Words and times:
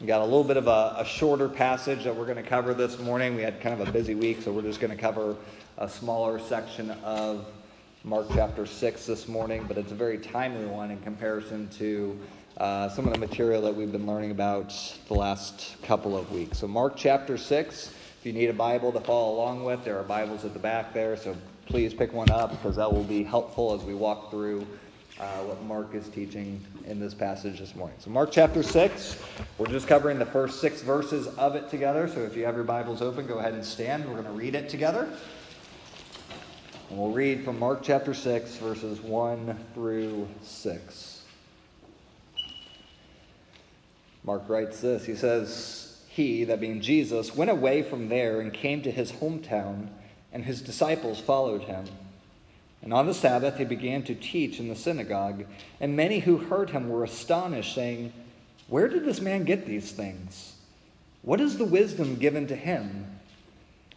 We 0.00 0.06
got 0.06 0.22
a 0.22 0.24
little 0.24 0.44
bit 0.44 0.56
of 0.56 0.66
a, 0.66 0.94
a 0.96 1.04
shorter 1.04 1.46
passage 1.46 2.04
that 2.04 2.16
we're 2.16 2.24
going 2.24 2.42
to 2.42 2.42
cover 2.42 2.72
this 2.72 2.98
morning. 2.98 3.36
We 3.36 3.42
had 3.42 3.60
kind 3.60 3.78
of 3.78 3.86
a 3.86 3.92
busy 3.92 4.14
week, 4.14 4.40
so 4.40 4.50
we're 4.50 4.62
just 4.62 4.80
going 4.80 4.96
to 4.96 4.96
cover 4.96 5.36
a 5.76 5.90
smaller 5.90 6.38
section 6.38 6.90
of 7.04 7.44
Mark 8.02 8.28
chapter 8.32 8.64
6 8.64 9.04
this 9.04 9.28
morning, 9.28 9.66
but 9.68 9.76
it's 9.76 9.92
a 9.92 9.94
very 9.94 10.16
timely 10.16 10.64
one 10.64 10.90
in 10.90 10.98
comparison 11.00 11.68
to 11.76 12.18
uh, 12.56 12.88
some 12.88 13.06
of 13.06 13.12
the 13.12 13.18
material 13.18 13.60
that 13.60 13.76
we've 13.76 13.92
been 13.92 14.06
learning 14.06 14.30
about 14.30 14.72
the 15.08 15.14
last 15.14 15.76
couple 15.82 16.16
of 16.16 16.32
weeks. 16.32 16.56
So, 16.56 16.66
Mark 16.66 16.94
chapter 16.96 17.36
6, 17.36 17.88
if 17.88 18.24
you 18.24 18.32
need 18.32 18.48
a 18.48 18.54
Bible 18.54 18.92
to 18.92 19.00
follow 19.02 19.34
along 19.34 19.64
with, 19.64 19.84
there 19.84 19.98
are 19.98 20.02
Bibles 20.02 20.46
at 20.46 20.54
the 20.54 20.58
back 20.58 20.94
there, 20.94 21.14
so 21.14 21.36
please 21.66 21.92
pick 21.92 22.14
one 22.14 22.30
up 22.30 22.52
because 22.52 22.76
that 22.76 22.90
will 22.90 23.04
be 23.04 23.22
helpful 23.22 23.74
as 23.74 23.82
we 23.82 23.92
walk 23.92 24.30
through 24.30 24.66
uh, 25.20 25.42
what 25.42 25.62
Mark 25.64 25.94
is 25.94 26.08
teaching 26.08 26.64
in 26.86 26.98
this 26.98 27.12
passage 27.12 27.58
this 27.58 27.76
morning. 27.76 27.96
So, 28.00 28.10
Mark 28.10 28.30
chapter 28.32 28.62
6, 28.62 29.22
we're 29.58 29.66
just 29.66 29.86
covering 29.86 30.18
the 30.18 30.26
first 30.26 30.60
six 30.60 30.80
verses 30.80 31.26
of 31.26 31.56
it 31.56 31.68
together. 31.68 32.08
So, 32.08 32.20
if 32.20 32.34
you 32.36 32.46
have 32.46 32.54
your 32.54 32.64
Bibles 32.64 33.02
open, 33.02 33.26
go 33.26 33.38
ahead 33.38 33.52
and 33.52 33.64
stand. 33.64 34.06
We're 34.06 34.14
going 34.14 34.24
to 34.24 34.30
read 34.30 34.54
it 34.54 34.70
together. 34.70 35.12
And 36.88 36.98
we'll 36.98 37.12
read 37.12 37.44
from 37.44 37.58
Mark 37.58 37.80
chapter 37.82 38.14
6, 38.14 38.56
verses 38.56 39.00
1 39.00 39.58
through 39.74 40.26
6. 40.42 41.22
Mark 44.24 44.48
writes 44.48 44.80
this 44.80 45.04
He 45.04 45.14
says, 45.14 46.02
He, 46.08 46.44
that 46.44 46.60
being 46.60 46.80
Jesus, 46.80 47.36
went 47.36 47.50
away 47.50 47.82
from 47.82 48.08
there 48.08 48.40
and 48.40 48.54
came 48.54 48.80
to 48.82 48.90
his 48.90 49.12
hometown, 49.12 49.88
and 50.32 50.46
his 50.46 50.62
disciples 50.62 51.20
followed 51.20 51.62
him. 51.62 51.84
And 52.82 52.94
on 52.94 53.06
the 53.06 53.14
Sabbath 53.14 53.58
he 53.58 53.64
began 53.64 54.02
to 54.04 54.14
teach 54.14 54.58
in 54.58 54.68
the 54.68 54.76
synagogue, 54.76 55.44
and 55.80 55.96
many 55.96 56.20
who 56.20 56.38
heard 56.38 56.70
him 56.70 56.88
were 56.88 57.04
astonished, 57.04 57.74
saying, 57.74 58.12
Where 58.68 58.88
did 58.88 59.04
this 59.04 59.20
man 59.20 59.44
get 59.44 59.66
these 59.66 59.92
things? 59.92 60.54
What 61.22 61.40
is 61.40 61.58
the 61.58 61.64
wisdom 61.64 62.16
given 62.16 62.46
to 62.46 62.56
him? 62.56 63.06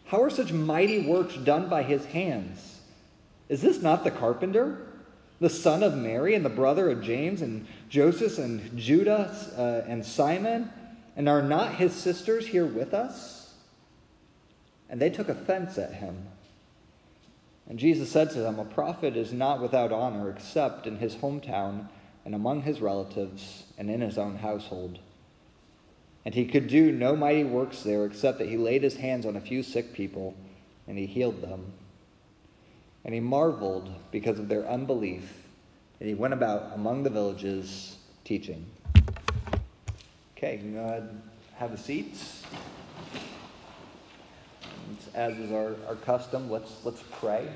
How 0.06 0.22
are 0.22 0.30
such 0.30 0.52
mighty 0.52 1.06
works 1.08 1.36
done 1.36 1.70
by 1.70 1.84
his 1.84 2.06
hands? 2.06 2.82
Is 3.48 3.62
this 3.62 3.82
not 3.82 4.04
the 4.04 4.12
carpenter, 4.12 4.86
the 5.40 5.50
son 5.50 5.84
of 5.84 5.96
Mary, 5.96 6.36
and 6.36 6.44
the 6.44 6.50
brother 6.50 6.90
of 6.90 7.02
James, 7.02 7.42
and 7.42 7.66
Joseph, 7.90 8.38
and 8.38 8.78
Judah, 8.78 9.34
uh, 9.58 9.90
and 9.90 10.06
Simon? 10.06 10.72
And 11.16 11.30
are 11.30 11.42
not 11.42 11.76
his 11.76 11.94
sisters 11.94 12.48
here 12.48 12.66
with 12.66 12.94
us? 12.94 13.54
And 14.90 15.02
they 15.02 15.10
took 15.10 15.30
offense 15.30 15.78
at 15.78 15.94
him. 15.94 16.28
And 17.68 17.80
Jesus 17.80 18.12
said 18.12 18.30
to 18.32 18.40
them, 18.40 18.60
A 18.60 18.66
prophet 18.66 19.16
is 19.16 19.32
not 19.32 19.62
without 19.62 19.92
honor 19.92 20.30
except 20.30 20.86
in 20.86 20.98
his 20.98 21.16
hometown 21.16 21.88
and 22.26 22.36
among 22.36 22.64
his 22.64 22.82
relatives 22.82 23.64
and 23.78 23.90
in 23.90 24.02
his 24.02 24.18
own 24.18 24.38
household. 24.38 25.00
And 26.26 26.36
he 26.36 26.46
could 26.46 26.68
do 26.68 26.92
no 26.92 27.16
mighty 27.16 27.44
works 27.44 27.84
there 27.84 28.06
except 28.06 28.38
that 28.40 28.50
he 28.50 28.58
laid 28.58 28.84
his 28.84 28.98
hands 28.98 29.26
on 29.26 29.36
a 29.36 29.42
few 29.42 29.64
sick 29.64 29.94
people 29.94 30.36
and 30.88 30.98
he 30.98 31.06
healed 31.06 31.42
them. 31.42 31.74
And 33.06 33.14
he 33.14 33.20
marveled 33.20 33.94
because 34.12 34.40
of 34.40 34.48
their 34.48 34.66
unbelief, 34.66 35.46
and 36.00 36.08
he 36.08 36.16
went 36.16 36.34
about 36.34 36.72
among 36.74 37.04
the 37.04 37.10
villages 37.10 37.98
teaching. 38.24 38.66
Okay, 40.38 40.54
you 40.54 40.60
can 40.60 40.74
go 40.74 40.86
ahead 40.86 41.22
have 41.58 41.72
a 41.72 41.78
seat 41.78 42.18
as 45.14 45.38
is 45.38 45.52
our, 45.52 45.76
our 45.88 45.96
custom, 45.96 46.50
let's, 46.50 46.84
let's 46.84 47.04
pray 47.20 47.48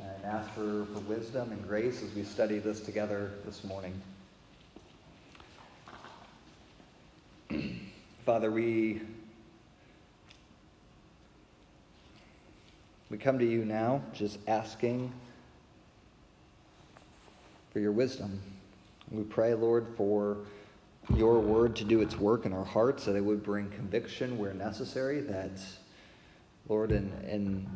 and 0.00 0.24
ask 0.24 0.48
for, 0.50 0.86
for 0.86 1.00
wisdom 1.00 1.52
and 1.52 1.66
grace 1.66 2.02
as 2.02 2.12
we 2.14 2.22
study 2.22 2.58
this 2.58 2.80
together 2.80 3.32
this 3.44 3.64
morning. 3.64 4.00
Father, 8.26 8.50
we, 8.50 9.00
we 13.10 13.18
come 13.18 13.38
to 13.38 13.46
you 13.46 13.64
now 13.64 14.02
just 14.12 14.38
asking 14.46 15.12
for 17.72 17.80
your 17.80 17.92
wisdom. 17.92 18.40
We 19.10 19.22
pray, 19.24 19.54
Lord, 19.54 19.86
for 19.96 20.38
your 21.14 21.40
word 21.40 21.74
to 21.76 21.84
do 21.84 22.00
its 22.00 22.18
work 22.18 22.46
in 22.46 22.52
our 22.52 22.64
hearts, 22.64 23.04
that 23.06 23.16
it 23.16 23.24
would 23.24 23.42
bring 23.42 23.70
conviction 23.70 24.38
where 24.38 24.54
necessary, 24.54 25.20
that 25.20 25.50
Lord, 26.68 26.92
in, 26.92 27.12
in 27.28 27.66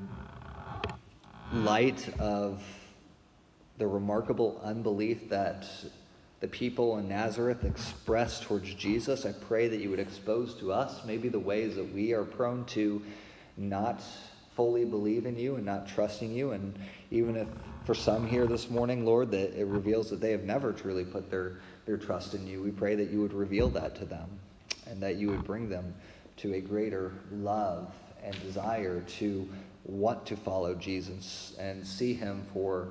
light 1.53 2.09
of 2.21 2.63
the 3.79 3.87
remarkable 3.87 4.61
unbelief 4.63 5.29
that 5.29 5.67
the 6.41 6.49
people 6.49 6.99
in 6.99 7.09
Nazareth 7.09 7.65
expressed 7.65 8.45
towards 8.45 8.73
Jesus, 8.75 9.27
I 9.27 9.33
pray 9.33 9.69
that 9.69 9.81
you 9.81 9.91
would 9.91 9.99
expose 9.99 10.55
to 10.57 10.73
us 10.73 11.05
maybe 11.05 11.29
the 11.29 11.41
ways 11.41 11.75
that 11.77 11.93
we 11.93 12.13
are 12.13 12.25
prone 12.25 12.65
to 12.67 13.03
not 13.57 14.03
fully 14.55 14.85
believe 14.85 15.27
in 15.27 15.37
you 15.37 15.57
and 15.57 15.65
not 15.65 15.89
trusting 15.89 16.33
you. 16.33 16.53
And 16.53 16.79
even 17.11 17.37
if 17.37 17.49
for 17.85 17.95
some 17.95 18.27
here 18.27 18.47
this 18.47 18.71
morning, 18.71 19.05
Lord, 19.05 19.31
that 19.33 19.59
it 19.59 19.67
reveals 19.67 20.11
that 20.11 20.21
they 20.21 20.31
have 20.31 20.45
never 20.45 20.73
truly 20.73 21.05
put 21.05 21.31
their, 21.31 21.59
their 21.87 21.97
trust 21.97 22.35
in 22.35 22.47
you, 22.47 22.63
we 22.63 22.71
pray 22.71 22.95
that 22.95 23.11
you 23.11 23.21
would 23.21 23.33
reveal 23.33 23.69
that 23.71 23.97
to 23.97 24.05
them 24.05 24.29
and 24.87 25.03
that 25.03 25.17
you 25.17 25.29
would 25.29 25.45
bring 25.45 25.69
them 25.69 25.95
to 26.39 26.55
a 26.55 26.61
greater 26.61 27.13
love 27.33 27.93
and 28.27 28.39
desire 28.43 29.01
to 29.19 29.49
want 29.85 30.27
to 30.27 30.37
follow 30.37 30.75
Jesus 30.75 31.55
and 31.59 31.87
see 31.87 32.13
him 32.13 32.45
for 32.53 32.89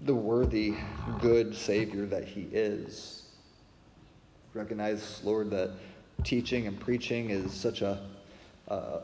the 0.00 0.14
worthy, 0.14 0.74
good 1.20 1.54
Savior 1.54 2.06
that 2.06 2.24
he 2.24 2.48
is. 2.52 3.22
Recognize, 4.52 5.22
Lord, 5.22 5.50
that 5.50 5.70
teaching 6.24 6.66
and 6.66 6.78
preaching 6.78 7.30
is 7.30 7.52
such 7.52 7.82
a 7.82 8.00
uh, 8.68 9.00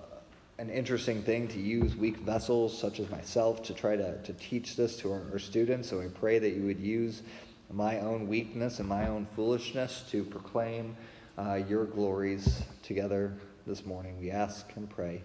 an 0.59 0.71
interesting 0.71 1.23
thing 1.23 1.47
to 1.47 1.61
use 1.61 1.95
weak 1.95 2.17
vessels 2.19 2.77
such 2.77 2.99
as 2.99 3.09
myself 3.11 3.63
to 3.63 3.73
try 3.73 3.95
to, 3.95 4.21
to 4.23 4.33
teach 4.35 4.75
this 4.75 4.97
to 4.97 5.13
our, 5.13 5.23
our 5.33 5.39
students. 5.39 5.89
So 5.89 6.01
I 6.01 6.09
pray 6.09 6.41
that 6.41 6.51
you 6.51 6.65
would 6.65 6.81
use 6.81 7.23
my 7.71 8.01
own 8.01 8.27
weakness 8.27 8.81
and 8.81 8.89
my 8.89 9.07
own 9.07 9.29
foolishness 9.37 10.05
to 10.11 10.25
proclaim 10.25 10.97
uh, 11.37 11.61
your 11.69 11.85
glories 11.85 12.63
together 12.83 13.35
this 13.69 13.85
morning. 13.85 14.19
We 14.19 14.31
ask 14.31 14.67
and 14.77 14.89
pray 14.89 15.21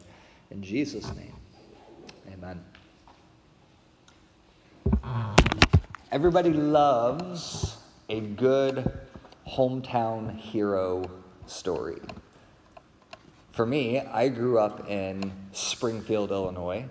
in 0.52 0.62
Jesus' 0.62 1.10
name. 1.16 1.34
Amen. 2.34 2.62
Everybody 6.12 6.52
loves 6.52 7.78
a 8.10 8.20
good 8.20 8.92
hometown 9.48 10.38
hero 10.38 11.10
story. 11.48 12.02
For 13.54 13.66
me, 13.66 14.02
I 14.02 14.28
grew 14.28 14.60
up 14.60 14.90
in 14.90 15.32
Springfield, 15.54 16.32
Illinois, 16.32 16.86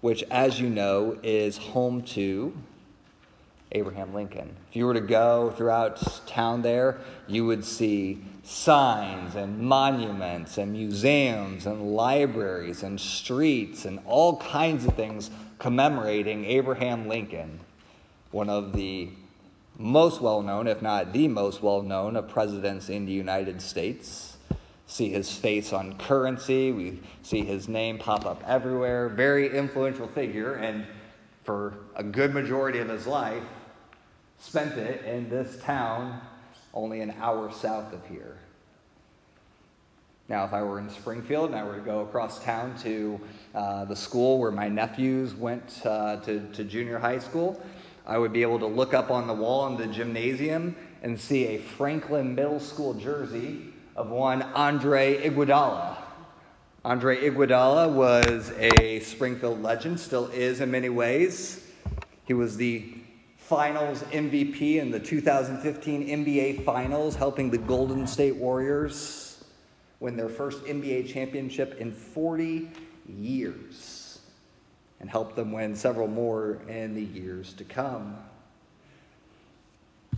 which, 0.00 0.22
as 0.30 0.58
you 0.58 0.70
know, 0.70 1.18
is 1.22 1.58
home 1.58 2.00
to 2.02 2.56
Abraham 3.72 4.14
Lincoln. 4.14 4.56
If 4.70 4.76
you 4.76 4.86
were 4.86 4.94
to 4.94 5.02
go 5.02 5.52
throughout 5.54 6.26
town 6.26 6.62
there, 6.62 6.98
you 7.26 7.44
would 7.44 7.66
see 7.66 8.24
signs 8.48 9.34
and 9.34 9.58
monuments 9.58 10.56
and 10.56 10.72
museums 10.72 11.66
and 11.66 11.94
libraries 11.94 12.82
and 12.82 12.98
streets 12.98 13.84
and 13.84 14.00
all 14.06 14.38
kinds 14.38 14.86
of 14.86 14.94
things 14.94 15.30
commemorating 15.58 16.46
Abraham 16.46 17.08
Lincoln, 17.08 17.60
one 18.30 18.48
of 18.48 18.72
the 18.72 19.10
most 19.76 20.22
well 20.22 20.40
known, 20.40 20.66
if 20.66 20.80
not 20.80 21.12
the 21.12 21.28
most 21.28 21.62
well 21.62 21.82
known, 21.82 22.16
of 22.16 22.26
presidents 22.26 22.88
in 22.88 23.04
the 23.04 23.12
United 23.12 23.60
States. 23.60 24.38
See 24.86 25.10
his 25.10 25.30
face 25.30 25.74
on 25.74 25.98
currency, 25.98 26.72
we 26.72 27.00
see 27.22 27.44
his 27.44 27.68
name 27.68 27.98
pop 27.98 28.24
up 28.24 28.42
everywhere. 28.46 29.10
Very 29.10 29.54
influential 29.54 30.08
figure, 30.08 30.54
and 30.54 30.86
for 31.44 31.74
a 31.96 32.02
good 32.02 32.32
majority 32.32 32.78
of 32.78 32.88
his 32.88 33.06
life, 33.06 33.44
spent 34.38 34.78
it 34.78 35.04
in 35.04 35.28
this 35.28 35.60
town 35.60 36.22
only 36.74 37.00
an 37.00 37.14
hour 37.20 37.50
south 37.52 37.92
of 37.92 38.06
here. 38.06 38.36
Now, 40.28 40.44
if 40.44 40.52
I 40.52 40.62
were 40.62 40.78
in 40.78 40.90
Springfield 40.90 41.50
and 41.50 41.58
I 41.58 41.64
were 41.64 41.76
to 41.76 41.80
go 41.80 42.00
across 42.00 42.44
town 42.44 42.76
to 42.82 43.18
uh, 43.54 43.84
the 43.86 43.96
school 43.96 44.38
where 44.38 44.50
my 44.50 44.68
nephews 44.68 45.34
went 45.34 45.80
uh, 45.86 46.16
to, 46.16 46.46
to 46.52 46.64
junior 46.64 46.98
high 46.98 47.18
school, 47.18 47.58
I 48.06 48.18
would 48.18 48.32
be 48.32 48.42
able 48.42 48.58
to 48.58 48.66
look 48.66 48.92
up 48.92 49.10
on 49.10 49.26
the 49.26 49.32
wall 49.32 49.66
in 49.68 49.78
the 49.78 49.86
gymnasium 49.86 50.76
and 51.02 51.18
see 51.18 51.46
a 51.46 51.58
Franklin 51.58 52.34
Middle 52.34 52.60
School 52.60 52.92
jersey 52.92 53.72
of 53.96 54.10
one 54.10 54.42
Andre 54.42 55.28
Iguodala. 55.28 55.96
Andre 56.84 57.28
Iguodala 57.28 57.90
was 57.90 58.52
a 58.58 59.00
Springfield 59.00 59.62
legend, 59.62 59.98
still 59.98 60.26
is 60.28 60.60
in 60.60 60.70
many 60.70 60.90
ways. 60.90 61.66
He 62.26 62.34
was 62.34 62.58
the 62.58 62.97
finals 63.48 64.02
MVP 64.12 64.76
in 64.76 64.90
the 64.90 65.00
2015 65.00 66.06
NBA 66.06 66.64
Finals, 66.66 67.16
helping 67.16 67.50
the 67.50 67.56
Golden 67.56 68.06
State 68.06 68.36
Warriors 68.36 69.42
win 70.00 70.18
their 70.18 70.28
first 70.28 70.62
NBA 70.64 71.08
championship 71.08 71.80
in 71.80 71.90
40 71.90 72.68
years 73.08 74.18
and 75.00 75.08
help 75.08 75.34
them 75.34 75.50
win 75.50 75.74
several 75.74 76.08
more 76.08 76.60
in 76.68 76.94
the 76.94 77.02
years 77.02 77.54
to 77.54 77.64
come. 77.64 78.18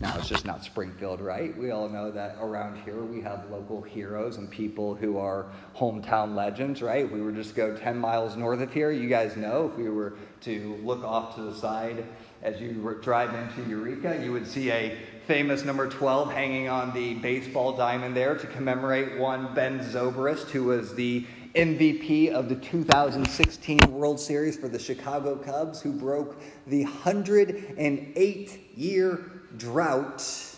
Now, 0.01 0.17
it's 0.17 0.27
just 0.27 0.45
not 0.45 0.65
Springfield, 0.65 1.21
right? 1.21 1.55
We 1.57 1.71
all 1.71 1.87
know 1.87 2.11
that 2.11 2.35
around 2.41 2.81
here 2.83 3.01
we 3.03 3.21
have 3.21 3.49
local 3.49 3.81
heroes 3.81 4.37
and 4.37 4.49
people 4.49 4.93
who 4.93 5.17
are 5.17 5.45
hometown 5.77 6.35
legends, 6.35 6.81
right? 6.81 7.05
If 7.05 7.11
we 7.11 7.21
were 7.21 7.31
just 7.31 7.55
go 7.55 7.77
10 7.77 7.97
miles 7.97 8.35
north 8.35 8.59
of 8.59 8.73
here, 8.73 8.91
you 8.91 9.07
guys 9.07 9.37
know 9.37 9.69
if 9.71 9.77
we 9.77 9.89
were 9.89 10.15
to 10.41 10.79
look 10.83 11.03
off 11.05 11.35
to 11.35 11.43
the 11.43 11.53
side 11.53 12.03
as 12.43 12.59
you 12.59 12.97
drive 13.01 13.33
into 13.33 13.69
Eureka, 13.69 14.19
you 14.23 14.31
would 14.31 14.47
see 14.47 14.71
a 14.71 14.97
famous 15.27 15.63
number 15.63 15.87
12 15.87 16.31
hanging 16.33 16.67
on 16.67 16.93
the 16.93 17.13
baseball 17.15 17.75
diamond 17.75 18.15
there 18.15 18.35
to 18.35 18.47
commemorate 18.47 19.19
one 19.19 19.53
Ben 19.53 19.79
Zobrist, 19.79 20.49
who 20.49 20.65
was 20.65 20.95
the 20.95 21.25
MVP 21.55 22.31
of 22.31 22.49
the 22.49 22.55
2016 22.55 23.77
World 23.89 24.19
Series 24.19 24.57
for 24.57 24.67
the 24.67 24.79
Chicago 24.79 25.35
Cubs, 25.35 25.81
who 25.81 25.91
broke 25.91 26.41
the 26.65 26.83
108 26.83 28.59
year 28.75 29.31
drought 29.57 30.55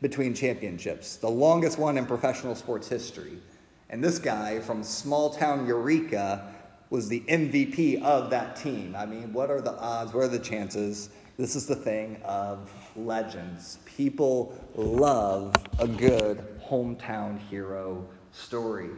between 0.00 0.34
championships, 0.34 1.16
the 1.16 1.30
longest 1.30 1.78
one 1.78 1.96
in 1.96 2.04
professional 2.04 2.54
sports 2.54 2.88
history. 2.88 3.38
And 3.90 4.04
this 4.04 4.18
guy 4.18 4.60
from 4.60 4.82
small 4.82 5.30
town 5.30 5.66
Eureka 5.66 6.54
was 6.90 7.08
the 7.08 7.20
MVP 7.20 8.02
of 8.02 8.30
that 8.30 8.56
team. 8.56 8.94
I 8.96 9.06
mean, 9.06 9.32
what 9.32 9.50
are 9.50 9.60
the 9.60 9.72
odds? 9.72 10.12
What 10.12 10.24
are 10.24 10.28
the 10.28 10.38
chances? 10.38 11.10
This 11.36 11.54
is 11.54 11.66
the 11.66 11.76
thing 11.76 12.20
of 12.24 12.70
legends. 12.96 13.78
People 13.84 14.58
love 14.74 15.54
a 15.78 15.86
good 15.86 16.42
hometown 16.68 17.38
hero 17.38 18.06
story. 18.32 18.90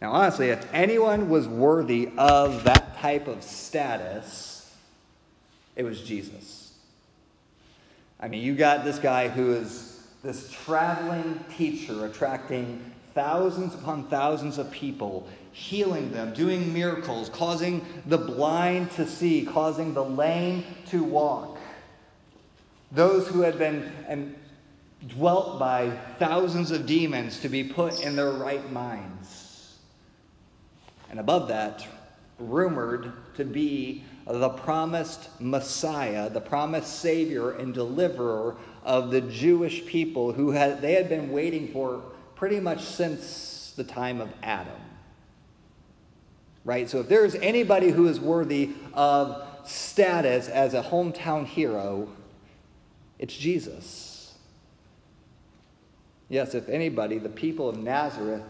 Now, 0.00 0.12
honestly, 0.12 0.50
if 0.50 0.66
anyone 0.72 1.28
was 1.28 1.46
worthy 1.46 2.10
of 2.18 2.64
that 2.64 2.96
type 2.98 3.28
of 3.28 3.42
status, 3.42 4.74
it 5.76 5.84
was 5.84 6.00
Jesus. 6.02 6.72
I 8.18 8.28
mean, 8.28 8.42
you 8.42 8.54
got 8.54 8.84
this 8.84 8.98
guy 8.98 9.28
who 9.28 9.52
is 9.52 10.06
this 10.22 10.50
traveling 10.64 11.44
teacher 11.56 12.06
attracting 12.06 12.92
thousands 13.14 13.74
upon 13.74 14.04
thousands 14.08 14.58
of 14.58 14.70
people, 14.70 15.28
healing 15.52 16.12
them, 16.12 16.32
doing 16.32 16.72
miracles, 16.72 17.28
causing 17.28 17.84
the 18.06 18.18
blind 18.18 18.90
to 18.92 19.06
see, 19.06 19.44
causing 19.44 19.94
the 19.94 20.04
lame 20.04 20.64
to 20.86 21.04
walk. 21.04 21.58
Those 22.90 23.28
who 23.28 23.42
had 23.42 23.58
been 23.58 23.90
and 24.08 24.34
dwelt 25.08 25.58
by 25.58 25.90
thousands 26.18 26.70
of 26.70 26.86
demons 26.86 27.40
to 27.40 27.48
be 27.48 27.64
put 27.64 28.02
in 28.02 28.16
their 28.16 28.30
right 28.30 28.70
minds. 28.72 29.78
And 31.10 31.20
above 31.20 31.48
that, 31.48 31.86
rumored 32.38 33.12
to 33.34 33.44
be 33.44 34.04
the 34.26 34.48
promised 34.48 35.28
Messiah, 35.40 36.30
the 36.30 36.40
promised 36.40 37.00
Savior 37.00 37.52
and 37.52 37.74
deliverer 37.74 38.56
of 38.84 39.10
the 39.10 39.20
Jewish 39.20 39.84
people 39.84 40.32
who 40.32 40.52
had, 40.52 40.80
they 40.80 40.94
had 40.94 41.08
been 41.08 41.30
waiting 41.30 41.68
for 41.72 42.02
pretty 42.34 42.60
much 42.60 42.82
since 42.82 43.72
the 43.76 43.84
time 43.84 44.20
of 44.20 44.32
Adam. 44.42 44.72
Right? 46.64 46.88
So 46.88 47.00
if 47.00 47.08
there's 47.08 47.34
anybody 47.34 47.90
who 47.90 48.06
is 48.06 48.20
worthy 48.20 48.70
of 48.94 49.42
status 49.64 50.48
as 50.48 50.74
a 50.74 50.82
hometown 50.82 51.46
hero, 51.46 52.08
it's 53.18 53.36
Jesus. 53.36 54.34
Yes, 56.28 56.54
if 56.54 56.68
anybody, 56.68 57.18
the 57.18 57.28
people 57.28 57.68
of 57.68 57.76
Nazareth 57.76 58.42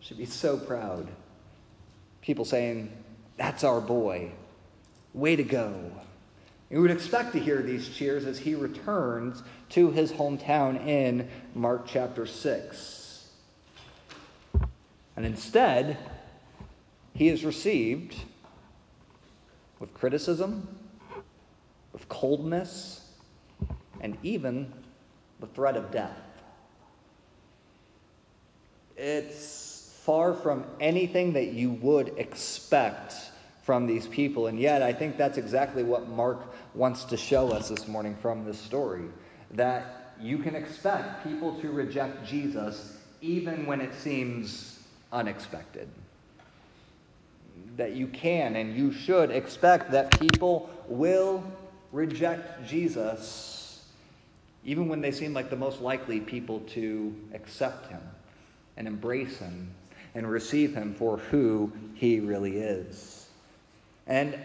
should 0.00 0.18
be 0.18 0.26
so 0.26 0.58
proud. 0.58 1.08
People 2.20 2.44
saying, 2.44 2.92
That's 3.36 3.64
our 3.64 3.80
boy. 3.80 4.32
Way 5.14 5.36
to 5.36 5.44
go. 5.44 5.92
We 6.70 6.80
would 6.80 6.90
expect 6.90 7.32
to 7.32 7.38
hear 7.38 7.62
these 7.62 7.88
cheers 7.88 8.24
as 8.24 8.38
he 8.38 8.54
returns 8.54 9.42
to 9.70 9.90
his 9.90 10.12
hometown 10.12 10.84
in 10.86 11.28
Mark 11.54 11.86
chapter 11.86 12.26
6. 12.26 13.28
And 15.16 15.24
instead, 15.24 15.96
he 17.14 17.28
is 17.28 17.44
received 17.44 18.16
with 19.78 19.94
criticism, 19.94 20.78
with 21.92 22.08
coldness, 22.08 23.08
and 24.00 24.18
even 24.22 24.72
the 25.40 25.46
threat 25.46 25.76
of 25.76 25.90
death. 25.90 26.18
It's 28.96 29.98
far 30.02 30.34
from 30.34 30.64
anything 30.80 31.32
that 31.32 31.52
you 31.52 31.70
would 31.70 32.12
expect 32.18 33.14
from 33.62 33.86
these 33.86 34.06
people. 34.06 34.48
And 34.48 34.58
yet, 34.58 34.82
I 34.82 34.92
think 34.92 35.16
that's 35.16 35.38
exactly 35.38 35.82
what 35.82 36.08
Mark 36.08 36.54
wants 36.74 37.04
to 37.04 37.16
show 37.16 37.50
us 37.50 37.68
this 37.68 37.88
morning 37.88 38.14
from 38.20 38.44
this 38.44 38.58
story 38.58 39.04
that 39.52 40.14
you 40.20 40.38
can 40.38 40.54
expect 40.54 41.24
people 41.24 41.58
to 41.60 41.70
reject 41.70 42.26
Jesus 42.26 42.98
even 43.20 43.66
when 43.66 43.80
it 43.80 43.94
seems 43.94 44.80
unexpected. 45.12 45.88
That 47.76 47.92
you 47.92 48.06
can 48.08 48.56
and 48.56 48.76
you 48.76 48.92
should 48.92 49.30
expect 49.30 49.90
that 49.92 50.18
people 50.20 50.70
will 50.88 51.44
reject 51.92 52.66
Jesus 52.66 53.54
even 54.64 54.88
when 54.88 55.00
they 55.00 55.12
seem 55.12 55.34
like 55.34 55.50
the 55.50 55.56
most 55.56 55.80
likely 55.80 56.20
people 56.20 56.60
to 56.60 57.14
accept 57.34 57.88
him 57.90 58.00
and 58.76 58.88
embrace 58.88 59.38
him 59.38 59.70
and 60.14 60.28
receive 60.28 60.74
him 60.74 60.94
for 60.94 61.18
who 61.18 61.70
he 61.94 62.20
really 62.20 62.58
is. 62.58 63.28
And 64.06 64.38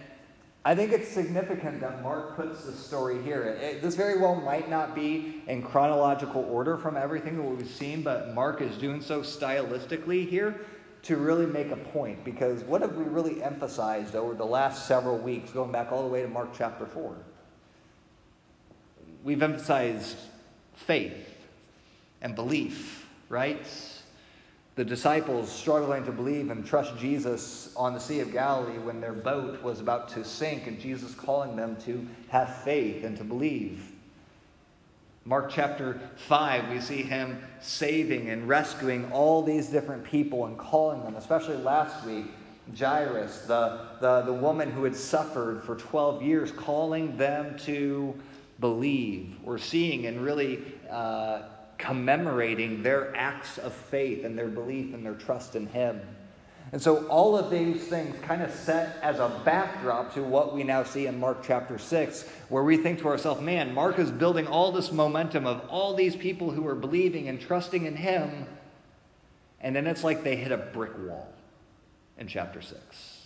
I 0.65 0.75
think 0.75 0.91
it's 0.91 1.07
significant 1.07 1.79
that 1.81 2.03
Mark 2.03 2.35
puts 2.35 2.65
the 2.65 2.73
story 2.73 3.21
here. 3.21 3.43
It, 3.43 3.81
this 3.81 3.95
very 3.95 4.19
well 4.19 4.35
might 4.35 4.69
not 4.69 4.93
be 4.93 5.41
in 5.47 5.63
chronological 5.63 6.43
order 6.43 6.75
from 6.77 6.97
everything 6.97 7.37
that 7.37 7.43
we've 7.43 7.69
seen, 7.69 8.03
but 8.03 8.33
Mark 8.33 8.61
is 8.61 8.77
doing 8.77 9.01
so 9.01 9.21
stylistically 9.21 10.27
here 10.27 10.59
to 11.03 11.17
really 11.17 11.45
make 11.45 11.71
a 11.71 11.77
point. 11.77 12.23
Because 12.23 12.63
what 12.63 12.81
have 12.81 12.95
we 12.95 13.05
really 13.05 13.41
emphasized 13.41 14.15
over 14.15 14.33
the 14.33 14.45
last 14.45 14.87
several 14.87 15.17
weeks, 15.17 15.51
going 15.51 15.71
back 15.71 15.91
all 15.91 16.03
the 16.03 16.09
way 16.09 16.21
to 16.21 16.27
Mark 16.27 16.49
chapter 16.57 16.85
4? 16.85 17.15
We've 19.23 19.41
emphasized 19.41 20.17
faith 20.75 21.35
and 22.21 22.35
belief, 22.35 23.07
right? 23.27 23.65
the 24.79 24.85
disciples 24.85 25.51
struggling 25.51 26.05
to 26.05 26.11
believe 26.13 26.49
and 26.51 26.65
trust 26.65 26.97
Jesus 26.97 27.73
on 27.75 27.93
the 27.93 27.99
Sea 27.99 28.21
of 28.21 28.31
Galilee 28.31 28.77
when 28.77 29.01
their 29.01 29.11
boat 29.11 29.61
was 29.61 29.81
about 29.81 30.07
to 30.07 30.23
sink, 30.23 30.67
and 30.67 30.79
Jesus 30.79 31.13
calling 31.13 31.57
them 31.57 31.75
to 31.81 32.07
have 32.29 32.63
faith 32.63 33.03
and 33.03 33.17
to 33.17 33.25
believe. 33.25 33.88
Mark 35.29 35.51
chapter 35.51 35.99
5, 36.15 36.69
we 36.71 36.79
see 36.79 37.03
him 37.03 37.39
saving 37.61 38.31
and 38.31 38.47
rescuing 38.47 39.11
all 39.11 39.43
these 39.43 39.67
different 39.67 40.03
people 40.03 40.47
and 40.47 40.57
calling 40.57 41.03
them, 41.03 41.15
especially 41.17 41.57
last 41.57 42.03
week, 42.03 42.25
Jairus, 42.75 43.41
the, 43.41 43.79
the, 44.01 44.21
the 44.21 44.33
woman 44.33 44.71
who 44.71 44.83
had 44.85 44.95
suffered 44.95 45.63
for 45.63 45.75
12 45.75 46.23
years, 46.23 46.49
calling 46.49 47.15
them 47.15 47.55
to 47.59 48.15
believe. 48.59 49.35
We're 49.43 49.59
seeing 49.59 50.07
and 50.07 50.19
really 50.19 50.63
uh, 50.89 51.43
commemorating 51.77 52.81
their 52.81 53.15
acts 53.15 53.59
of 53.59 53.71
faith 53.71 54.25
and 54.25 54.35
their 54.35 54.47
belief 54.47 54.95
and 54.95 55.05
their 55.05 55.13
trust 55.13 55.55
in 55.55 55.67
Him. 55.67 56.01
And 56.71 56.81
so, 56.81 57.07
all 57.07 57.35
of 57.35 57.49
these 57.49 57.87
things 57.87 58.15
kind 58.21 58.43
of 58.43 58.51
set 58.51 58.97
as 59.01 59.17
a 59.17 59.41
backdrop 59.43 60.13
to 60.13 60.21
what 60.21 60.53
we 60.53 60.63
now 60.63 60.83
see 60.83 61.07
in 61.07 61.19
Mark 61.19 61.39
chapter 61.43 61.79
6, 61.79 62.25
where 62.49 62.63
we 62.63 62.77
think 62.77 62.99
to 62.99 63.07
ourselves, 63.07 63.41
man, 63.41 63.73
Mark 63.73 63.97
is 63.97 64.11
building 64.11 64.45
all 64.45 64.71
this 64.71 64.91
momentum 64.91 65.47
of 65.47 65.67
all 65.67 65.95
these 65.95 66.15
people 66.15 66.51
who 66.51 66.67
are 66.67 66.75
believing 66.75 67.27
and 67.27 67.41
trusting 67.41 67.85
in 67.85 67.95
Him. 67.95 68.45
And 69.61 69.75
then 69.75 69.87
it's 69.87 70.03
like 70.03 70.23
they 70.23 70.35
hit 70.35 70.51
a 70.51 70.57
brick 70.57 70.95
wall 70.99 71.33
in 72.19 72.27
chapter 72.27 72.61
6. 72.61 73.19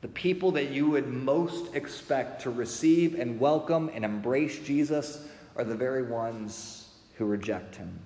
The 0.00 0.08
people 0.08 0.52
that 0.52 0.70
you 0.70 0.88
would 0.88 1.08
most 1.08 1.74
expect 1.74 2.42
to 2.42 2.50
receive 2.50 3.18
and 3.18 3.38
welcome 3.38 3.90
and 3.92 4.02
embrace 4.02 4.58
Jesus 4.60 5.28
are 5.56 5.64
the 5.64 5.74
very 5.74 6.04
ones 6.04 6.88
who 7.16 7.26
reject 7.26 7.76
him. 7.76 7.98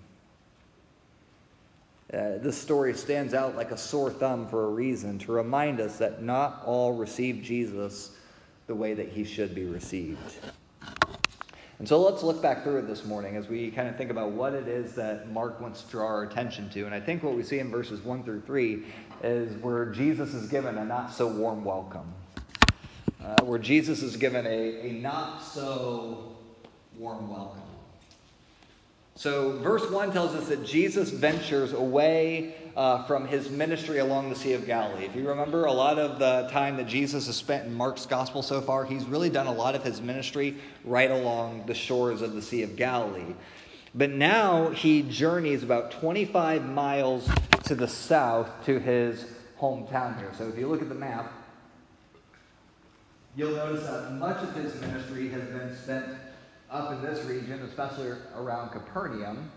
Uh, 2.13 2.39
this 2.39 2.61
story 2.61 2.93
stands 2.93 3.33
out 3.33 3.57
like 3.57 3.71
a 3.71 3.79
sore 3.79 4.11
thumb 4.11 4.47
for 4.47 4.67
a 4.67 4.69
reason 4.69 5.19
to 5.19 5.33
remind 5.33 5.81
us 5.81 5.97
that 5.97 6.23
not 6.23 6.63
all 6.67 6.93
receive 6.93 7.43
Jesus 7.43 8.11
the 8.67 8.75
way 8.75 8.93
that 8.95 9.09
he 9.09 9.25
should 9.25 9.55
be 9.55 9.65
received. 9.65 10.37
And 11.79 11.89
so 11.89 12.01
let's 12.01 12.23
look 12.23 12.41
back 12.41 12.63
through 12.63 12.79
it 12.79 12.87
this 12.87 13.05
morning 13.05 13.37
as 13.37 13.49
we 13.49 13.71
kind 13.71 13.89
of 13.89 13.97
think 13.97 14.11
about 14.11 14.31
what 14.31 14.55
it 14.55 14.69
is 14.69 14.95
that 14.95 15.31
Mark 15.31 15.61
wants 15.61 15.83
to 15.83 15.91
draw 15.91 16.07
our 16.07 16.23
attention 16.23 16.71
to. 16.71 16.85
And 16.87 16.95
I 16.95 17.01
think 17.01 17.23
what 17.23 17.35
we 17.35 17.43
see 17.43 17.59
in 17.59 17.71
verses 17.71 18.01
1 18.03 18.23
through 18.23 18.43
3 18.43 18.85
is 19.23 19.57
where 19.57 19.87
Jesus 19.87 20.35
is 20.35 20.49
given 20.49 20.79
a 20.79 20.85
not 20.85 21.13
so 21.13 21.27
warm 21.27 21.65
welcome, 21.65 22.13
uh, 23.23 23.43
where 23.43 23.59
Jesus 23.59 24.03
is 24.03 24.17
given 24.17 24.47
a, 24.47 24.89
a 24.89 24.93
not 24.93 25.43
so 25.43 26.37
warm 26.97 27.29
welcome. 27.29 27.64
So, 29.17 29.59
verse 29.59 29.89
1 29.89 30.11
tells 30.11 30.35
us 30.35 30.49
that 30.49 30.67
Jesus 30.67 31.11
ventures 31.11 31.73
away 31.73 32.57
uh, 32.77 33.05
from 33.05 33.29
his 33.29 33.49
ministry 33.49 33.99
along 33.99 34.29
the 34.29 34.35
Sea 34.35 34.55
of 34.55 34.67
Galilee. 34.67 35.05
If 35.05 35.15
you 35.15 35.29
remember, 35.29 35.67
a 35.67 35.73
lot 35.73 36.01
of 36.01 36.19
the 36.19 36.49
time 36.51 36.77
that 36.79 36.89
Jesus 36.89 37.27
has 37.27 37.37
spent 37.37 37.67
in 37.67 37.75
Mark's 37.75 38.07
gospel 38.07 38.43
so 38.43 38.61
far, 38.61 38.85
he's 38.85 39.05
really 39.05 39.31
done 39.31 39.47
a 39.47 39.53
lot 39.53 39.77
of 39.77 39.85
his 39.85 40.01
ministry 40.01 40.57
right 40.85 41.13
along 41.13 41.67
the 41.67 41.75
shores 41.75 42.23
of 42.23 42.35
the 42.35 42.43
Sea 42.43 42.63
of 42.63 42.75
Galilee. 42.75 43.35
But 43.95 44.11
now 44.11 44.71
he 44.71 45.03
journeys 45.03 45.63
about 45.63 45.93
25 45.93 46.69
miles 46.69 47.31
to 47.67 47.77
the 47.77 47.87
south 47.87 48.51
to 48.65 48.81
his 48.81 49.27
hometown 49.61 50.19
here. 50.19 50.33
So, 50.37 50.49
if 50.49 50.59
you 50.59 50.67
look 50.67 50.83
at 50.83 50.89
the 50.89 50.95
map, 50.97 51.33
you'll 53.37 53.55
notice 53.55 53.87
that 53.87 54.11
much 54.15 54.43
of 54.43 54.57
his 54.57 54.75
ministry 54.81 55.29
has 55.29 55.45
been 55.45 55.77
spent 55.77 56.07
up 56.75 56.91
in 56.91 57.01
this 57.03 57.25
region, 57.25 57.63
especially 57.63 58.13
around 58.37 58.71
Capernaum. 58.71 59.51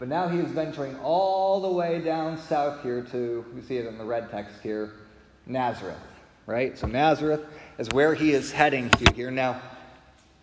But 0.00 0.08
now 0.08 0.28
he 0.28 0.38
is 0.38 0.50
venturing 0.50 0.96
all 0.98 1.60
the 1.60 1.70
way 1.70 2.00
down 2.00 2.36
south 2.36 2.82
here 2.82 3.02
to, 3.12 3.44
we 3.54 3.62
see 3.62 3.76
it 3.76 3.86
in 3.86 3.96
the 3.96 4.04
red 4.04 4.28
text 4.30 4.56
here, 4.60 4.92
Nazareth, 5.46 5.96
right? 6.46 6.76
So 6.76 6.88
Nazareth 6.88 7.44
is 7.78 7.88
where 7.90 8.12
he 8.12 8.32
is 8.32 8.50
heading 8.50 8.90
to 8.90 9.12
here. 9.12 9.30
Now, 9.30 9.60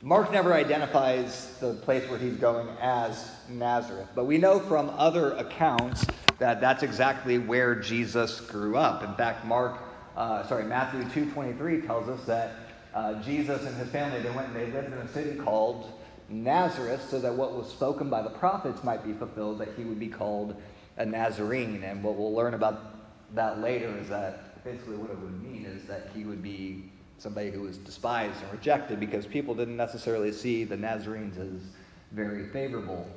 Mark 0.01 0.31
never 0.31 0.53
identifies 0.53 1.57
the 1.59 1.73
place 1.73 2.09
where 2.09 2.19
he's 2.19 2.37
going 2.37 2.67
as 2.81 3.31
Nazareth, 3.49 4.07
but 4.15 4.25
we 4.25 4.37
know 4.37 4.59
from 4.59 4.89
other 4.91 5.33
accounts 5.33 6.05
that 6.37 6.61
that's 6.61 6.83
exactly 6.83 7.39
where 7.39 7.75
Jesus 7.75 8.39
grew 8.39 8.77
up. 8.77 9.03
In 9.03 9.13
fact, 9.15 9.45
Mark, 9.45 9.79
uh, 10.15 10.47
sorry, 10.47 10.63
Matthew 10.63 11.01
2.23 11.25 11.85
tells 11.85 12.07
us 12.07 12.23
that 12.25 12.51
uh, 12.93 13.21
Jesus 13.21 13.65
and 13.65 13.75
his 13.75 13.89
family, 13.89 14.21
they 14.21 14.29
went 14.29 14.47
and 14.47 14.55
they 14.55 14.71
lived 14.71 14.93
in 14.93 14.99
a 14.99 15.07
city 15.09 15.37
called 15.37 15.91
Nazareth 16.29 17.07
so 17.09 17.19
that 17.19 17.33
what 17.33 17.53
was 17.53 17.69
spoken 17.69 18.09
by 18.09 18.21
the 18.21 18.29
prophets 18.29 18.83
might 18.83 19.03
be 19.05 19.13
fulfilled, 19.13 19.59
that 19.59 19.69
he 19.77 19.83
would 19.83 19.99
be 19.99 20.07
called 20.07 20.55
a 20.97 21.05
Nazarene. 21.05 21.83
And 21.83 22.03
what 22.03 22.15
we'll 22.15 22.33
learn 22.33 22.53
about 22.53 23.35
that 23.35 23.59
later 23.59 23.95
is 23.97 24.09
that 24.09 24.63
basically 24.63 24.97
what 24.97 25.11
it 25.11 25.19
would 25.19 25.43
mean 25.43 25.65
is 25.65 25.85
that 25.85 26.09
he 26.15 26.23
would 26.23 26.41
be 26.41 26.89
somebody 27.17 27.51
who 27.51 27.61
was 27.61 27.77
despised 27.77 28.41
and 28.41 28.51
rejected 28.51 28.99
because 28.99 29.25
people 29.25 29.53
didn't 29.55 29.77
necessarily 29.77 30.31
see 30.31 30.63
the 30.63 30.75
Nazarenes 30.75 31.37
as 31.37 31.61
very 32.11 32.47
favorable. 32.49 33.09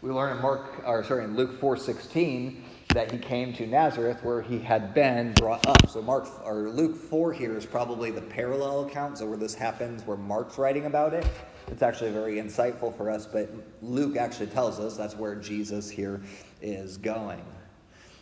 We 0.00 0.10
learn 0.10 0.36
in 0.36 0.42
Mark, 0.42 0.82
or 0.86 1.04
sorry, 1.04 1.24
in 1.24 1.36
Luke 1.36 1.60
4:16 1.60 2.62
that 2.92 3.10
he 3.10 3.18
came 3.18 3.52
to 3.54 3.66
Nazareth 3.66 4.22
where 4.22 4.42
he 4.42 4.58
had 4.58 4.92
been 4.94 5.32
brought 5.34 5.66
up. 5.66 5.88
So 5.88 6.02
Mark 6.02 6.28
or 6.44 6.68
Luke 6.68 6.96
4 6.96 7.32
here 7.32 7.56
is 7.56 7.64
probably 7.64 8.10
the 8.10 8.20
parallel 8.20 8.86
account, 8.86 9.18
so 9.18 9.26
where 9.26 9.38
this 9.38 9.54
happens, 9.54 10.06
where 10.06 10.16
Mark's 10.16 10.58
writing 10.58 10.86
about 10.86 11.14
it. 11.14 11.26
It's 11.68 11.82
actually 11.82 12.10
very 12.10 12.34
insightful 12.36 12.96
for 12.96 13.10
us, 13.10 13.26
but 13.26 13.50
Luke 13.80 14.16
actually 14.16 14.48
tells 14.48 14.80
us 14.80 14.96
that's 14.96 15.16
where 15.16 15.34
Jesus 15.34 15.90
here 15.90 16.20
is 16.60 16.96
going. 16.96 17.42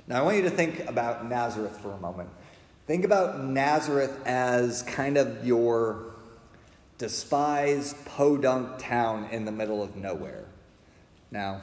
Now, 0.07 0.21
I 0.21 0.23
want 0.23 0.37
you 0.37 0.43
to 0.43 0.51
think 0.51 0.89
about 0.89 1.29
Nazareth 1.29 1.79
for 1.79 1.93
a 1.93 1.99
moment. 1.99 2.29
Think 2.87 3.05
about 3.05 3.45
Nazareth 3.45 4.21
as 4.27 4.83
kind 4.83 5.17
of 5.17 5.47
your 5.47 6.15
despised, 6.99 7.97
podunk 8.05 8.79
town 8.79 9.29
in 9.31 9.45
the 9.45 9.53
middle 9.53 9.83
of 9.83 9.97
nowhere. 9.97 10.45
Now, 11.31 11.63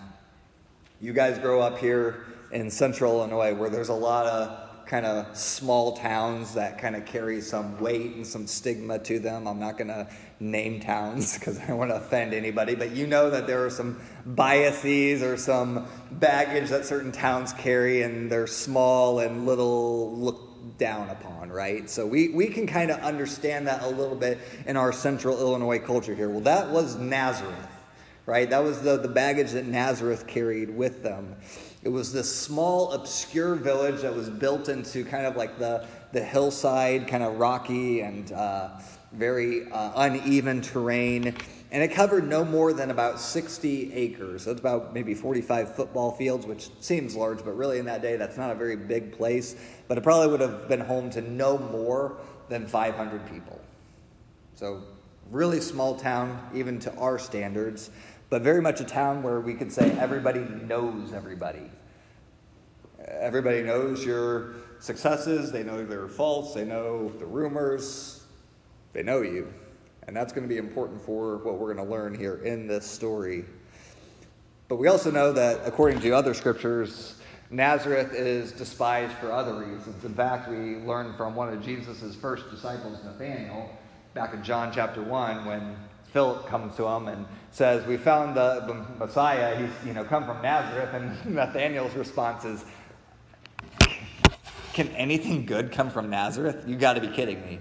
you 1.01 1.13
guys 1.13 1.37
grow 1.37 1.61
up 1.61 1.77
here 1.77 2.25
in 2.51 2.71
central 2.71 3.17
Illinois 3.17 3.53
where 3.53 3.69
there's 3.69 3.89
a 3.89 3.93
lot 3.93 4.25
of 4.25 4.66
kind 4.87 5.05
of 5.05 5.35
small 5.37 5.97
towns 5.97 6.53
that 6.53 6.79
kind 6.79 6.95
of 6.95 7.05
carry 7.05 7.41
some 7.41 7.77
weight 7.79 8.15
and 8.15 8.25
some 8.25 8.47
stigma 8.47 8.97
to 8.99 9.19
them. 9.19 9.45
I'm 9.45 9.59
not 9.59 9.77
going 9.77 9.89
to 9.89 10.07
name 10.39 10.79
towns 10.79 11.33
because 11.39 11.59
I 11.59 11.67
don't 11.67 11.77
want 11.77 11.91
to 11.91 11.97
offend 11.97 12.33
anybody, 12.33 12.73
but 12.73 12.91
you 12.91 13.05
know 13.05 13.29
that 13.29 13.47
there 13.47 13.65
are 13.65 13.69
some 13.69 13.99
biases 14.25 15.21
or 15.21 15.35
some 15.37 15.87
baggage 16.11 16.69
that 16.69 16.85
certain 16.85 17.11
towns 17.11 17.51
carry, 17.53 18.01
and 18.01 18.31
they're 18.31 18.47
small 18.47 19.19
and 19.19 19.45
little 19.45 20.15
looked 20.17 20.77
down 20.77 21.09
upon, 21.09 21.49
right? 21.49 21.89
So 21.89 22.05
we, 22.05 22.29
we 22.29 22.47
can 22.47 22.65
kind 22.65 22.91
of 22.91 22.99
understand 22.99 23.67
that 23.67 23.83
a 23.83 23.87
little 23.87 24.15
bit 24.15 24.39
in 24.65 24.77
our 24.77 24.93
central 24.93 25.37
Illinois 25.39 25.79
culture 25.79 26.15
here. 26.15 26.29
Well, 26.29 26.41
that 26.41 26.69
was 26.69 26.95
Nazareth, 26.95 27.71
right? 28.25 28.49
That 28.49 28.63
was 28.63 28.81
the, 28.81 28.97
the 28.97 29.07
baggage 29.07 29.51
that 29.51 29.65
Nazareth 29.65 30.27
carried 30.27 30.69
with 30.69 31.03
them. 31.03 31.35
It 31.83 31.89
was 31.89 32.11
this 32.11 32.33
small, 32.33 32.91
obscure 32.91 33.55
village 33.55 34.01
that 34.01 34.15
was 34.15 34.29
built 34.29 34.67
into 34.67 35.05
kind 35.05 35.25
of 35.25 35.35
like 35.35 35.59
the, 35.59 35.85
the 36.11 36.23
hillside, 36.23 37.07
kind 37.07 37.23
of 37.23 37.37
rocky 37.37 38.01
and 38.01 38.31
uh, 38.31 38.69
very 39.11 39.71
uh, 39.71 39.91
uneven 39.95 40.61
terrain. 40.61 41.35
And 41.71 41.83
it 41.83 41.89
covered 41.89 42.27
no 42.27 42.45
more 42.45 42.73
than 42.73 42.91
about 42.91 43.19
60 43.19 43.93
acres. 43.93 44.45
That's 44.45 44.59
about 44.59 44.93
maybe 44.93 45.13
45 45.13 45.75
football 45.75 46.11
fields, 46.11 46.45
which 46.45 46.69
seems 46.79 47.15
large, 47.15 47.43
but 47.43 47.57
really 47.57 47.77
in 47.77 47.85
that 47.85 48.01
day, 48.01 48.15
that's 48.15 48.37
not 48.37 48.51
a 48.51 48.55
very 48.55 48.75
big 48.75 49.11
place. 49.11 49.55
But 49.87 49.97
it 49.97 50.01
probably 50.01 50.27
would 50.29 50.41
have 50.41 50.67
been 50.67 50.79
home 50.79 51.09
to 51.11 51.21
no 51.21 51.57
more 51.57 52.17
than 52.49 52.67
500 52.67 53.29
people. 53.29 53.59
So, 54.55 54.81
really 55.29 55.59
small 55.59 55.95
town, 55.95 56.49
even 56.53 56.79
to 56.79 56.95
our 56.95 57.19
standards 57.19 57.91
but 58.29 58.41
very 58.41 58.61
much 58.61 58.81
a 58.81 58.83
town 58.83 59.23
where 59.23 59.39
we 59.39 59.53
could 59.53 59.71
say 59.71 59.91
everybody 59.91 60.41
knows 60.41 61.13
everybody. 61.13 61.69
Everybody 63.07 63.63
knows 63.63 64.05
your 64.05 64.55
successes, 64.79 65.51
they 65.51 65.63
know 65.63 65.85
their 65.85 66.07
faults, 66.07 66.53
they 66.53 66.65
know 66.65 67.09
the 67.19 67.25
rumors, 67.25 68.23
they 68.93 69.03
know 69.03 69.21
you. 69.21 69.53
And 70.07 70.15
that's 70.15 70.31
going 70.31 70.47
to 70.47 70.53
be 70.53 70.57
important 70.57 71.01
for 71.01 71.37
what 71.37 71.57
we're 71.57 71.73
going 71.73 71.85
to 71.85 71.91
learn 71.91 72.17
here 72.17 72.35
in 72.43 72.67
this 72.67 72.85
story. 72.85 73.45
But 74.67 74.77
we 74.77 74.87
also 74.87 75.11
know 75.11 75.31
that, 75.33 75.61
according 75.65 76.01
to 76.01 76.11
other 76.11 76.33
scriptures, 76.33 77.15
Nazareth 77.49 78.13
is 78.13 78.51
despised 78.51 79.13
for 79.13 79.31
other 79.31 79.55
reasons. 79.55 80.03
In 80.03 80.13
fact, 80.13 80.49
we 80.49 80.75
learn 80.77 81.13
from 81.15 81.35
one 81.35 81.49
of 81.49 81.63
Jesus' 81.63 82.15
first 82.15 82.49
disciples, 82.51 83.01
Nathanael, 83.03 83.69
back 84.13 84.33
in 84.33 84.43
John 84.43 84.71
chapter 84.73 85.01
1, 85.01 85.45
when 85.45 85.77
Philip 86.17 86.47
comes 86.47 86.75
to 86.77 86.87
him 86.87 87.09
and 87.09 87.27
says, 87.51 87.85
We 87.85 87.95
found 87.95 88.35
the, 88.35 88.63
the 88.65 88.73
Messiah. 88.97 89.55
He's 89.55 89.69
you 89.85 89.93
know, 89.93 90.03
come 90.03 90.25
from 90.25 90.41
Nazareth. 90.41 90.89
And 90.95 91.35
Nathanael's 91.35 91.93
response 91.93 92.43
is, 92.43 92.65
Can 94.73 94.87
anything 94.95 95.45
good 95.45 95.71
come 95.71 95.91
from 95.91 96.09
Nazareth? 96.09 96.63
You 96.65 96.75
got 96.75 96.93
to 96.93 97.01
be 97.01 97.09
kidding 97.09 97.39
me. 97.45 97.59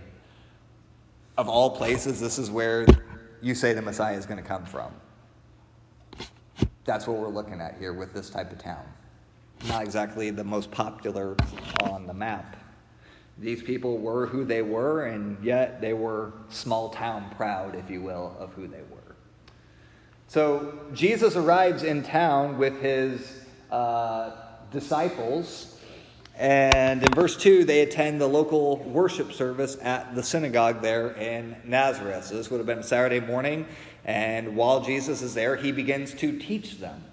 Of 1.37 1.51
all 1.51 1.77
places, 1.77 2.19
this 2.19 2.39
is 2.39 2.51
where 2.51 2.87
you 3.43 3.55
say 3.55 3.75
the 3.75 3.83
Messiah 3.83 4.17
is 4.17 4.25
going 4.25 4.43
to 4.43 4.49
come 4.49 4.65
from. 4.65 4.91
That's 6.87 7.07
what 7.07 7.19
we're 7.19 7.29
looking 7.29 7.61
at 7.61 7.77
here 7.77 7.93
with 7.93 8.15
this 8.15 8.31
type 8.31 8.51
of 8.53 8.57
town. 8.57 8.87
Not 9.69 9.83
exactly 9.83 10.31
the 10.31 10.45
most 10.45 10.71
popular 10.71 11.37
on 11.83 12.07
the 12.07 12.15
map. 12.15 12.57
These 13.39 13.63
people 13.63 13.99
were 13.99 14.27
who 14.27 14.45
they 14.45 14.63
were, 14.63 15.07
and 15.07 15.43
yet 15.45 15.81
they 15.81 15.93
were 15.93 16.33
small 16.49 16.89
town 16.89 17.31
proud, 17.37 17.75
if 17.75 17.91
you 17.91 18.01
will, 18.01 18.35
of 18.39 18.53
who 18.55 18.67
they 18.67 18.81
were. 18.91 19.17
So 20.27 20.79
Jesus 20.95 21.37
arrives 21.37 21.83
in 21.83 22.03
town 22.03 22.57
with 22.57 22.81
his 22.81 23.45
uh, 23.71 24.31
disciples, 24.73 25.79
and 26.39 27.03
in 27.03 27.13
verse 27.13 27.37
2, 27.37 27.65
they 27.65 27.81
attend 27.81 28.21
the 28.21 28.27
local 28.27 28.79
worship 28.79 29.33
service 29.33 29.77
at 29.81 30.15
the 30.15 30.23
synagogue 30.23 30.83
there 30.83 31.13
in 31.13 31.57
Nazareth. 31.65 32.27
So 32.27 32.37
this 32.37 32.51
would 32.51 32.59
have 32.59 32.67
been 32.67 32.83
Saturday 32.83 33.21
morning, 33.21 33.67
and 34.05 34.57
while 34.57 34.83
Jesus 34.83 35.23
is 35.23 35.35
there, 35.35 35.57
he 35.57 35.73
begins 35.73 36.15
to 36.15 36.39
teach 36.39 36.79
them. 36.79 37.05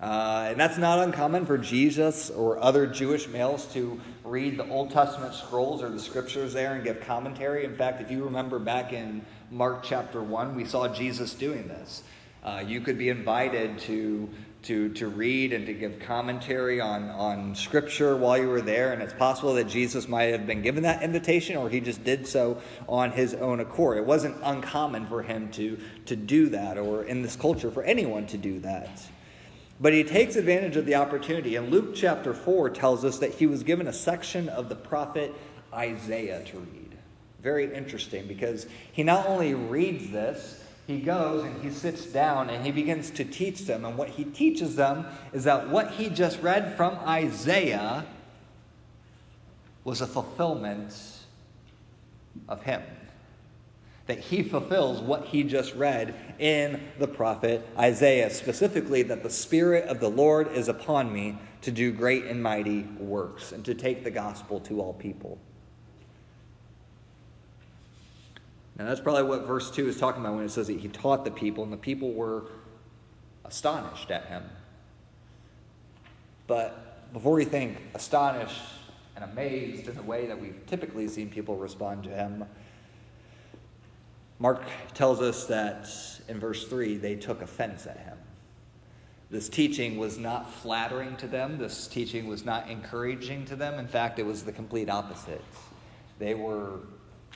Uh, 0.00 0.48
and 0.50 0.60
that's 0.60 0.76
not 0.76 0.98
uncommon 0.98 1.46
for 1.46 1.56
Jesus 1.56 2.28
or 2.28 2.58
other 2.58 2.86
Jewish 2.86 3.28
males 3.28 3.66
to 3.72 4.00
read 4.34 4.58
the 4.58 4.68
Old 4.68 4.90
Testament 4.90 5.32
scrolls 5.32 5.80
or 5.80 5.88
the 5.88 6.00
scriptures 6.00 6.52
there 6.52 6.74
and 6.74 6.82
give 6.82 7.00
commentary. 7.02 7.64
In 7.64 7.76
fact, 7.76 8.02
if 8.02 8.10
you 8.10 8.24
remember 8.24 8.58
back 8.58 8.92
in 8.92 9.24
Mark 9.52 9.84
chapter 9.84 10.20
1, 10.20 10.56
we 10.56 10.64
saw 10.64 10.88
Jesus 10.88 11.34
doing 11.34 11.68
this. 11.68 12.02
Uh, 12.42 12.60
you 12.66 12.80
could 12.80 12.98
be 12.98 13.10
invited 13.10 13.78
to, 13.78 14.28
to, 14.64 14.88
to 14.94 15.06
read 15.06 15.52
and 15.52 15.66
to 15.66 15.72
give 15.72 16.00
commentary 16.00 16.80
on, 16.80 17.10
on 17.10 17.54
scripture 17.54 18.16
while 18.16 18.36
you 18.36 18.48
were 18.48 18.60
there, 18.60 18.92
and 18.92 19.00
it's 19.00 19.14
possible 19.14 19.54
that 19.54 19.68
Jesus 19.68 20.08
might 20.08 20.32
have 20.32 20.48
been 20.48 20.62
given 20.62 20.82
that 20.82 21.04
invitation 21.04 21.56
or 21.56 21.70
he 21.70 21.78
just 21.78 22.02
did 22.02 22.26
so 22.26 22.60
on 22.88 23.12
his 23.12 23.34
own 23.34 23.60
accord. 23.60 23.98
It 23.98 24.04
wasn't 24.04 24.36
uncommon 24.42 25.06
for 25.06 25.22
him 25.22 25.48
to, 25.52 25.78
to 26.06 26.16
do 26.16 26.48
that 26.48 26.76
or 26.76 27.04
in 27.04 27.22
this 27.22 27.36
culture 27.36 27.70
for 27.70 27.84
anyone 27.84 28.26
to 28.26 28.36
do 28.36 28.58
that. 28.60 29.00
But 29.80 29.92
he 29.92 30.04
takes 30.04 30.36
advantage 30.36 30.76
of 30.76 30.86
the 30.86 30.94
opportunity. 30.94 31.56
And 31.56 31.70
Luke 31.70 31.94
chapter 31.94 32.32
4 32.32 32.70
tells 32.70 33.04
us 33.04 33.18
that 33.18 33.34
he 33.34 33.46
was 33.46 33.62
given 33.62 33.88
a 33.88 33.92
section 33.92 34.48
of 34.48 34.68
the 34.68 34.76
prophet 34.76 35.34
Isaiah 35.72 36.44
to 36.44 36.58
read. 36.58 36.96
Very 37.42 37.74
interesting 37.74 38.26
because 38.26 38.66
he 38.92 39.02
not 39.02 39.26
only 39.26 39.54
reads 39.54 40.10
this, 40.10 40.62
he 40.86 41.00
goes 41.00 41.44
and 41.44 41.62
he 41.62 41.70
sits 41.70 42.06
down 42.06 42.50
and 42.50 42.64
he 42.64 42.70
begins 42.70 43.10
to 43.12 43.24
teach 43.24 43.62
them. 43.62 43.84
And 43.84 43.96
what 43.96 44.10
he 44.10 44.24
teaches 44.24 44.76
them 44.76 45.06
is 45.32 45.44
that 45.44 45.68
what 45.68 45.92
he 45.92 46.08
just 46.08 46.40
read 46.40 46.76
from 46.76 46.94
Isaiah 47.06 48.06
was 49.82 50.00
a 50.00 50.06
fulfillment 50.06 50.94
of 52.48 52.62
him. 52.62 52.82
That 54.06 54.18
he 54.18 54.42
fulfills 54.42 55.00
what 55.00 55.26
he 55.26 55.42
just 55.42 55.74
read 55.74 56.14
in 56.38 56.82
the 56.98 57.08
prophet 57.08 57.66
Isaiah, 57.78 58.28
specifically 58.30 59.02
that 59.02 59.22
the 59.22 59.30
Spirit 59.30 59.88
of 59.88 60.00
the 60.00 60.10
Lord 60.10 60.52
is 60.52 60.68
upon 60.68 61.12
me 61.12 61.38
to 61.62 61.70
do 61.70 61.90
great 61.90 62.24
and 62.24 62.42
mighty 62.42 62.82
works 62.98 63.52
and 63.52 63.64
to 63.64 63.74
take 63.74 64.04
the 64.04 64.10
gospel 64.10 64.60
to 64.60 64.80
all 64.80 64.92
people. 64.92 65.38
Now, 68.76 68.86
that's 68.86 69.00
probably 69.00 69.22
what 69.22 69.46
verse 69.46 69.70
2 69.70 69.88
is 69.88 69.98
talking 69.98 70.20
about 70.20 70.34
when 70.34 70.44
it 70.44 70.50
says 70.50 70.66
that 70.66 70.80
he 70.80 70.88
taught 70.88 71.24
the 71.24 71.30
people, 71.30 71.62
and 71.62 71.72
the 71.72 71.76
people 71.78 72.12
were 72.12 72.46
astonished 73.44 74.10
at 74.10 74.26
him. 74.26 74.42
But 76.46 77.12
before 77.12 77.32
we 77.34 77.44
think 77.44 77.78
astonished 77.94 78.60
and 79.14 79.24
amazed 79.24 79.88
in 79.88 79.94
the 79.94 80.02
way 80.02 80.26
that 80.26 80.38
we've 80.38 80.60
typically 80.66 81.06
seen 81.08 81.30
people 81.30 81.56
respond 81.56 82.02
to 82.04 82.10
him, 82.10 82.44
Mark 84.44 84.62
tells 84.92 85.22
us 85.22 85.46
that 85.46 85.88
in 86.28 86.38
verse 86.38 86.68
3 86.68 86.98
they 86.98 87.14
took 87.14 87.40
offense 87.40 87.86
at 87.86 87.96
him. 87.96 88.18
This 89.30 89.48
teaching 89.48 89.96
was 89.96 90.18
not 90.18 90.52
flattering 90.52 91.16
to 91.16 91.26
them. 91.26 91.56
This 91.56 91.88
teaching 91.88 92.26
was 92.26 92.44
not 92.44 92.68
encouraging 92.68 93.46
to 93.46 93.56
them. 93.56 93.78
In 93.78 93.88
fact, 93.88 94.18
it 94.18 94.26
was 94.26 94.42
the 94.42 94.52
complete 94.52 94.90
opposite. 94.90 95.42
They 96.18 96.34
were, 96.34 96.80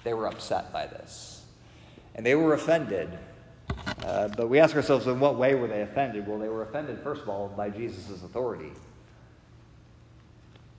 they 0.04 0.12
were 0.12 0.26
upset 0.26 0.70
by 0.70 0.86
this. 0.86 1.46
And 2.14 2.26
they 2.26 2.34
were 2.34 2.52
offended. 2.52 3.08
Uh, 4.04 4.28
but 4.28 4.50
we 4.50 4.58
ask 4.58 4.76
ourselves, 4.76 5.06
in 5.06 5.18
what 5.18 5.38
way 5.38 5.54
were 5.54 5.66
they 5.66 5.80
offended? 5.80 6.28
Well, 6.28 6.38
they 6.38 6.50
were 6.50 6.64
offended, 6.64 7.00
first 7.02 7.22
of 7.22 7.30
all, 7.30 7.48
by 7.48 7.70
Jesus' 7.70 8.22
authority. 8.22 8.72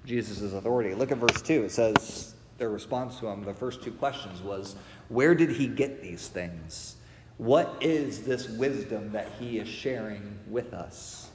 Jesus' 0.06 0.54
authority. 0.54 0.94
Look 0.94 1.12
at 1.12 1.18
verse 1.18 1.42
2. 1.42 1.64
It 1.64 1.72
says, 1.72 2.36
their 2.60 2.70
response 2.70 3.20
to 3.20 3.28
him, 3.28 3.44
the 3.44 3.54
first 3.54 3.82
two 3.82 3.92
questions 3.92 4.42
was, 4.42 4.76
Where 5.08 5.34
did 5.34 5.52
he 5.52 5.68
get 5.68 6.02
these 6.02 6.28
things? 6.28 6.98
What 7.38 7.78
is 7.80 8.24
this 8.24 8.50
wisdom 8.50 9.14
that 9.14 9.32
he 9.40 9.60
is 9.60 9.68
sharing 9.68 10.40
with 10.48 10.74
us? 10.74 11.30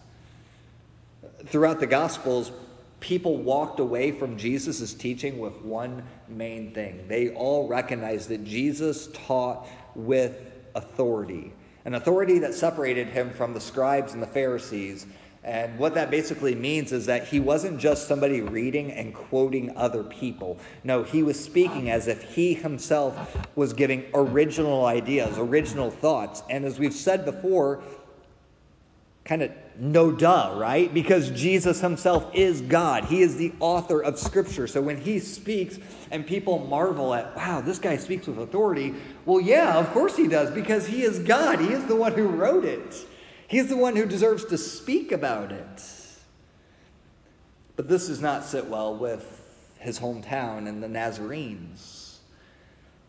Throughout 1.47 1.81
the 1.81 1.87
Gospels, 1.87 2.53
people 3.01 3.37
walked 3.39 3.81
away 3.81 4.13
from 4.13 4.37
Jesus' 4.37 4.95
teaching 4.95 5.39
with 5.39 5.55
one 5.63 6.03
main 6.29 6.73
thing. 6.73 7.07
They 7.09 7.31
all 7.31 7.69
recognized 7.69 8.29
that 8.29 8.45
Jesus 8.45 9.09
taught 9.13 9.67
with 9.95 10.37
authority, 10.75 11.53
an 11.85 11.95
authority 11.95 12.39
that 12.41 12.55
separated 12.55 13.09
him 13.09 13.31
from 13.31 13.53
the 13.53 13.61
scribes 13.61 14.13
and 14.13 14.23
the 14.23 14.27
Pharisees 14.27 15.07
and 15.45 15.79
what 15.79 15.95
that 15.95 16.11
basically 16.11 16.55
means 16.55 16.91
is 16.91 17.05
that 17.07 17.29
he 17.29 17.39
wasn't 17.39 17.79
just 17.79 18.09
somebody 18.09 18.41
reading 18.41 18.91
and 18.91 19.15
quoting 19.15 19.77
other 19.77 20.03
people. 20.03 20.59
No, 20.85 21.03
he 21.03 21.23
was 21.23 21.39
speaking 21.39 21.91
as 21.91 22.09
if 22.09 22.35
he 22.35 22.55
himself 22.55 23.37
was 23.55 23.75
giving 23.75 24.07
original 24.15 24.87
ideas, 24.87 25.37
original 25.37 25.91
thoughts. 25.91 26.43
And 26.49 26.65
as 26.65 26.79
we've 26.79 26.95
said 26.95 27.27
before, 27.27 27.83
kind 29.27 29.43
of 29.43 29.51
no 29.79 30.11
duh, 30.11 30.55
right? 30.57 30.93
Because 30.95 31.31
Jesus 31.31 31.81
himself 31.81 32.31
is 32.35 32.63
God. 32.63 33.05
He 33.05 33.21
is 33.21 33.37
the 33.37 33.53
author 33.61 34.01
of 34.03 34.19
Scripture. 34.19 34.67
So 34.67 34.81
when 34.81 34.97
he 34.97 35.19
speaks 35.19 35.79
and 36.11 36.27
people 36.27 36.59
marvel 36.59 37.13
at, 37.13 37.37
wow, 37.37 37.61
this 37.61 37.79
guy 37.79 37.99
speaks 37.99 38.27
with 38.27 38.39
authority, 38.39 38.95
well, 39.27 39.41
yeah, 39.41 39.77
of 39.77 39.91
course 39.91 40.17
he 40.17 40.27
does, 40.27 40.51
because 40.51 40.87
he 40.87 41.03
is 41.03 41.19
God. 41.19 41.61
He 41.61 41.69
is 41.69 41.85
the 41.85 41.97
one 41.97 42.13
who 42.13 42.29
wrote 42.29 42.65
it. 42.65 43.07
He's 43.47 43.69
the 43.69 43.77
one 43.77 43.97
who 43.97 44.07
deserves 44.07 44.45
to 44.47 44.59
speak 44.59 45.13
about 45.13 45.53
it. 45.53 45.83
But 47.77 47.89
this 47.89 48.07
does 48.07 48.21
not 48.21 48.45
sit 48.45 48.67
well 48.67 48.95
with 48.95 49.43
his 49.79 49.99
hometown 49.99 50.69
and 50.69 50.83
the 50.83 50.89
Nazarenes. 50.89 52.21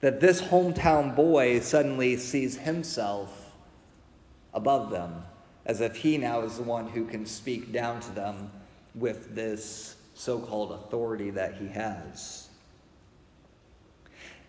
That 0.01 0.19
this 0.19 0.41
hometown 0.41 1.15
boy 1.15 1.59
suddenly 1.61 2.17
sees 2.17 2.57
himself 2.57 3.53
above 4.53 4.89
them, 4.91 5.23
as 5.65 5.81
if 5.81 5.97
he 5.97 6.17
now 6.17 6.41
is 6.41 6.57
the 6.57 6.63
one 6.63 6.87
who 6.87 7.05
can 7.05 7.25
speak 7.25 7.71
down 7.71 7.99
to 8.01 8.11
them 8.11 8.51
with 8.93 9.35
this 9.35 9.95
so 10.13 10.39
called 10.39 10.71
authority 10.71 11.29
that 11.31 11.55
he 11.55 11.67
has. 11.67 12.49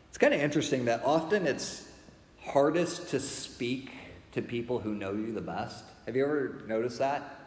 It's 0.09 0.19
kind 0.19 0.33
of 0.33 0.41
interesting 0.41 0.87
that 0.87 1.03
often 1.05 1.47
it's 1.47 1.89
hardest 2.41 3.11
to 3.11 3.21
speak 3.21 3.91
to 4.37 4.43
people 4.43 4.79
who 4.79 4.95
know 4.95 5.13
you 5.13 5.33
the 5.33 5.41
best. 5.41 5.83
Have 6.05 6.15
you 6.15 6.23
ever 6.23 6.61
noticed 6.69 6.99
that? 6.99 7.41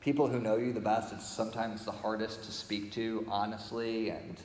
People 0.00 0.28
who 0.28 0.38
know 0.38 0.56
you 0.56 0.70
the 0.70 0.80
best, 0.80 1.14
it's 1.14 1.26
sometimes 1.26 1.86
the 1.86 1.90
hardest 1.90 2.44
to 2.44 2.52
speak 2.52 2.92
to 2.92 3.26
honestly 3.26 4.10
and 4.10 4.36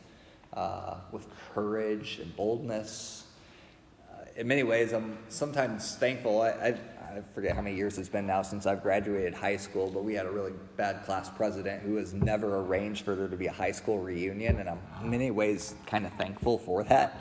uh, 0.54 0.96
with 1.12 1.28
courage 1.54 2.20
and 2.22 2.34
boldness. 2.38 3.26
Uh, 4.10 4.24
in 4.38 4.48
many 4.48 4.64
ways, 4.64 4.94
I'm 4.94 5.18
sometimes 5.28 5.98
thankful. 5.98 6.42
I, 6.42 6.50
I, 6.50 6.68
I 6.70 7.22
forget 7.36 7.58
how 7.58 7.62
many 7.62 7.76
years 7.76 7.98
it's 7.98 8.08
been 8.08 8.26
now 8.26 8.42
since 8.42 8.66
I've 8.66 8.82
graduated 8.82 9.34
high 9.34 9.58
school, 9.58 9.92
but 9.92 10.06
we 10.06 10.14
had 10.14 10.26
a 10.26 10.32
really 10.32 10.54
bad 10.78 11.04
class 11.04 11.30
president 11.30 11.84
who 11.84 11.98
has 11.98 12.14
never 12.14 12.60
arranged 12.60 13.04
for 13.04 13.16
there 13.16 13.28
to 13.28 13.36
be 13.36 13.48
a 13.48 13.52
high 13.52 13.74
school 13.74 14.00
reunion, 14.00 14.62
and 14.62 14.70
I'm 14.70 14.80
in 15.04 15.10
many 15.10 15.30
ways 15.30 15.76
kind 15.88 16.06
of 16.06 16.14
thankful 16.14 16.58
for 16.58 16.86
that 16.86 17.20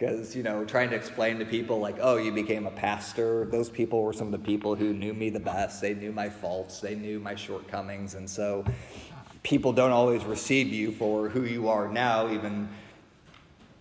because 0.00 0.34
you 0.34 0.42
know 0.42 0.64
trying 0.64 0.88
to 0.88 0.96
explain 0.96 1.38
to 1.38 1.44
people 1.44 1.78
like 1.78 1.96
oh 2.00 2.16
you 2.16 2.32
became 2.32 2.66
a 2.66 2.70
pastor. 2.70 3.46
Those 3.50 3.68
people 3.68 4.02
were 4.02 4.14
some 4.14 4.28
of 4.28 4.32
the 4.32 4.46
people 4.46 4.74
who 4.74 4.94
knew 4.94 5.12
me 5.12 5.28
the 5.28 5.40
best. 5.40 5.80
They 5.82 5.94
knew 5.94 6.10
my 6.10 6.30
faults. 6.30 6.80
They 6.80 6.94
knew 6.94 7.20
my 7.20 7.34
shortcomings. 7.34 8.14
And 8.14 8.28
so 8.28 8.64
people 9.42 9.72
don't 9.72 9.90
always 9.90 10.24
receive 10.24 10.72
you 10.72 10.92
for 10.92 11.28
who 11.28 11.42
you 11.42 11.68
are 11.68 11.88
now 11.88 12.30
even 12.32 12.68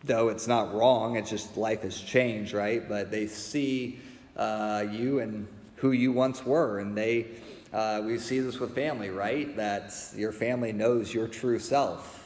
though 0.03 0.29
it's 0.29 0.47
not 0.47 0.73
wrong. 0.73 1.15
It's 1.15 1.29
just 1.29 1.55
life 1.55 1.84
has 1.84 1.99
changed 1.99 2.53
right? 2.53 2.88
But 2.88 3.12
they 3.12 3.27
see 3.27 3.99
uh, 4.36 4.86
you 4.91 5.19
and 5.19 5.47
who 5.77 5.91
you 5.91 6.12
once 6.12 6.45
were. 6.45 6.79
And 6.79 6.97
they 6.97 7.27
uh, 7.71 8.01
we 8.03 8.17
see 8.17 8.39
this 8.39 8.60
with 8.60 8.75
family 8.75 9.10
right? 9.10 9.55
That 9.55 9.93
your 10.17 10.34
family 10.34 10.73
knows 10.73 11.13
your 11.13 11.29
true 11.29 11.60
self 11.60 12.18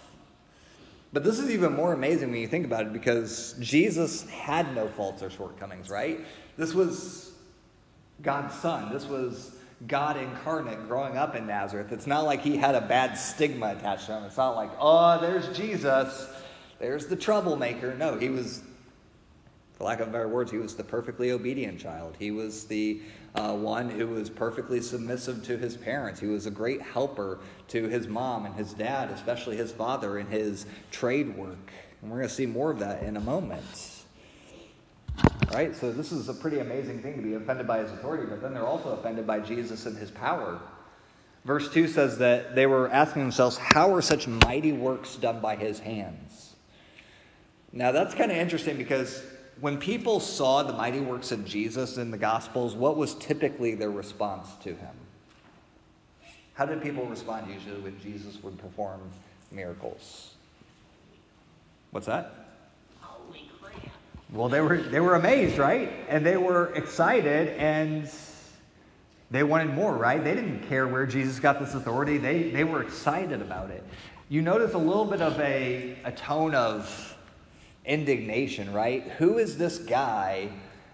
but 1.13 1.23
this 1.23 1.39
is 1.39 1.51
even 1.51 1.73
more 1.73 1.93
amazing 1.93 2.31
when 2.31 2.41
you 2.41 2.47
think 2.47 2.65
about 2.65 2.87
it 2.87 2.93
because 2.93 3.55
Jesus 3.59 4.27
had 4.29 4.75
no 4.75 4.87
faults 4.87 5.21
or 5.21 5.29
shortcomings, 5.29 5.89
right? 5.89 6.19
This 6.57 6.73
was 6.73 7.31
God's 8.23 8.55
son. 8.55 8.91
This 8.91 9.05
was 9.05 9.55
God 9.87 10.17
incarnate 10.17 10.87
growing 10.87 11.17
up 11.17 11.35
in 11.35 11.45
Nazareth. 11.45 11.91
It's 11.91 12.07
not 12.07 12.25
like 12.25 12.41
he 12.41 12.57
had 12.57 12.73
a 12.73 12.81
bad 12.81 13.13
stigma 13.15 13.75
attached 13.77 14.07
to 14.07 14.17
him. 14.17 14.23
It's 14.23 14.37
not 14.37 14.55
like, 14.55 14.71
oh, 14.79 15.21
there's 15.21 15.55
Jesus, 15.55 16.27
there's 16.79 17.05
the 17.07 17.15
troublemaker. 17.15 17.93
No, 17.93 18.17
he 18.17 18.29
was, 18.29 18.63
for 19.83 19.89
lack 19.89 19.99
of 19.99 20.13
better 20.13 20.29
words, 20.29 20.49
he 20.49 20.57
was 20.57 20.75
the 20.75 20.83
perfectly 20.83 21.31
obedient 21.31 21.77
child. 21.77 22.15
He 22.17 22.31
was 22.31 22.65
the 22.65 23.01
uh, 23.35 23.53
one 23.53 23.89
who 23.89 24.07
was 24.07 24.29
perfectly 24.29 24.79
submissive 24.79 25.43
to 25.45 25.57
his 25.57 25.75
parents. 25.75 26.21
He 26.21 26.27
was 26.27 26.45
a 26.45 26.51
great 26.51 26.81
helper 26.81 27.39
to 27.69 27.89
his 27.89 28.07
mom 28.07 28.45
and 28.45 28.55
his 28.55 28.73
dad, 28.73 29.09
especially 29.11 29.57
his 29.57 29.73
father, 29.73 30.19
in 30.19 30.27
his 30.27 30.65
trade 30.89 31.35
work. 31.35 31.73
And 32.01 32.09
we're 32.09 32.19
going 32.19 32.29
to 32.29 32.33
see 32.33 32.45
more 32.45 32.71
of 32.71 32.79
that 32.79 33.03
in 33.03 33.17
a 33.17 33.19
moment. 33.19 34.05
Right? 35.51 35.75
So, 35.75 35.91
this 35.91 36.13
is 36.13 36.29
a 36.29 36.33
pretty 36.33 36.59
amazing 36.59 37.01
thing 37.01 37.17
to 37.17 37.21
be 37.21 37.33
offended 37.33 37.67
by 37.67 37.79
his 37.79 37.91
authority, 37.91 38.25
but 38.25 38.41
then 38.41 38.53
they're 38.53 38.65
also 38.65 38.91
offended 38.91 39.27
by 39.27 39.41
Jesus 39.41 39.85
and 39.85 39.97
his 39.97 40.11
power. 40.11 40.61
Verse 41.43 41.69
2 41.69 41.89
says 41.89 42.19
that 42.19 42.55
they 42.55 42.67
were 42.67 42.89
asking 42.89 43.23
themselves, 43.23 43.57
How 43.57 43.93
are 43.93 44.01
such 44.01 44.27
mighty 44.29 44.71
works 44.71 45.17
done 45.17 45.41
by 45.41 45.57
his 45.57 45.79
hands? 45.79 46.55
Now, 47.73 47.91
that's 47.91 48.15
kind 48.15 48.31
of 48.31 48.37
interesting 48.37 48.77
because 48.77 49.21
when 49.59 49.77
people 49.77 50.19
saw 50.19 50.63
the 50.63 50.73
mighty 50.73 50.99
works 50.99 51.31
of 51.31 51.45
Jesus 51.45 51.97
in 51.97 52.11
the 52.11 52.17
Gospels, 52.17 52.75
what 52.75 52.97
was 52.97 53.15
typically 53.15 53.75
their 53.75 53.91
response 53.91 54.49
to 54.63 54.69
him? 54.69 54.95
How 56.53 56.65
did 56.65 56.81
people 56.81 57.05
respond 57.05 57.51
usually 57.51 57.81
when 57.81 57.99
Jesus 57.99 58.41
would 58.43 58.57
perform 58.57 59.01
miracles? 59.51 60.33
What's 61.91 62.07
that? 62.07 62.33
Holy 62.99 63.49
crap. 63.61 63.75
Well, 64.31 64.49
they 64.49 64.61
were, 64.61 64.77
they 64.77 64.99
were 64.99 65.15
amazed, 65.15 65.57
right? 65.57 65.91
And 66.09 66.25
they 66.25 66.37
were 66.37 66.73
excited 66.73 67.49
and 67.59 68.09
they 69.31 69.43
wanted 69.43 69.73
more, 69.73 69.95
right? 69.95 70.23
They 70.23 70.35
didn't 70.35 70.67
care 70.67 70.87
where 70.87 71.05
Jesus 71.05 71.39
got 71.39 71.59
this 71.59 71.73
authority, 71.73 72.17
they, 72.17 72.51
they 72.51 72.63
were 72.63 72.83
excited 72.83 73.41
about 73.41 73.71
it. 73.71 73.83
You 74.29 74.41
notice 74.41 74.73
a 74.73 74.79
little 74.79 75.05
bit 75.05 75.21
of 75.21 75.39
a, 75.39 75.97
a 76.03 76.11
tone 76.11 76.55
of 76.55 77.12
indignation, 77.85 78.71
right? 78.71 79.03
Who 79.17 79.37
is 79.37 79.57
this 79.57 79.77
guy 79.77 80.49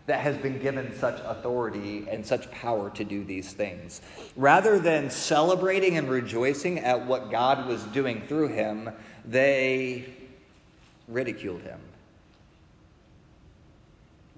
that 0.08 0.22
has 0.22 0.38
been 0.38 0.60
given 0.60 0.96
such 0.98 1.22
authority 1.24 2.08
and 2.10 2.26
such 2.26 2.50
power 2.52 2.90
to 2.92 3.04
do 3.04 3.24
these 3.24 3.54
things? 3.54 4.02
Rather 4.36 4.80
than 4.80 5.10
celebrating 5.10 5.98
and 5.98 6.10
rejoicing 6.10 6.80
at 6.80 7.06
what 7.06 7.30
God 7.30 7.68
was 7.68 7.84
doing 7.86 8.24
through 8.28 8.48
him, 8.50 8.90
they 9.26 10.06
ridiculed 11.08 11.62
him. 11.62 11.80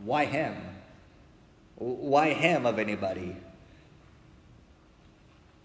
Why 0.04 0.26
him? 0.26 0.56
Why 1.76 2.34
him 2.34 2.66
of 2.66 2.80
anybody? 2.80 3.36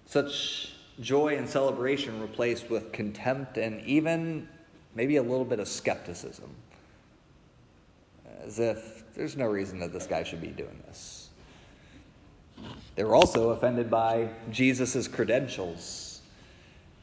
Such 0.07 0.73
joy 1.01 1.37
and 1.37 1.49
celebration 1.49 2.21
replaced 2.21 2.71
with 2.71 2.93
contempt 2.93 3.59
and 3.59 3.81
even 3.83 4.49
maybe 4.95 5.17
a 5.17 5.23
little 5.23 5.45
bit 5.45 5.59
of 5.59 5.69
skepticism 5.69 6.55
as 8.45 8.59
if 8.59 9.05
there's 9.15 9.37
no 9.37 9.47
reason 9.47 9.79
that 9.81 9.93
this 9.93 10.07
guy 10.07 10.23
should 10.23 10.41
be 10.41 10.49
doing 10.49 10.83
this. 10.87 11.31
They 12.95 13.05
were 13.05 13.15
also 13.15 13.51
offended 13.51 13.91
by 13.91 14.31
Jesus' 14.51 15.07
credentials, 15.09 16.21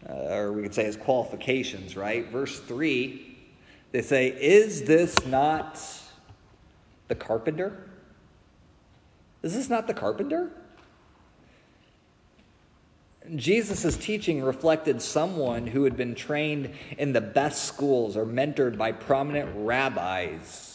uh, 0.09 0.13
or 0.13 0.51
we 0.51 0.63
could 0.63 0.73
say 0.73 0.85
his 0.85 0.97
qualifications, 0.97 1.95
right? 1.95 2.27
Verse 2.29 2.59
3, 2.59 3.37
they 3.91 4.01
say, 4.01 4.27
Is 4.27 4.83
this 4.83 5.15
not 5.27 5.79
the 7.07 7.15
carpenter? 7.15 7.89
Is 9.43 9.53
this 9.53 9.69
not 9.69 9.87
the 9.87 9.93
carpenter? 9.93 10.51
Jesus' 13.35 13.95
teaching 13.95 14.43
reflected 14.43 15.01
someone 15.01 15.67
who 15.67 15.83
had 15.85 15.95
been 15.95 16.15
trained 16.15 16.71
in 16.97 17.13
the 17.13 17.21
best 17.21 17.65
schools 17.65 18.17
or 18.17 18.25
mentored 18.25 18.77
by 18.77 18.91
prominent 18.91 19.49
rabbis. 19.55 20.72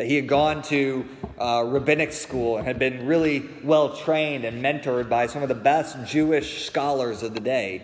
That 0.00 0.06
he 0.06 0.16
had 0.16 0.28
gone 0.28 0.62
to 0.62 1.04
uh, 1.38 1.62
rabbinic 1.66 2.14
school 2.14 2.56
and 2.56 2.66
had 2.66 2.78
been 2.78 3.04
really 3.04 3.46
well 3.62 3.94
trained 3.94 4.46
and 4.46 4.64
mentored 4.64 5.10
by 5.10 5.26
some 5.26 5.42
of 5.42 5.50
the 5.50 5.54
best 5.54 6.06
Jewish 6.06 6.64
scholars 6.64 7.22
of 7.22 7.34
the 7.34 7.40
day. 7.40 7.82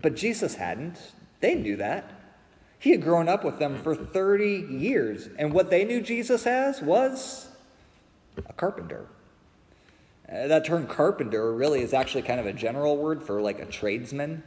But 0.00 0.16
Jesus 0.16 0.54
hadn't. 0.54 0.98
They 1.40 1.56
knew 1.56 1.76
that. 1.76 2.10
He 2.78 2.90
had 2.90 3.02
grown 3.02 3.28
up 3.28 3.44
with 3.44 3.58
them 3.58 3.82
for 3.82 3.94
30 3.94 4.68
years. 4.70 5.28
And 5.38 5.52
what 5.52 5.68
they 5.68 5.84
knew 5.84 6.00
Jesus 6.00 6.46
as 6.46 6.80
was 6.80 7.48
a 8.46 8.54
carpenter. 8.54 9.08
Uh, 10.26 10.46
that 10.46 10.64
term 10.64 10.86
carpenter 10.86 11.52
really 11.52 11.82
is 11.82 11.92
actually 11.92 12.22
kind 12.22 12.40
of 12.40 12.46
a 12.46 12.52
general 12.54 12.96
word 12.96 13.22
for 13.22 13.42
like 13.42 13.58
a 13.58 13.66
tradesman. 13.66 14.42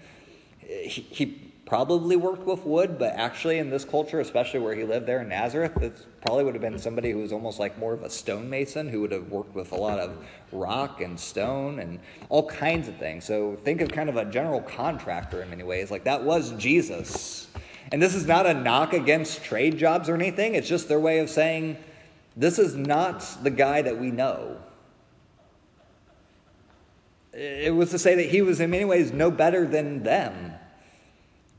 He, 0.58 1.02
he, 1.02 1.45
probably 1.66 2.16
worked 2.16 2.46
with 2.46 2.64
wood, 2.64 3.00
but 3.00 3.14
actually 3.16 3.58
in 3.58 3.72
this 3.72 3.84
culture, 3.84 4.20
especially 4.20 4.60
where 4.60 4.76
he 4.76 4.84
lived 4.84 5.08
there 5.08 5.22
in 5.22 5.30
Nazareth, 5.30 5.76
it 5.82 6.06
probably 6.24 6.44
would 6.44 6.54
have 6.54 6.62
been 6.62 6.78
somebody 6.78 7.12
who 7.12 7.18
was 7.20 7.34
almost 7.34 7.60
like 7.60 7.78
more 7.80 7.94
of 7.94 8.04
a 8.04 8.10
stonemason 8.10 8.88
who 8.88 9.02
would 9.02 9.12
have 9.12 9.30
worked 9.32 9.56
with 9.56 9.72
a 9.72 9.76
lot 9.76 10.00
of 10.00 10.24
rock 10.52 11.02
and 11.02 11.20
stone 11.20 11.80
and 11.80 12.00
all 12.30 12.48
kinds 12.48 12.88
of 12.88 12.96
things. 12.98 13.26
So 13.26 13.58
think 13.64 13.82
of 13.82 13.90
kind 13.90 14.10
of 14.10 14.18
a 14.18 14.26
general 14.26 14.62
contractor 14.62 15.42
in 15.42 15.50
many 15.50 15.64
ways. 15.64 15.90
Like 15.90 16.04
that 16.04 16.24
was 16.24 16.52
Jesus. 16.52 17.48
And 17.92 18.02
this 18.02 18.14
is 18.14 18.28
not 18.28 18.46
a 18.46 18.54
knock 18.54 18.94
against 18.94 19.44
trade 19.44 19.78
jobs 19.78 20.08
or 20.08 20.16
anything, 20.16 20.56
it's 20.56 20.68
just 20.68 20.88
their 20.88 21.00
way 21.00 21.20
of 21.20 21.30
saying, 21.30 21.78
this 22.38 22.60
is 22.60 22.76
not 22.76 23.26
the 23.44 23.50
guy 23.50 23.82
that 23.82 23.98
we 24.00 24.12
know. 24.12 24.58
It 27.34 27.74
was 27.74 27.90
to 27.92 28.00
say 28.00 28.16
that 28.16 28.30
he 28.30 28.42
was 28.42 28.60
in 28.60 28.70
many 28.70 28.86
ways 28.86 29.12
no 29.12 29.32
better 29.32 29.66
than 29.66 30.04
them. 30.04 30.55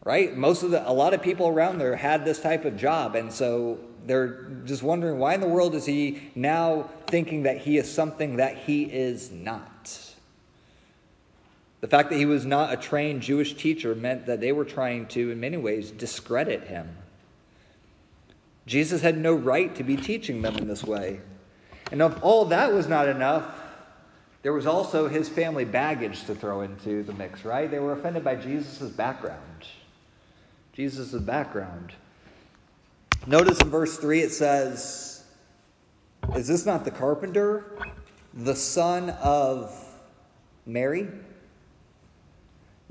Right? 0.06 0.36
Most 0.36 0.62
of 0.62 0.70
the 0.70 0.88
a 0.88 0.92
lot 0.92 1.14
of 1.14 1.20
people 1.20 1.48
around 1.48 1.78
there 1.78 1.96
had 1.96 2.24
this 2.24 2.40
type 2.40 2.64
of 2.64 2.76
job 2.76 3.16
and 3.16 3.32
so 3.32 3.80
they're 4.06 4.44
just 4.64 4.84
wondering 4.84 5.18
why 5.18 5.34
in 5.34 5.40
the 5.40 5.48
world 5.48 5.74
is 5.74 5.84
he 5.84 6.30
now 6.36 6.88
thinking 7.08 7.42
that 7.42 7.58
he 7.58 7.76
is 7.76 7.92
something 7.92 8.36
that 8.36 8.56
he 8.56 8.84
is 8.84 9.32
not. 9.32 10.14
The 11.80 11.88
fact 11.88 12.10
that 12.10 12.16
he 12.16 12.24
was 12.24 12.46
not 12.46 12.72
a 12.72 12.76
trained 12.76 13.22
Jewish 13.22 13.54
teacher 13.54 13.96
meant 13.96 14.26
that 14.26 14.40
they 14.40 14.52
were 14.52 14.64
trying 14.64 15.06
to, 15.08 15.32
in 15.32 15.40
many 15.40 15.56
ways, 15.56 15.90
discredit 15.90 16.68
him. 16.68 16.96
Jesus 18.64 19.02
had 19.02 19.18
no 19.18 19.34
right 19.34 19.74
to 19.74 19.82
be 19.82 19.96
teaching 19.96 20.40
them 20.40 20.56
in 20.56 20.68
this 20.68 20.84
way. 20.84 21.20
And 21.90 22.00
if 22.00 22.22
all 22.22 22.44
that 22.44 22.72
was 22.72 22.86
not 22.86 23.08
enough, 23.08 23.44
there 24.42 24.52
was 24.52 24.66
also 24.66 25.08
his 25.08 25.28
family 25.28 25.64
baggage 25.64 26.26
to 26.26 26.34
throw 26.36 26.60
into 26.60 27.02
the 27.02 27.12
mix, 27.12 27.44
right? 27.44 27.68
They 27.68 27.80
were 27.80 27.92
offended 27.92 28.22
by 28.22 28.36
Jesus' 28.36 28.88
background. 28.90 29.66
Jesus' 30.76 31.06
is 31.06 31.12
the 31.12 31.20
background. 31.20 31.94
Notice 33.26 33.58
in 33.62 33.70
verse 33.70 33.96
3 33.96 34.20
it 34.20 34.30
says, 34.30 35.24
Is 36.34 36.46
this 36.46 36.66
not 36.66 36.84
the 36.84 36.90
carpenter, 36.90 37.78
the 38.34 38.54
son 38.54 39.08
of 39.08 39.74
Mary? 40.66 41.08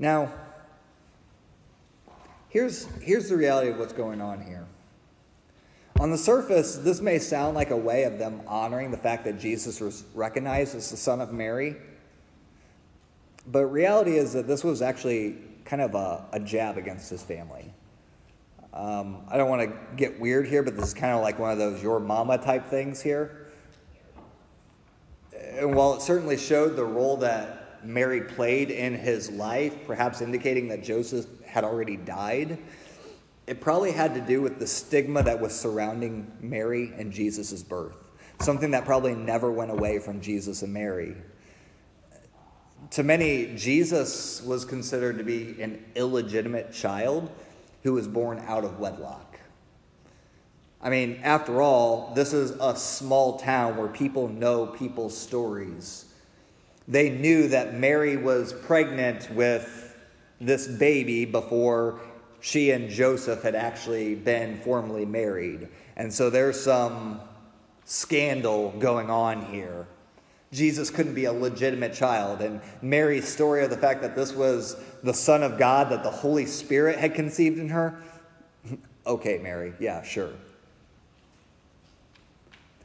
Now, 0.00 0.32
here's, 2.48 2.86
here's 3.02 3.28
the 3.28 3.36
reality 3.36 3.70
of 3.70 3.78
what's 3.78 3.92
going 3.92 4.20
on 4.20 4.40
here. 4.40 4.66
On 6.00 6.10
the 6.10 6.18
surface, 6.18 6.74
this 6.74 7.00
may 7.00 7.20
sound 7.20 7.54
like 7.54 7.70
a 7.70 7.76
way 7.76 8.02
of 8.02 8.18
them 8.18 8.42
honoring 8.48 8.90
the 8.90 8.98
fact 8.98 9.22
that 9.26 9.38
Jesus 9.38 9.80
was 9.80 10.02
recognized 10.12 10.74
as 10.74 10.90
the 10.90 10.96
son 10.96 11.20
of 11.20 11.32
Mary. 11.32 11.76
But 13.46 13.66
reality 13.66 14.16
is 14.16 14.32
that 14.32 14.48
this 14.48 14.64
was 14.64 14.82
actually 14.82 15.36
kind 15.64 15.82
of 15.82 15.94
a, 15.94 16.24
a 16.32 16.40
jab 16.40 16.78
against 16.78 17.10
his 17.10 17.22
family. 17.22 17.72
Um, 18.76 19.24
I 19.28 19.38
don't 19.38 19.48
want 19.48 19.62
to 19.62 19.74
get 19.96 20.20
weird 20.20 20.46
here, 20.46 20.62
but 20.62 20.76
this 20.76 20.88
is 20.88 20.94
kind 20.94 21.14
of 21.14 21.22
like 21.22 21.38
one 21.38 21.50
of 21.50 21.56
those 21.56 21.82
your 21.82 21.98
mama 21.98 22.36
type 22.36 22.66
things 22.66 23.00
here. 23.00 23.46
And 25.54 25.74
while 25.74 25.94
it 25.94 26.02
certainly 26.02 26.36
showed 26.36 26.76
the 26.76 26.84
role 26.84 27.16
that 27.18 27.86
Mary 27.86 28.20
played 28.20 28.70
in 28.70 28.92
his 28.92 29.30
life, 29.30 29.74
perhaps 29.86 30.20
indicating 30.20 30.68
that 30.68 30.84
Joseph 30.84 31.24
had 31.46 31.64
already 31.64 31.96
died, 31.96 32.58
it 33.46 33.62
probably 33.62 33.92
had 33.92 34.14
to 34.14 34.20
do 34.20 34.42
with 34.42 34.58
the 34.58 34.66
stigma 34.66 35.22
that 35.22 35.40
was 35.40 35.58
surrounding 35.58 36.30
Mary 36.40 36.92
and 36.98 37.10
Jesus' 37.10 37.62
birth, 37.62 37.96
something 38.40 38.72
that 38.72 38.84
probably 38.84 39.14
never 39.14 39.50
went 39.50 39.70
away 39.70 40.00
from 40.00 40.20
Jesus 40.20 40.60
and 40.60 40.74
Mary. 40.74 41.16
To 42.90 43.02
many, 43.02 43.54
Jesus 43.56 44.42
was 44.42 44.66
considered 44.66 45.16
to 45.16 45.24
be 45.24 45.62
an 45.62 45.82
illegitimate 45.94 46.74
child 46.74 47.30
who 47.86 47.92
was 47.92 48.08
born 48.08 48.42
out 48.48 48.64
of 48.64 48.80
wedlock. 48.80 49.38
I 50.82 50.90
mean, 50.90 51.20
after 51.22 51.62
all, 51.62 52.12
this 52.16 52.32
is 52.32 52.50
a 52.60 52.74
small 52.74 53.38
town 53.38 53.76
where 53.76 53.86
people 53.86 54.26
know 54.26 54.66
people's 54.66 55.16
stories. 55.16 56.06
They 56.88 57.10
knew 57.10 57.46
that 57.46 57.74
Mary 57.74 58.16
was 58.16 58.52
pregnant 58.52 59.30
with 59.30 59.96
this 60.40 60.66
baby 60.66 61.26
before 61.26 62.00
she 62.40 62.72
and 62.72 62.90
Joseph 62.90 63.44
had 63.44 63.54
actually 63.54 64.16
been 64.16 64.58
formally 64.62 65.06
married. 65.06 65.68
And 65.96 66.12
so 66.12 66.28
there's 66.28 66.60
some 66.60 67.20
scandal 67.84 68.74
going 68.80 69.10
on 69.10 69.46
here. 69.46 69.86
Jesus 70.52 70.90
couldn't 70.90 71.14
be 71.14 71.24
a 71.24 71.32
legitimate 71.32 71.92
child. 71.92 72.40
And 72.40 72.60
Mary's 72.80 73.26
story 73.26 73.64
of 73.64 73.70
the 73.70 73.76
fact 73.76 74.02
that 74.02 74.14
this 74.14 74.32
was 74.32 74.80
the 75.02 75.14
Son 75.14 75.42
of 75.42 75.58
God, 75.58 75.90
that 75.90 76.02
the 76.02 76.10
Holy 76.10 76.46
Spirit 76.46 76.98
had 76.98 77.14
conceived 77.14 77.58
in 77.58 77.68
her. 77.70 78.00
okay, 79.06 79.38
Mary, 79.38 79.74
yeah, 79.80 80.02
sure. 80.02 80.30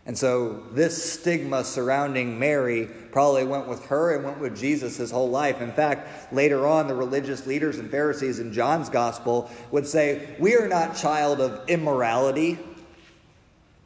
And 0.06 0.18
so 0.18 0.64
this 0.72 1.14
stigma 1.14 1.64
surrounding 1.64 2.40
Mary 2.40 2.88
probably 3.12 3.46
went 3.46 3.68
with 3.68 3.86
her 3.86 4.16
and 4.16 4.26
went 4.26 4.40
with 4.40 4.58
Jesus 4.58 4.98
his 4.98 5.12
whole 5.12 5.30
life. 5.30 5.62
In 5.62 5.72
fact, 5.72 6.34
later 6.34 6.66
on, 6.66 6.88
the 6.88 6.96
religious 6.96 7.46
leaders 7.46 7.78
and 7.78 7.90
Pharisees 7.90 8.40
in 8.40 8.52
John's 8.52 8.90
gospel 8.90 9.50
would 9.70 9.86
say, 9.86 10.36
We 10.40 10.56
are 10.56 10.68
not 10.68 10.96
child 10.96 11.40
of 11.40 11.70
immorality. 11.70 12.58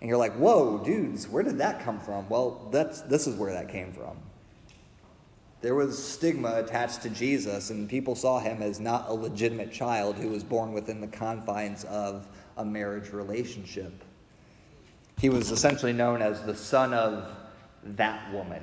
And 0.06 0.10
you're 0.12 0.20
like, 0.20 0.34
Whoa, 0.34 0.78
dudes, 0.86 1.28
where 1.28 1.42
did 1.42 1.58
that 1.58 1.80
come 1.80 2.00
from? 2.00 2.30
Well, 2.30 2.70
that's, 2.72 3.02
this 3.02 3.26
is 3.26 3.36
where 3.38 3.52
that 3.54 3.70
came 3.70 3.92
from. 3.92 4.16
There 5.62 5.74
was 5.74 5.98
stigma 5.98 6.58
attached 6.58 7.02
to 7.02 7.10
Jesus, 7.10 7.72
and 7.72 7.90
people 7.90 8.14
saw 8.14 8.38
him 8.38 8.62
as 8.62 8.80
not 8.80 9.10
a 9.10 9.14
legitimate 9.16 9.72
child 9.72 10.16
who 10.16 10.30
was 10.30 10.44
born 10.44 10.74
within 10.74 11.02
the 11.02 11.08
confines 11.08 11.86
of 11.86 12.28
a 12.56 12.64
marriage 12.64 13.14
relationship. 13.14 14.04
He 15.20 15.30
was 15.30 15.50
essentially 15.50 15.92
known 15.92 16.22
as 16.22 16.44
the 16.44 16.56
son 16.56 16.94
of 16.94 17.36
that 17.84 18.32
woman. 18.32 18.62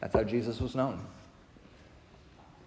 That's 0.00 0.14
how 0.14 0.24
Jesus 0.24 0.62
was 0.62 0.74
known. 0.74 1.04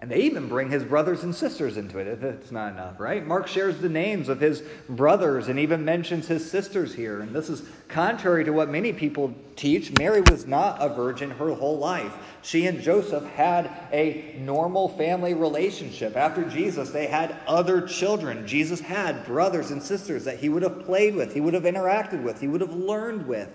And 0.01 0.09
they 0.09 0.21
even 0.21 0.47
bring 0.47 0.69
his 0.69 0.85
brothers 0.85 1.23
and 1.23 1.35
sisters 1.35 1.75
into 1.75 1.99
it, 1.99 2.07
if 2.07 2.23
it's 2.23 2.51
not 2.51 2.71
enough, 2.71 3.01
right? 3.01 3.25
Mark 3.25 3.47
shares 3.47 3.79
the 3.79 3.89
names 3.89 4.29
of 4.29 4.39
his 4.39 4.63
brothers 4.87 5.49
and 5.49 5.59
even 5.59 5.83
mentions 5.83 6.25
his 6.25 6.49
sisters 6.49 6.95
here. 6.95 7.19
And 7.19 7.35
this 7.35 7.49
is 7.49 7.63
contrary 7.89 8.45
to 8.45 8.51
what 8.51 8.69
many 8.69 8.93
people 8.93 9.35
teach. 9.57 9.91
Mary 9.99 10.21
was 10.21 10.47
not 10.47 10.77
a 10.81 10.87
virgin 10.87 11.31
her 11.31 11.53
whole 11.53 11.77
life. 11.77 12.13
She 12.43 12.65
and 12.67 12.79
Joseph 12.81 13.25
had 13.31 13.69
a 13.91 14.37
normal 14.39 14.87
family 14.87 15.33
relationship. 15.33 16.15
After 16.15 16.45
Jesus, 16.45 16.91
they 16.91 17.07
had 17.07 17.35
other 17.45 17.81
children. 17.81 18.47
Jesus 18.47 18.79
had 18.79 19.25
brothers 19.25 19.71
and 19.71 19.83
sisters 19.83 20.23
that 20.23 20.39
he 20.39 20.47
would 20.47 20.63
have 20.63 20.85
played 20.85 21.13
with, 21.13 21.33
he 21.33 21.41
would 21.41 21.53
have 21.53 21.63
interacted 21.63 22.23
with, 22.23 22.39
he 22.39 22.47
would 22.47 22.61
have 22.61 22.73
learned 22.73 23.27
with. 23.27 23.49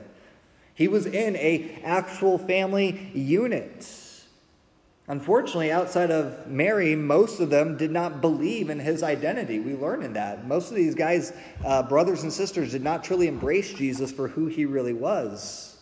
He 0.75 0.89
was 0.89 1.07
in 1.07 1.37
a 1.37 1.81
actual 1.83 2.37
family 2.37 3.11
unit. 3.15 4.04
Unfortunately, 5.07 5.71
outside 5.71 6.11
of 6.11 6.47
Mary, 6.47 6.95
most 6.95 7.39
of 7.39 7.51
them 7.51 7.77
did 7.77 7.91
not 7.91 8.23
believe 8.23 8.71
in 8.71 8.79
his 8.79 9.03
identity. 9.03 9.61
We 9.61 9.75
learn 9.75 10.03
in 10.03 10.15
that. 10.15 10.47
Most 10.47 10.71
of 10.71 10.77
these 10.77 10.95
guys, 10.95 11.35
uh, 11.63 11.83
brothers 11.83 12.23
and 12.23 12.33
sisters, 12.33 12.73
did 12.73 12.83
not 12.83 13.05
truly 13.05 13.29
embrace 13.29 13.75
Jesus 13.75 14.11
for 14.11 14.29
who 14.29 14.47
he 14.47 14.65
really 14.65 14.95
was. 14.95 15.77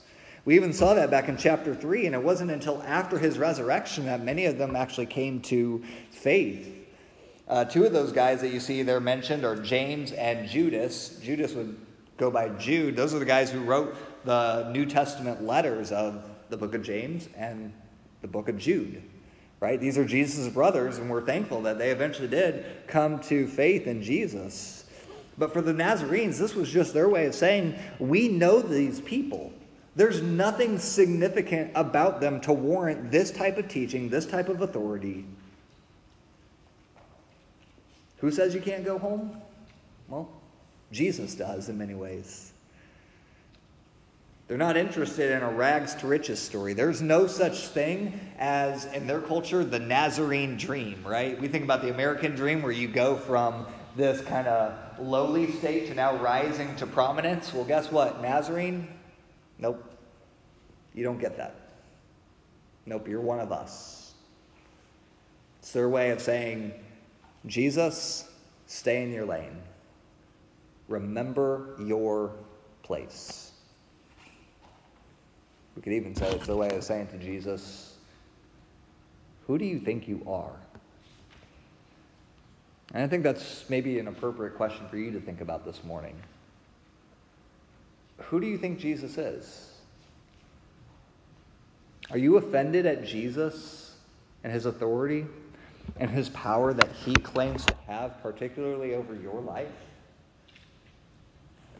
We 0.44 0.56
even 0.56 0.72
saw 0.72 0.94
that 0.94 1.08
back 1.08 1.28
in 1.28 1.36
chapter 1.36 1.72
3, 1.72 2.06
and 2.06 2.16
it 2.16 2.22
wasn't 2.22 2.50
until 2.50 2.82
after 2.82 3.16
his 3.16 3.38
resurrection 3.38 4.06
that 4.06 4.24
many 4.24 4.46
of 4.46 4.58
them 4.58 4.74
actually 4.74 5.06
came 5.06 5.40
to 5.42 5.84
faith. 6.10 6.74
Uh, 7.46 7.64
two 7.64 7.84
of 7.84 7.92
those 7.92 8.10
guys 8.10 8.40
that 8.40 8.48
you 8.48 8.58
see 8.58 8.82
there 8.82 8.98
mentioned 8.98 9.44
are 9.44 9.54
James 9.54 10.10
and 10.10 10.48
Judas. 10.48 11.20
Judas 11.22 11.52
would 11.54 11.78
go 12.16 12.28
by 12.28 12.48
Jude. 12.48 12.96
Those 12.96 13.14
are 13.14 13.20
the 13.20 13.24
guys 13.24 13.52
who 13.52 13.60
wrote 13.60 13.94
the 14.24 14.68
New 14.72 14.84
Testament 14.84 15.44
letters 15.44 15.92
of 15.92 16.28
the 16.48 16.56
book 16.56 16.74
of 16.74 16.82
James 16.82 17.28
and 17.36 17.72
the 18.20 18.28
book 18.28 18.48
of 18.48 18.58
Jude. 18.58 19.00
Right? 19.62 19.78
These 19.78 19.96
are 19.96 20.04
Jesus' 20.04 20.52
brothers, 20.52 20.98
and 20.98 21.08
we're 21.08 21.24
thankful 21.24 21.62
that 21.62 21.78
they 21.78 21.92
eventually 21.92 22.26
did 22.26 22.66
come 22.88 23.20
to 23.20 23.46
faith 23.46 23.86
in 23.86 24.02
Jesus. 24.02 24.86
But 25.38 25.52
for 25.52 25.62
the 25.62 25.72
Nazarenes, 25.72 26.36
this 26.36 26.56
was 26.56 26.68
just 26.68 26.92
their 26.92 27.08
way 27.08 27.26
of 27.26 27.34
saying, 27.36 27.76
We 28.00 28.26
know 28.26 28.60
these 28.60 29.00
people. 29.00 29.52
There's 29.94 30.20
nothing 30.20 30.80
significant 30.80 31.70
about 31.76 32.20
them 32.20 32.40
to 32.40 32.52
warrant 32.52 33.12
this 33.12 33.30
type 33.30 33.56
of 33.56 33.68
teaching, 33.68 34.08
this 34.08 34.26
type 34.26 34.48
of 34.48 34.62
authority. 34.62 35.26
Who 38.16 38.32
says 38.32 38.56
you 38.56 38.60
can't 38.60 38.84
go 38.84 38.98
home? 38.98 39.40
Well, 40.08 40.28
Jesus 40.90 41.36
does 41.36 41.68
in 41.68 41.78
many 41.78 41.94
ways. 41.94 42.51
They're 44.52 44.58
not 44.58 44.76
interested 44.76 45.30
in 45.30 45.42
a 45.42 45.50
rags 45.50 45.94
to 45.94 46.06
riches 46.06 46.38
story. 46.38 46.74
There's 46.74 47.00
no 47.00 47.26
such 47.26 47.68
thing 47.68 48.20
as, 48.38 48.84
in 48.84 49.06
their 49.06 49.22
culture, 49.22 49.64
the 49.64 49.78
Nazarene 49.78 50.58
dream, 50.58 51.02
right? 51.06 51.40
We 51.40 51.48
think 51.48 51.64
about 51.64 51.80
the 51.80 51.88
American 51.88 52.34
dream 52.34 52.60
where 52.60 52.70
you 52.70 52.86
go 52.86 53.16
from 53.16 53.64
this 53.96 54.20
kind 54.20 54.46
of 54.46 54.74
lowly 55.00 55.50
state 55.52 55.86
to 55.86 55.94
now 55.94 56.16
rising 56.16 56.76
to 56.76 56.86
prominence. 56.86 57.54
Well, 57.54 57.64
guess 57.64 57.90
what? 57.90 58.20
Nazarene? 58.20 58.88
Nope. 59.56 59.82
You 60.92 61.02
don't 61.02 61.18
get 61.18 61.38
that. 61.38 61.54
Nope, 62.84 63.08
you're 63.08 63.22
one 63.22 63.40
of 63.40 63.52
us. 63.52 64.12
It's 65.60 65.72
their 65.72 65.88
way 65.88 66.10
of 66.10 66.20
saying, 66.20 66.74
Jesus, 67.46 68.30
stay 68.66 69.02
in 69.02 69.12
your 69.12 69.24
lane. 69.24 69.56
Remember 70.88 71.74
your 71.78 72.34
place. 72.82 73.41
We 75.82 75.90
could 75.90 75.96
even 75.96 76.14
say 76.14 76.30
it's 76.30 76.46
the 76.46 76.56
way 76.56 76.68
of 76.70 76.84
saying 76.84 77.08
to 77.08 77.18
Jesus, 77.18 77.96
Who 79.48 79.58
do 79.58 79.64
you 79.64 79.80
think 79.80 80.06
you 80.06 80.22
are? 80.28 80.54
And 82.94 83.02
I 83.02 83.08
think 83.08 83.24
that's 83.24 83.68
maybe 83.68 83.98
an 83.98 84.06
appropriate 84.06 84.54
question 84.54 84.86
for 84.88 84.96
you 84.96 85.10
to 85.10 85.20
think 85.20 85.40
about 85.40 85.64
this 85.64 85.82
morning. 85.82 86.14
Who 88.18 88.40
do 88.40 88.46
you 88.46 88.58
think 88.58 88.78
Jesus 88.78 89.18
is? 89.18 89.72
Are 92.12 92.18
you 92.18 92.36
offended 92.36 92.86
at 92.86 93.04
Jesus 93.04 93.96
and 94.44 94.52
his 94.52 94.66
authority 94.66 95.26
and 95.96 96.08
his 96.08 96.28
power 96.28 96.72
that 96.74 96.90
he 97.04 97.12
claims 97.14 97.66
to 97.66 97.74
have, 97.88 98.22
particularly 98.22 98.94
over 98.94 99.16
your 99.16 99.40
life? 99.40 99.66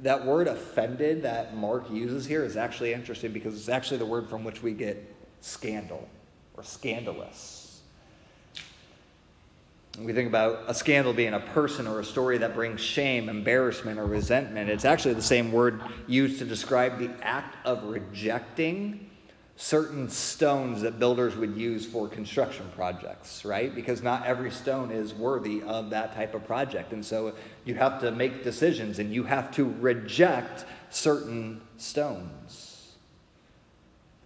That 0.01 0.25
word 0.25 0.49
offended 0.49 1.23
that 1.23 1.57
Mark 1.57 1.91
uses 1.91 2.27
here 2.27 2.45
is 2.45 2.57
actually 2.57 2.93
interesting 2.93 3.33
because 3.33 3.55
it's 3.55 3.69
actually 3.69 3.99
the 3.99 4.07
word 4.07 4.29
from 4.29 4.43
which 4.43 4.63
we 4.63 4.73
get 4.73 5.15
scandal 5.41 6.09
or 6.55 6.65
scandalous. 6.65 7.81
We 9.99 10.15
think 10.15 10.29
about 10.29 10.65
a 10.69 10.75
scandal 10.75 11.13
being 11.13 11.35
a 11.35 11.41
person 11.41 11.87
or 11.87 12.01
a 12.01 12.05
story 12.05 12.39
that 12.39 12.55
brings 12.55 12.81
shame, 12.81 13.29
embarrassment, 13.29 13.99
or 13.99 14.07
resentment. 14.07 14.71
It's 14.71 14.87
actually 14.87 15.15
the 15.15 15.23
same 15.23 15.53
word 15.53 15.83
used 16.07 16.39
to 16.39 16.47
describe 16.47 16.99
the 16.99 17.11
act 17.21 17.57
of 17.67 17.85
rejecting 17.85 19.11
certain 19.57 20.09
stones 20.09 20.83
that 20.83 20.99
builders 20.99 21.37
would 21.37 21.57
use 21.57 21.85
for 21.87 22.09
construction 22.09 22.67
projects, 22.75 23.45
right? 23.45 23.75
Because 23.75 24.03
not 24.03 24.27
every 24.27 24.51
stone 24.51 24.91
is 24.91 25.15
worthy 25.15 25.63
of 25.63 25.91
that 25.91 26.15
type 26.15 26.35
of 26.35 26.45
project. 26.47 26.93
And 26.93 27.05
so 27.05 27.35
you 27.65 27.75
have 27.75 28.01
to 28.01 28.11
make 28.11 28.45
decisions 28.45 28.99
and 28.99 29.13
you 29.13 29.25
have 29.25 29.51
to 29.53 29.65
reject 29.81 30.65
certain 30.91 31.61
stones. 31.77 32.95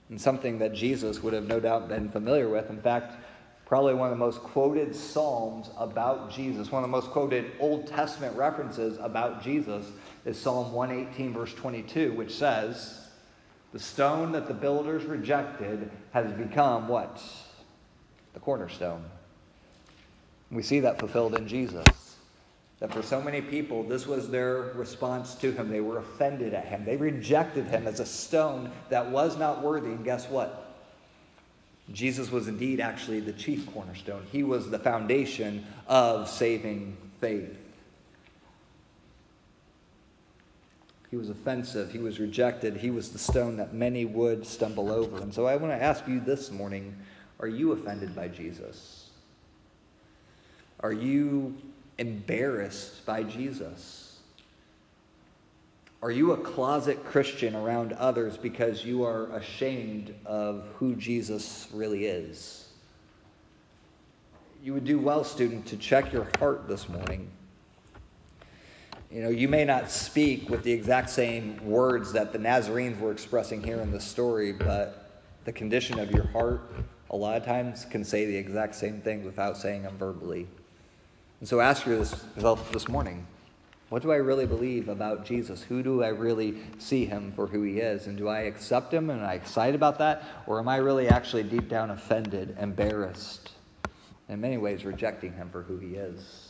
And 0.08 0.20
something 0.20 0.58
that 0.60 0.72
Jesus 0.72 1.22
would 1.22 1.32
have 1.32 1.48
no 1.48 1.58
doubt 1.58 1.88
been 1.88 2.08
familiar 2.08 2.48
with. 2.48 2.70
In 2.70 2.80
fact, 2.80 3.14
probably 3.66 3.94
one 3.94 4.10
of 4.10 4.16
the 4.16 4.24
most 4.24 4.40
quoted 4.40 4.94
Psalms 4.94 5.70
about 5.76 6.30
Jesus, 6.30 6.70
one 6.70 6.84
of 6.84 6.88
the 6.88 6.96
most 6.96 7.10
quoted 7.10 7.50
Old 7.58 7.88
Testament 7.88 8.36
references 8.36 8.96
about 9.00 9.42
Jesus 9.42 9.90
is 10.24 10.40
Psalm 10.40 10.72
118, 10.72 11.32
verse 11.32 11.52
22, 11.52 12.12
which 12.12 12.32
says, 12.32 13.05
the 13.72 13.78
stone 13.78 14.32
that 14.32 14.48
the 14.48 14.54
builders 14.54 15.04
rejected 15.04 15.90
has 16.12 16.32
become 16.32 16.88
what? 16.88 17.22
The 18.34 18.40
cornerstone. 18.40 19.04
We 20.50 20.62
see 20.62 20.80
that 20.80 20.98
fulfilled 20.98 21.34
in 21.34 21.48
Jesus. 21.48 21.86
That 22.78 22.92
for 22.92 23.02
so 23.02 23.20
many 23.20 23.40
people, 23.40 23.82
this 23.82 24.06
was 24.06 24.28
their 24.30 24.72
response 24.74 25.34
to 25.36 25.50
him. 25.50 25.70
They 25.70 25.80
were 25.80 25.98
offended 25.98 26.52
at 26.52 26.66
him. 26.66 26.84
They 26.84 26.96
rejected 26.96 27.66
him 27.66 27.86
as 27.86 28.00
a 28.00 28.06
stone 28.06 28.70
that 28.90 29.10
was 29.10 29.38
not 29.38 29.62
worthy. 29.62 29.88
And 29.88 30.04
guess 30.04 30.28
what? 30.28 30.74
Jesus 31.92 32.30
was 32.30 32.48
indeed 32.48 32.80
actually 32.80 33.20
the 33.20 33.32
chief 33.32 33.70
cornerstone. 33.72 34.26
He 34.30 34.42
was 34.42 34.70
the 34.70 34.78
foundation 34.78 35.64
of 35.86 36.28
saving 36.28 36.96
faith. 37.20 37.56
He 41.10 41.16
was 41.16 41.30
offensive. 41.30 41.90
He 41.90 41.98
was 41.98 42.18
rejected. 42.18 42.76
He 42.76 42.90
was 42.90 43.10
the 43.10 43.18
stone 43.18 43.56
that 43.58 43.72
many 43.72 44.04
would 44.04 44.46
stumble 44.46 44.90
over. 44.90 45.18
And 45.18 45.32
so 45.32 45.46
I 45.46 45.56
want 45.56 45.72
to 45.72 45.82
ask 45.82 46.06
you 46.08 46.20
this 46.20 46.50
morning 46.50 46.96
are 47.38 47.48
you 47.48 47.72
offended 47.72 48.14
by 48.14 48.28
Jesus? 48.28 49.10
Are 50.80 50.92
you 50.92 51.54
embarrassed 51.98 53.04
by 53.04 53.22
Jesus? 53.22 54.20
Are 56.02 56.10
you 56.10 56.32
a 56.32 56.36
closet 56.36 57.04
Christian 57.04 57.54
around 57.54 57.92
others 57.94 58.36
because 58.36 58.84
you 58.84 59.04
are 59.04 59.30
ashamed 59.32 60.14
of 60.24 60.64
who 60.76 60.94
Jesus 60.94 61.68
really 61.72 62.06
is? 62.06 62.68
You 64.62 64.74
would 64.74 64.84
do 64.84 64.98
well, 64.98 65.24
student, 65.24 65.66
to 65.66 65.76
check 65.76 66.12
your 66.12 66.28
heart 66.38 66.68
this 66.68 66.88
morning. 66.88 67.30
You 69.10 69.22
know, 69.22 69.28
you 69.28 69.48
may 69.48 69.64
not 69.64 69.90
speak 69.90 70.50
with 70.50 70.62
the 70.62 70.72
exact 70.72 71.10
same 71.10 71.64
words 71.64 72.12
that 72.12 72.32
the 72.32 72.38
Nazarenes 72.38 72.98
were 72.98 73.12
expressing 73.12 73.62
here 73.62 73.80
in 73.80 73.92
the 73.92 74.00
story, 74.00 74.52
but 74.52 75.22
the 75.44 75.52
condition 75.52 75.98
of 75.98 76.10
your 76.10 76.26
heart 76.28 76.60
a 77.10 77.16
lot 77.16 77.36
of 77.36 77.44
times 77.44 77.84
can 77.84 78.04
say 78.04 78.26
the 78.26 78.36
exact 78.36 78.74
same 78.74 79.00
thing 79.00 79.24
without 79.24 79.56
saying 79.56 79.82
them 79.82 79.96
verbally. 79.96 80.46
And 81.40 81.48
so 81.48 81.60
ask 81.60 81.86
yourself 81.86 82.72
this 82.72 82.88
morning 82.88 83.26
what 83.88 84.02
do 84.02 84.10
I 84.10 84.16
really 84.16 84.46
believe 84.46 84.88
about 84.88 85.24
Jesus? 85.24 85.62
Who 85.62 85.80
do 85.80 86.02
I 86.02 86.08
really 86.08 86.56
see 86.78 87.04
him 87.04 87.30
for 87.30 87.46
who 87.46 87.62
he 87.62 87.78
is? 87.78 88.08
And 88.08 88.18
do 88.18 88.26
I 88.26 88.40
accept 88.40 88.92
him 88.92 89.10
and 89.10 89.20
am 89.20 89.26
I 89.26 89.34
excited 89.34 89.76
about 89.76 89.98
that? 90.00 90.24
Or 90.48 90.58
am 90.58 90.66
I 90.66 90.78
really 90.78 91.08
actually 91.08 91.44
deep 91.44 91.68
down 91.68 91.90
offended, 91.90 92.56
embarrassed, 92.60 93.52
in 94.28 94.40
many 94.40 94.56
ways 94.56 94.84
rejecting 94.84 95.34
him 95.34 95.50
for 95.50 95.62
who 95.62 95.78
he 95.78 95.94
is? 95.94 96.45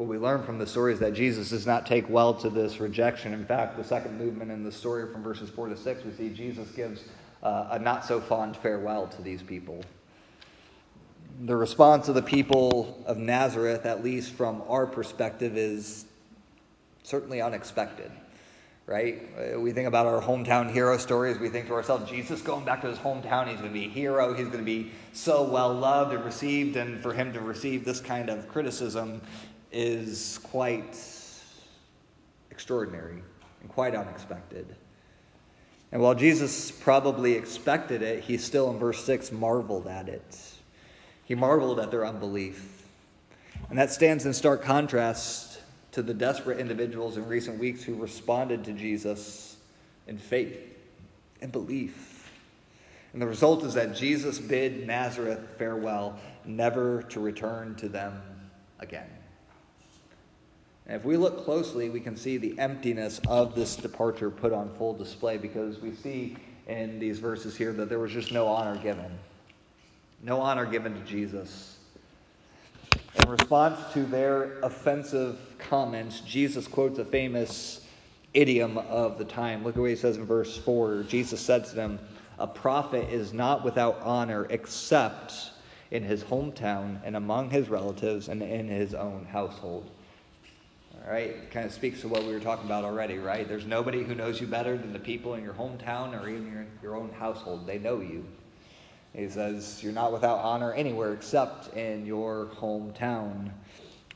What 0.00 0.08
we 0.08 0.16
learn 0.16 0.42
from 0.42 0.56
the 0.56 0.66
story 0.66 0.94
is 0.94 0.98
that 0.98 1.12
Jesus 1.12 1.50
does 1.50 1.66
not 1.66 1.84
take 1.84 2.08
well 2.08 2.32
to 2.32 2.48
this 2.48 2.80
rejection. 2.80 3.34
In 3.34 3.44
fact, 3.44 3.76
the 3.76 3.84
second 3.84 4.18
movement 4.18 4.50
in 4.50 4.64
the 4.64 4.72
story 4.72 5.06
from 5.12 5.22
verses 5.22 5.50
4 5.50 5.68
to 5.68 5.76
6, 5.76 6.04
we 6.06 6.12
see 6.12 6.30
Jesus 6.30 6.70
gives 6.70 7.04
uh, 7.42 7.68
a 7.72 7.78
not 7.78 8.06
so 8.06 8.18
fond 8.18 8.56
farewell 8.56 9.08
to 9.08 9.20
these 9.20 9.42
people. 9.42 9.84
The 11.42 11.54
response 11.54 12.08
of 12.08 12.14
the 12.14 12.22
people 12.22 13.04
of 13.04 13.18
Nazareth, 13.18 13.84
at 13.84 14.02
least 14.02 14.32
from 14.32 14.62
our 14.68 14.86
perspective, 14.86 15.58
is 15.58 16.06
certainly 17.02 17.42
unexpected 17.42 18.10
right? 18.90 19.22
Uh, 19.54 19.60
we 19.60 19.70
think 19.70 19.86
about 19.86 20.04
our 20.06 20.20
hometown 20.20 20.68
hero 20.68 20.98
stories. 20.98 21.38
We 21.38 21.48
think 21.48 21.68
to 21.68 21.74
ourselves, 21.74 22.10
Jesus 22.10 22.42
going 22.42 22.64
back 22.64 22.80
to 22.80 22.88
his 22.88 22.98
hometown, 22.98 23.46
he's 23.46 23.60
going 23.60 23.72
to 23.72 23.78
be 23.78 23.84
a 23.84 23.88
hero. 23.88 24.34
He's 24.34 24.48
going 24.48 24.58
to 24.58 24.64
be 24.64 24.90
so 25.12 25.44
well 25.44 25.72
loved 25.72 26.12
and 26.12 26.24
received. 26.24 26.76
And 26.76 27.00
for 27.00 27.14
him 27.14 27.32
to 27.32 27.40
receive 27.40 27.84
this 27.84 28.00
kind 28.00 28.28
of 28.28 28.48
criticism 28.48 29.20
is 29.72 30.38
quite 30.42 30.96
extraordinary 32.50 33.22
and 33.60 33.70
quite 33.70 33.94
unexpected. 33.94 34.76
And 35.92 36.00
while 36.00 36.14
Jesus 36.14 36.70
probably 36.70 37.34
expected 37.34 38.02
it, 38.02 38.24
he 38.24 38.38
still 38.38 38.70
in 38.70 38.78
verse 38.78 39.04
6 39.04 39.32
marveled 39.32 39.86
at 39.86 40.08
it. 40.08 40.38
He 41.24 41.34
marveled 41.34 41.80
at 41.80 41.90
their 41.90 42.06
unbelief. 42.06 42.84
And 43.68 43.78
that 43.78 43.90
stands 43.90 44.26
in 44.26 44.32
stark 44.32 44.62
contrast 44.62 45.60
to 45.92 46.02
the 46.02 46.14
desperate 46.14 46.58
individuals 46.58 47.16
in 47.16 47.26
recent 47.26 47.58
weeks 47.58 47.82
who 47.82 47.94
responded 47.94 48.64
to 48.64 48.72
Jesus 48.72 49.56
in 50.06 50.18
faith 50.18 50.58
and 51.40 51.50
belief. 51.50 52.30
And 53.12 53.20
the 53.20 53.26
result 53.26 53.64
is 53.64 53.74
that 53.74 53.96
Jesus 53.96 54.38
bid 54.38 54.86
Nazareth 54.86 55.54
farewell, 55.58 56.18
never 56.44 57.02
to 57.04 57.20
return 57.20 57.74
to 57.76 57.88
them 57.88 58.20
again. 58.78 59.08
And 60.90 60.98
if 60.98 61.04
we 61.04 61.16
look 61.16 61.44
closely, 61.44 61.88
we 61.88 62.00
can 62.00 62.16
see 62.16 62.36
the 62.36 62.58
emptiness 62.58 63.20
of 63.28 63.54
this 63.54 63.76
departure 63.76 64.28
put 64.28 64.52
on 64.52 64.74
full 64.74 64.92
display 64.92 65.38
because 65.38 65.78
we 65.78 65.94
see 65.94 66.36
in 66.66 66.98
these 66.98 67.20
verses 67.20 67.56
here 67.56 67.72
that 67.74 67.88
there 67.88 68.00
was 68.00 68.10
just 68.10 68.32
no 68.32 68.48
honor 68.48 68.76
given. 68.76 69.16
No 70.20 70.40
honor 70.40 70.66
given 70.66 70.94
to 70.94 71.00
Jesus. 71.02 71.78
In 73.22 73.30
response 73.30 73.78
to 73.92 74.02
their 74.02 74.58
offensive 74.64 75.38
comments, 75.60 76.22
Jesus 76.22 76.66
quotes 76.66 76.98
a 76.98 77.04
famous 77.04 77.86
idiom 78.34 78.76
of 78.76 79.16
the 79.16 79.24
time. 79.24 79.62
Look 79.62 79.76
at 79.76 79.80
what 79.80 79.90
he 79.90 79.94
says 79.96 80.16
in 80.16 80.26
verse 80.26 80.56
4. 80.56 81.04
Jesus 81.04 81.40
said 81.40 81.66
to 81.66 81.74
them, 81.76 82.00
A 82.40 82.48
prophet 82.48 83.08
is 83.12 83.32
not 83.32 83.64
without 83.64 84.00
honor 84.02 84.48
except 84.50 85.52
in 85.92 86.02
his 86.02 86.24
hometown 86.24 86.98
and 87.04 87.14
among 87.14 87.50
his 87.50 87.68
relatives 87.68 88.28
and 88.28 88.42
in 88.42 88.66
his 88.66 88.92
own 88.92 89.24
household. 89.30 89.88
Right, 91.08 91.50
kind 91.50 91.66
of 91.66 91.72
speaks 91.72 92.02
to 92.02 92.08
what 92.08 92.24
we 92.24 92.32
were 92.32 92.40
talking 92.40 92.66
about 92.66 92.84
already, 92.84 93.18
right? 93.18 93.48
There's 93.48 93.64
nobody 93.64 94.04
who 94.04 94.14
knows 94.14 94.40
you 94.40 94.46
better 94.46 94.76
than 94.76 94.92
the 94.92 94.98
people 94.98 95.34
in 95.34 95.42
your 95.42 95.54
hometown 95.54 96.20
or 96.20 96.28
even 96.28 96.52
your, 96.52 96.66
your 96.82 96.96
own 96.96 97.10
household. 97.10 97.66
They 97.66 97.78
know 97.78 98.00
you. 98.00 98.24
He 99.14 99.28
says, 99.28 99.82
You're 99.82 99.92
not 99.92 100.12
without 100.12 100.38
honor 100.38 100.72
anywhere 100.72 101.12
except 101.14 101.74
in 101.76 102.06
your 102.06 102.50
hometown. 102.56 103.50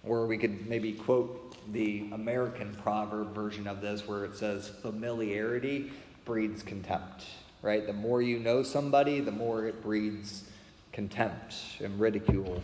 Or 0.04 0.26
we 0.26 0.36
could 0.36 0.68
maybe 0.68 0.92
quote 0.92 1.56
the 1.72 2.10
American 2.12 2.76
proverb 2.82 3.34
version 3.34 3.66
of 3.66 3.80
this 3.80 4.06
where 4.06 4.24
it 4.24 4.36
says, 4.36 4.68
Familiarity 4.68 5.90
breeds 6.24 6.62
contempt, 6.62 7.24
right? 7.62 7.86
The 7.86 7.92
more 7.92 8.22
you 8.22 8.38
know 8.38 8.62
somebody, 8.62 9.20
the 9.20 9.32
more 9.32 9.66
it 9.66 9.82
breeds 9.82 10.44
contempt 10.92 11.56
and 11.80 11.98
ridicule. 11.98 12.62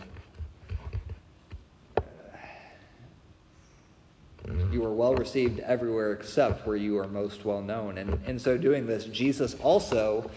You 4.71 4.83
are 4.85 4.93
well 4.93 5.15
received 5.15 5.59
everywhere 5.59 6.13
except 6.13 6.65
where 6.65 6.75
you 6.75 6.97
are 6.97 7.07
most 7.07 7.45
well 7.45 7.61
known. 7.61 7.97
And 7.97 8.19
in 8.25 8.39
so 8.39 8.57
doing 8.57 8.87
this, 8.87 9.05
Jesus 9.05 9.55
also 9.61 10.29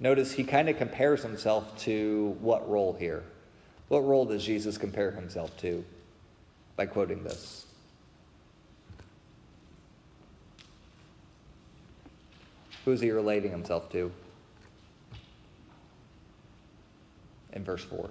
Notice 0.00 0.32
he 0.32 0.44
kind 0.44 0.68
of 0.68 0.76
compares 0.76 1.22
himself 1.22 1.76
to 1.80 2.36
what 2.40 2.68
role 2.68 2.92
here? 2.92 3.24
What 3.88 4.00
role 4.00 4.24
does 4.24 4.44
Jesus 4.44 4.78
compare 4.78 5.10
himself 5.10 5.56
to 5.58 5.84
by 6.76 6.86
quoting 6.86 7.24
this? 7.24 7.66
Who 12.84 12.92
is 12.92 13.00
he 13.00 13.10
relating 13.10 13.50
himself 13.50 13.90
to? 13.92 14.12
In 17.52 17.64
verse 17.64 17.82
4. 17.84 18.08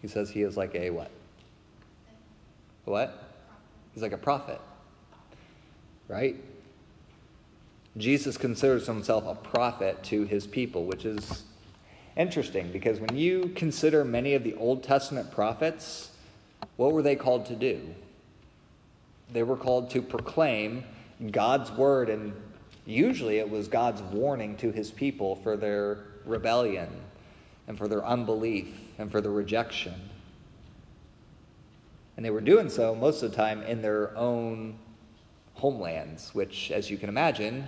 He 0.00 0.08
says 0.08 0.30
he 0.30 0.42
is 0.42 0.56
like 0.56 0.74
a 0.74 0.90
what? 0.90 1.10
What? 2.84 3.22
He's 3.92 4.02
like 4.02 4.12
a 4.12 4.18
prophet. 4.18 4.60
Right? 6.08 6.36
Jesus 7.96 8.36
considers 8.36 8.86
himself 8.86 9.24
a 9.26 9.34
prophet 9.34 10.02
to 10.04 10.24
his 10.24 10.46
people, 10.46 10.84
which 10.84 11.04
is 11.04 11.44
interesting 12.16 12.70
because 12.72 12.98
when 13.00 13.16
you 13.16 13.52
consider 13.54 14.04
many 14.04 14.34
of 14.34 14.42
the 14.42 14.54
Old 14.54 14.82
Testament 14.82 15.30
prophets, 15.30 16.10
what 16.76 16.92
were 16.92 17.02
they 17.02 17.16
called 17.16 17.46
to 17.46 17.54
do? 17.54 17.80
They 19.32 19.42
were 19.42 19.56
called 19.56 19.90
to 19.90 20.02
proclaim 20.02 20.84
God's 21.30 21.70
word, 21.70 22.08
and 22.08 22.32
usually 22.84 23.38
it 23.38 23.48
was 23.48 23.68
God's 23.68 24.02
warning 24.02 24.56
to 24.58 24.72
his 24.72 24.90
people 24.90 25.36
for 25.36 25.56
their 25.56 25.98
rebellion 26.24 26.88
and 27.68 27.78
for 27.78 27.88
their 27.88 28.04
unbelief 28.04 28.68
and 28.98 29.10
for 29.10 29.20
their 29.20 29.30
rejection. 29.30 29.94
And 32.16 32.24
they 32.24 32.30
were 32.30 32.40
doing 32.40 32.68
so 32.68 32.94
most 32.94 33.22
of 33.22 33.30
the 33.30 33.36
time 33.36 33.62
in 33.62 33.82
their 33.82 34.16
own 34.16 34.78
homelands, 35.54 36.34
which, 36.34 36.70
as 36.70 36.90
you 36.90 36.96
can 36.96 37.08
imagine, 37.08 37.66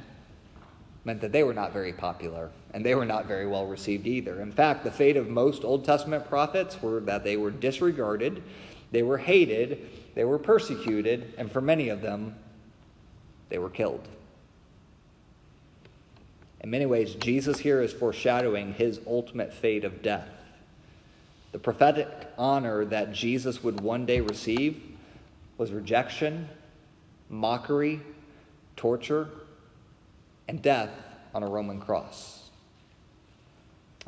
meant 1.04 1.20
that 1.20 1.32
they 1.32 1.42
were 1.42 1.54
not 1.54 1.72
very 1.72 1.92
popular 1.92 2.50
and 2.74 2.84
they 2.84 2.94
were 2.94 3.06
not 3.06 3.26
very 3.26 3.46
well 3.46 3.66
received 3.66 4.06
either. 4.06 4.42
In 4.42 4.52
fact, 4.52 4.84
the 4.84 4.90
fate 4.90 5.16
of 5.16 5.28
most 5.28 5.64
Old 5.64 5.84
Testament 5.84 6.28
prophets 6.28 6.82
were 6.82 7.00
that 7.00 7.24
they 7.24 7.36
were 7.36 7.50
disregarded, 7.50 8.42
they 8.90 9.02
were 9.02 9.18
hated, 9.18 9.88
they 10.14 10.24
were 10.24 10.38
persecuted, 10.38 11.32
and 11.38 11.50
for 11.50 11.60
many 11.60 11.88
of 11.88 12.02
them, 12.02 12.34
they 13.48 13.58
were 13.58 13.70
killed. 13.70 14.06
In 16.60 16.70
many 16.70 16.86
ways, 16.86 17.14
Jesus 17.14 17.58
here 17.58 17.80
is 17.80 17.92
foreshadowing 17.92 18.74
his 18.74 19.00
ultimate 19.06 19.52
fate 19.52 19.84
of 19.84 20.02
death. 20.02 20.28
The 21.52 21.58
prophetic 21.58 22.08
honor 22.36 22.84
that 22.86 23.12
Jesus 23.12 23.62
would 23.62 23.82
one 23.82 24.06
day 24.06 24.20
receive 24.20 24.82
was 25.58 25.72
rejection, 25.72 26.48
mockery, 27.28 28.00
torture, 28.76 29.28
and 30.48 30.60
death 30.60 30.90
on 31.34 31.42
a 31.42 31.46
Roman 31.46 31.80
cross. 31.80 32.48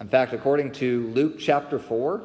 In 0.01 0.09
fact, 0.09 0.33
according 0.33 0.73
to 0.73 1.09
Luke 1.09 1.39
chapter 1.39 1.79
4, 1.79 2.23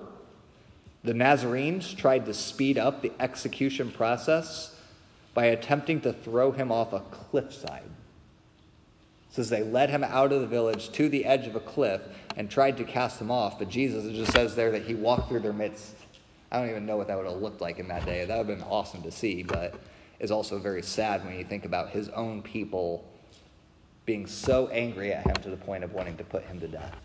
the 1.04 1.14
Nazarenes 1.14 1.94
tried 1.94 2.26
to 2.26 2.34
speed 2.34 2.78
up 2.78 3.02
the 3.02 3.12
execution 3.20 3.92
process 3.92 4.76
by 5.34 5.46
attempting 5.46 6.02
to 6.02 6.14
throw 6.14 6.52
him 6.52 6.72
off 6.72 6.94
a 6.94 7.00
cliffside. 7.00 7.82
It 9.30 9.36
says 9.36 9.50
they 9.50 9.64
led 9.64 9.90
him 9.90 10.04
out 10.04 10.32
of 10.32 10.42
the 10.42 10.48
village 10.48 10.92
to 10.92 11.10
the 11.10 11.26
edge 11.26 11.48
of 11.48 11.56
a 11.56 11.60
cliff 11.60 12.02
and 12.36 12.50
tried 12.50 12.78
to 12.78 12.84
cast 12.84 13.22
him 13.22 13.30
off, 13.30 13.60
but 13.60 13.70
Jesus, 13.70 14.06
it 14.06 14.14
just 14.14 14.32
says 14.32 14.56
there 14.56 14.72
that 14.72 14.84
he 14.84 14.96
walked 14.96 15.30
through 15.30 15.42
their 15.42 15.54
midst. 15.54 15.96
I 16.52 16.60
don't 16.60 16.70
even 16.70 16.86
know 16.86 16.98
what 16.98 17.08
that 17.08 17.18
would 17.18 17.26
have 17.26 17.42
looked 17.42 17.62
like 17.62 17.80
in 17.80 17.88
that 17.88 18.06
day. 18.06 18.26
That 18.26 18.38
would 18.38 18.48
have 18.48 18.60
been 18.60 18.68
awesome 18.68 19.02
to 19.04 19.12
see, 19.12 19.44
but 19.44 19.76
is 20.20 20.32
also 20.32 20.60
very 20.60 20.82
sad 20.82 21.26
when 21.26 21.38
you 21.38 21.44
think 21.44 21.66
about 21.66 21.90
his 21.90 22.10
own 22.10 22.42
people 22.42 23.06
being 24.06 24.26
so 24.28 24.68
angry 24.68 25.14
at 25.14 25.26
him 25.26 25.36
to 25.44 25.50
the 25.50 25.58
point 25.58 25.84
of 25.84 25.94
wanting 25.94 26.18
to 26.18 26.24
put 26.24 26.44
him 26.44 26.60
to 26.60 26.68
death. 26.68 26.96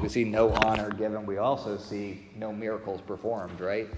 We 0.00 0.08
see 0.08 0.24
no 0.24 0.50
honor 0.50 0.90
given. 0.90 1.26
We 1.26 1.38
also 1.38 1.76
see 1.78 2.28
no 2.36 2.52
miracles 2.52 3.00
performed, 3.00 3.60
right? 3.60 3.88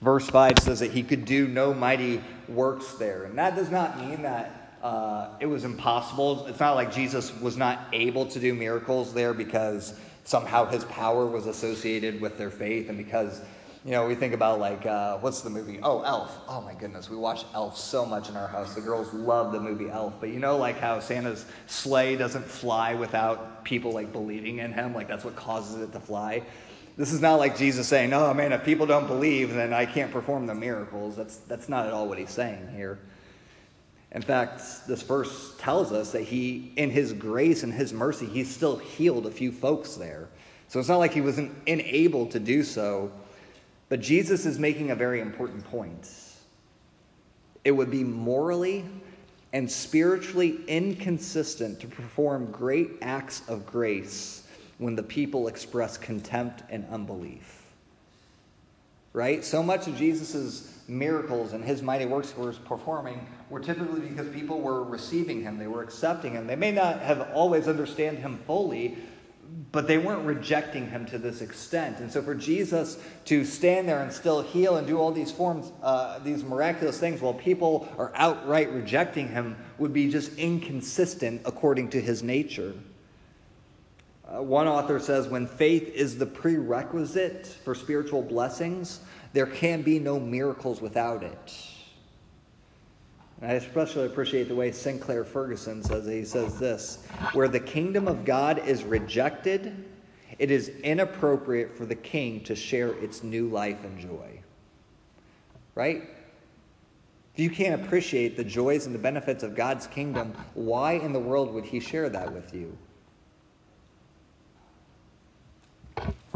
Verse 0.00 0.28
5 0.28 0.58
says 0.60 0.80
that 0.80 0.90
he 0.90 1.02
could 1.02 1.24
do 1.24 1.46
no 1.46 1.72
mighty 1.72 2.22
works 2.48 2.94
there. 2.94 3.24
And 3.24 3.38
that 3.38 3.54
does 3.54 3.70
not 3.70 3.98
mean 3.98 4.22
that 4.22 4.59
uh, 4.82 5.28
it 5.40 5.46
was 5.46 5.64
impossible. 5.64 6.46
It's 6.46 6.60
not 6.60 6.74
like 6.74 6.92
Jesus 6.92 7.34
was 7.40 7.56
not 7.56 7.86
able 7.92 8.26
to 8.26 8.40
do 8.40 8.54
miracles 8.54 9.12
there 9.12 9.34
because 9.34 9.98
somehow 10.24 10.66
his 10.66 10.84
power 10.84 11.26
was 11.26 11.46
associated 11.46 12.20
with 12.20 12.38
their 12.38 12.50
faith 12.50 12.88
and 12.88 12.96
because 12.96 13.42
you 13.84 13.92
know, 13.92 14.06
we 14.06 14.14
think 14.14 14.34
about 14.34 14.60
like, 14.60 14.84
uh, 14.84 15.16
what's 15.18 15.40
the 15.40 15.48
movie? 15.48 15.78
Oh, 15.82 16.02
Elf. 16.02 16.38
Oh 16.48 16.60
my 16.60 16.74
goodness, 16.74 17.08
we 17.08 17.16
watch 17.16 17.44
Elf 17.54 17.78
so 17.78 18.04
much 18.04 18.28
in 18.28 18.36
our 18.36 18.46
house. 18.46 18.74
The 18.74 18.82
girls 18.82 19.12
love 19.14 19.52
the 19.52 19.60
movie 19.60 19.88
Elf. 19.88 20.14
But 20.20 20.28
you 20.28 20.38
know, 20.38 20.58
like 20.58 20.78
how 20.78 21.00
Santa's 21.00 21.46
sleigh 21.66 22.16
doesn't 22.16 22.44
fly 22.44 22.94
without 22.94 23.64
people 23.64 23.92
like 23.92 24.12
believing 24.12 24.58
in 24.58 24.72
him? 24.72 24.94
Like 24.94 25.08
that's 25.08 25.24
what 25.24 25.34
causes 25.34 25.80
it 25.80 25.92
to 25.92 26.00
fly. 26.00 26.42
This 26.98 27.12
is 27.12 27.22
not 27.22 27.36
like 27.36 27.56
Jesus 27.56 27.88
saying, 27.88 28.12
oh 28.12 28.34
man, 28.34 28.52
if 28.52 28.64
people 28.64 28.84
don't 28.84 29.06
believe, 29.06 29.54
then 29.54 29.72
I 29.72 29.86
can't 29.86 30.12
perform 30.12 30.46
the 30.46 30.54
miracles. 30.54 31.16
That's, 31.16 31.36
that's 31.38 31.68
not 31.68 31.86
at 31.86 31.94
all 31.94 32.06
what 32.06 32.18
he's 32.18 32.30
saying 32.30 32.68
here. 32.76 32.98
In 34.12 34.22
fact, 34.22 34.60
this 34.88 35.02
verse 35.02 35.54
tells 35.58 35.92
us 35.92 36.12
that 36.12 36.22
he, 36.22 36.72
in 36.76 36.90
his 36.90 37.12
grace 37.12 37.62
and 37.62 37.72
his 37.72 37.92
mercy, 37.92 38.26
he 38.26 38.44
still 38.44 38.76
healed 38.76 39.26
a 39.26 39.30
few 39.30 39.52
folks 39.52 39.94
there. 39.94 40.28
So 40.68 40.80
it's 40.80 40.88
not 40.88 40.98
like 40.98 41.12
he 41.12 41.20
was 41.20 41.38
not 41.38 41.50
unable 41.66 42.26
to 42.26 42.40
do 42.40 42.62
so 42.62 43.12
but 43.90 44.00
Jesus 44.00 44.46
is 44.46 44.58
making 44.58 44.92
a 44.92 44.94
very 44.94 45.20
important 45.20 45.64
point. 45.64 46.08
It 47.64 47.72
would 47.72 47.90
be 47.90 48.04
morally 48.04 48.84
and 49.52 49.70
spiritually 49.70 50.60
inconsistent 50.68 51.80
to 51.80 51.88
perform 51.88 52.52
great 52.52 52.92
acts 53.02 53.42
of 53.48 53.66
grace 53.66 54.44
when 54.78 54.94
the 54.94 55.02
people 55.02 55.48
express 55.48 55.98
contempt 55.98 56.62
and 56.70 56.86
unbelief. 56.88 57.59
Right? 59.12 59.44
So 59.44 59.62
much 59.62 59.88
of 59.88 59.96
Jesus' 59.96 60.78
miracles 60.86 61.52
and 61.52 61.64
his 61.64 61.82
mighty 61.82 62.06
works 62.06 62.32
he 62.32 62.40
was 62.40 62.58
performing 62.58 63.26
were 63.48 63.60
typically 63.60 64.00
because 64.00 64.28
people 64.28 64.60
were 64.60 64.84
receiving 64.84 65.42
him, 65.42 65.58
they 65.58 65.66
were 65.66 65.82
accepting 65.82 66.32
him. 66.32 66.46
They 66.46 66.56
may 66.56 66.72
not 66.72 67.00
have 67.00 67.30
always 67.32 67.66
understand 67.68 68.18
him 68.18 68.38
fully, 68.46 68.98
but 69.72 69.86
they 69.86 69.98
weren't 69.98 70.24
rejecting 70.26 70.90
him 70.90 71.06
to 71.06 71.18
this 71.18 71.40
extent. 71.40 71.98
And 71.98 72.10
so 72.10 72.22
for 72.22 72.34
Jesus 72.34 72.98
to 73.26 73.44
stand 73.44 73.88
there 73.88 74.00
and 74.02 74.12
still 74.12 74.42
heal 74.42 74.76
and 74.76 74.86
do 74.86 74.98
all 74.98 75.12
these 75.12 75.32
forms, 75.32 75.72
uh, 75.82 76.18
these 76.20 76.44
miraculous 76.44 76.98
things 76.98 77.20
while 77.20 77.34
people 77.34 77.88
are 77.98 78.12
outright 78.14 78.72
rejecting 78.72 79.28
him 79.28 79.56
would 79.78 79.92
be 79.92 80.10
just 80.10 80.36
inconsistent 80.38 81.42
according 81.44 81.90
to 81.90 82.00
his 82.00 82.22
nature. 82.22 82.74
Uh, 84.32 84.42
one 84.42 84.68
author 84.68 85.00
says 85.00 85.28
when 85.28 85.46
faith 85.46 85.88
is 85.88 86.16
the 86.16 86.26
prerequisite 86.26 87.46
for 87.46 87.74
spiritual 87.74 88.22
blessings, 88.22 89.00
there 89.32 89.46
can 89.46 89.82
be 89.82 89.98
no 89.98 90.20
miracles 90.20 90.80
without 90.80 91.22
it. 91.22 91.54
I 93.42 93.54
especially 93.54 94.06
appreciate 94.06 94.48
the 94.48 94.54
way 94.54 94.70
Sinclair 94.70 95.24
Ferguson 95.24 95.82
says 95.82 96.06
it. 96.06 96.14
He 96.14 96.24
says 96.24 96.58
this 96.58 97.04
Where 97.32 97.48
the 97.48 97.60
kingdom 97.60 98.06
of 98.06 98.24
God 98.24 98.58
is 98.66 98.84
rejected, 98.84 99.84
it 100.38 100.50
is 100.50 100.68
inappropriate 100.68 101.76
for 101.76 101.86
the 101.86 101.94
king 101.94 102.42
to 102.44 102.54
share 102.54 102.92
its 103.02 103.22
new 103.22 103.48
life 103.48 103.82
and 103.82 103.98
joy. 103.98 104.40
Right? 105.74 106.02
If 107.32 107.40
you 107.40 107.50
can't 107.50 107.82
appreciate 107.82 108.36
the 108.36 108.44
joys 108.44 108.86
and 108.86 108.94
the 108.94 108.98
benefits 108.98 109.42
of 109.42 109.54
God's 109.54 109.86
kingdom, 109.86 110.34
why 110.54 110.94
in 110.94 111.12
the 111.12 111.20
world 111.20 111.54
would 111.54 111.64
he 111.64 111.80
share 111.80 112.10
that 112.10 112.32
with 112.32 112.52
you? 112.52 112.76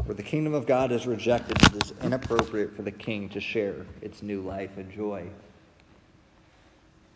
Where 0.04 0.14
the 0.14 0.22
kingdom 0.22 0.52
of 0.52 0.66
God 0.66 0.92
is 0.92 1.06
rejected, 1.06 1.56
it 1.62 1.82
is 1.82 1.94
inappropriate 2.02 2.76
for 2.76 2.82
the 2.82 2.90
king 2.90 3.30
to 3.30 3.40
share 3.40 3.86
its 4.02 4.22
new 4.22 4.42
life 4.42 4.76
and 4.76 4.92
joy. 4.92 5.28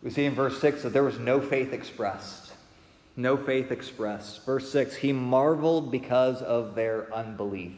We 0.03 0.11
see 0.11 0.25
in 0.25 0.35
verse 0.35 0.59
6 0.61 0.85
that 0.85 0.95
there 0.95 1.05
was 1.05 1.19
no 1.19 1.41
faith 1.41 1.73
expressed. 1.73 2.53
No 3.15 3.37
faith 3.37 3.71
expressed. 3.71 4.47
Verse 4.47 4.71
6 4.71 4.97
He 4.97 5.13
marveled 5.13 5.91
because 5.91 6.41
of 6.41 6.75
their 6.75 7.13
unbelief. 7.13 7.75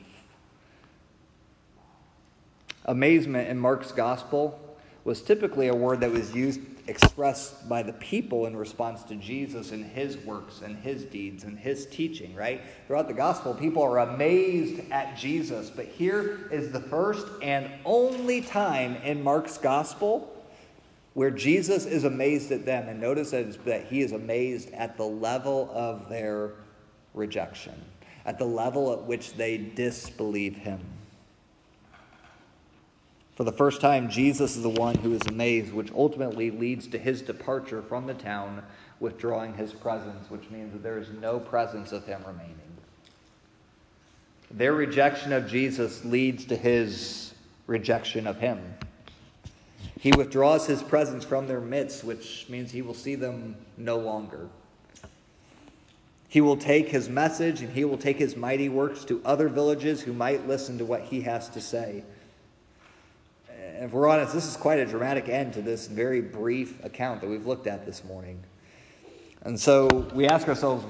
Amazement 2.85 3.49
in 3.49 3.59
Mark's 3.59 3.91
gospel 3.91 4.61
was 5.03 5.23
typically 5.23 5.69
a 5.69 5.75
word 5.75 6.01
that 6.01 6.11
was 6.13 6.35
used 6.35 6.61
expressed 6.91 7.69
by 7.69 7.83
the 7.83 7.93
people 7.95 8.47
in 8.47 8.57
response 8.57 9.05
to 9.05 9.15
Jesus 9.15 9.71
and 9.71 9.85
his 9.85 10.17
works 10.19 10.61
and 10.61 10.77
his 10.77 11.05
deeds 11.05 11.45
and 11.45 11.57
his 11.57 11.87
teaching, 11.87 12.35
right? 12.35 12.61
Throughout 12.87 13.07
the 13.07 13.15
gospel, 13.15 13.55
people 13.55 13.83
are 13.83 13.99
amazed 13.99 14.83
at 14.91 15.17
Jesus, 15.17 15.71
but 15.71 15.87
here 15.87 16.49
is 16.51 16.73
the 16.73 16.81
first 16.81 17.27
and 17.43 17.71
only 17.85 18.41
time 18.43 18.97
in 18.97 19.23
Mark's 19.23 19.57
gospel 19.57 20.37
where 21.15 21.31
Jesus 21.31 21.87
is 21.87 22.05
amazed 22.05 22.51
at 22.51 22.67
them. 22.67 22.89
And 22.89 23.01
notice 23.01 23.31
that 23.31 23.87
he 23.89 24.01
is 24.01 24.11
amazed 24.13 24.71
at 24.73 24.97
the 24.97 25.07
level 25.07 25.71
of 25.73 26.09
their 26.09 26.55
rejection, 27.15 27.81
at 28.27 28.39
the 28.39 28.45
level 28.45 28.93
at 28.93 29.03
which 29.03 29.35
they 29.35 29.57
disbelieve 29.57 30.57
him. 30.57 30.81
For 33.41 33.45
the 33.45 33.53
first 33.53 33.81
time, 33.81 34.11
Jesus 34.11 34.55
is 34.55 34.63
the 34.63 34.69
one 34.69 34.97
who 34.97 35.15
is 35.15 35.27
amazed, 35.27 35.73
which 35.73 35.91
ultimately 35.93 36.51
leads 36.51 36.87
to 36.89 36.99
his 36.99 37.23
departure 37.23 37.81
from 37.81 38.07
the 38.07 38.13
town, 38.13 38.63
withdrawing 39.01 39.55
his 39.55 39.73
presence, 39.73 40.31
which 40.31 40.51
means 40.51 40.75
that 40.75 40.83
there 40.83 40.99
is 40.99 41.09
no 41.09 41.41
presence 41.41 41.91
of 41.91 42.05
him 42.05 42.23
remaining. 42.27 42.77
Their 44.51 44.75
rejection 44.75 45.33
of 45.33 45.49
Jesus 45.49 46.05
leads 46.05 46.45
to 46.45 46.55
his 46.55 47.33
rejection 47.67 48.27
of 48.27 48.37
him. 48.37 48.61
He 49.99 50.13
withdraws 50.13 50.67
his 50.67 50.83
presence 50.83 51.25
from 51.25 51.47
their 51.47 51.63
midst, 51.63 52.05
which 52.05 52.45
means 52.51 52.71
he 52.71 52.83
will 52.83 52.93
see 52.93 53.15
them 53.15 53.57
no 53.79 53.97
longer. 53.97 54.51
He 56.29 56.43
will 56.43 56.59
take 56.59 56.91
his 56.91 57.09
message 57.09 57.63
and 57.63 57.73
he 57.73 57.87
will 57.87 57.97
take 57.97 58.19
his 58.19 58.37
mighty 58.37 58.69
works 58.69 59.03
to 59.07 59.23
other 59.25 59.49
villages 59.49 60.03
who 60.03 60.13
might 60.13 60.47
listen 60.47 60.77
to 60.77 60.85
what 60.85 61.05
he 61.05 61.23
has 61.23 61.49
to 61.49 61.63
say 61.63 62.05
if 63.81 63.93
we're 63.93 64.09
honest, 64.09 64.35
this 64.35 64.47
is 64.47 64.59
quite 64.59 64.79
a 64.79 64.85
dramatic 64.85 65.31
end 65.31 65.55
to 65.55 65.63
this 65.63 65.87
very 65.87 66.21
brief 66.21 66.85
account 66.85 67.23
that 67.23 67.31
we've 67.31 67.47
looked 67.47 67.67
at 67.67 67.87
this 67.87 68.05
morning. 68.05 68.39
And 69.43 69.59
so 69.59 69.89
we 70.15 70.29
ask 70.29 70.47
ourselves, 70.49 70.85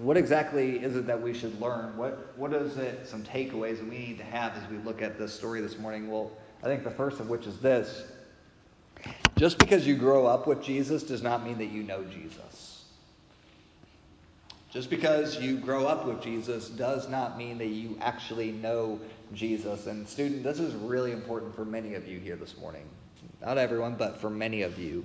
what 0.00 0.16
exactly 0.16 0.82
is 0.82 0.96
it 0.96 1.06
that 1.06 1.22
we 1.22 1.34
should 1.34 1.60
learn? 1.60 1.96
What, 1.96 2.36
what 2.36 2.52
is 2.52 2.78
it, 2.78 3.06
some 3.06 3.22
takeaways 3.22 3.78
that 3.78 3.88
we 3.88 3.98
need 3.98 4.18
to 4.18 4.24
have 4.24 4.56
as 4.56 4.68
we 4.68 4.78
look 4.78 5.02
at 5.02 5.18
this 5.18 5.32
story 5.32 5.60
this 5.60 5.78
morning? 5.78 6.10
Well, 6.10 6.32
I 6.64 6.66
think 6.66 6.82
the 6.82 6.90
first 6.90 7.20
of 7.20 7.28
which 7.28 7.46
is 7.46 7.58
this 7.58 8.10
just 9.36 9.58
because 9.58 9.86
you 9.86 9.96
grow 9.96 10.26
up 10.26 10.46
with 10.46 10.62
Jesus 10.62 11.04
does 11.04 11.22
not 11.22 11.44
mean 11.44 11.58
that 11.58 11.66
you 11.66 11.84
know 11.84 12.04
Jesus. 12.04 12.84
Just 14.70 14.88
because 14.90 15.38
you 15.38 15.58
grow 15.58 15.86
up 15.86 16.06
with 16.06 16.22
Jesus 16.22 16.68
does 16.68 17.08
not 17.08 17.36
mean 17.36 17.58
that 17.58 17.68
you 17.68 17.98
actually 18.00 18.52
know 18.52 19.00
Jesus. 19.34 19.86
And, 19.86 20.08
student, 20.08 20.42
this 20.42 20.58
is 20.58 20.74
really 20.74 21.12
important 21.12 21.54
for 21.54 21.64
many 21.64 21.94
of 21.94 22.06
you 22.06 22.18
here 22.18 22.36
this 22.36 22.56
morning. 22.58 22.84
Not 23.40 23.58
everyone, 23.58 23.96
but 23.96 24.20
for 24.20 24.30
many 24.30 24.62
of 24.62 24.78
you. 24.78 25.04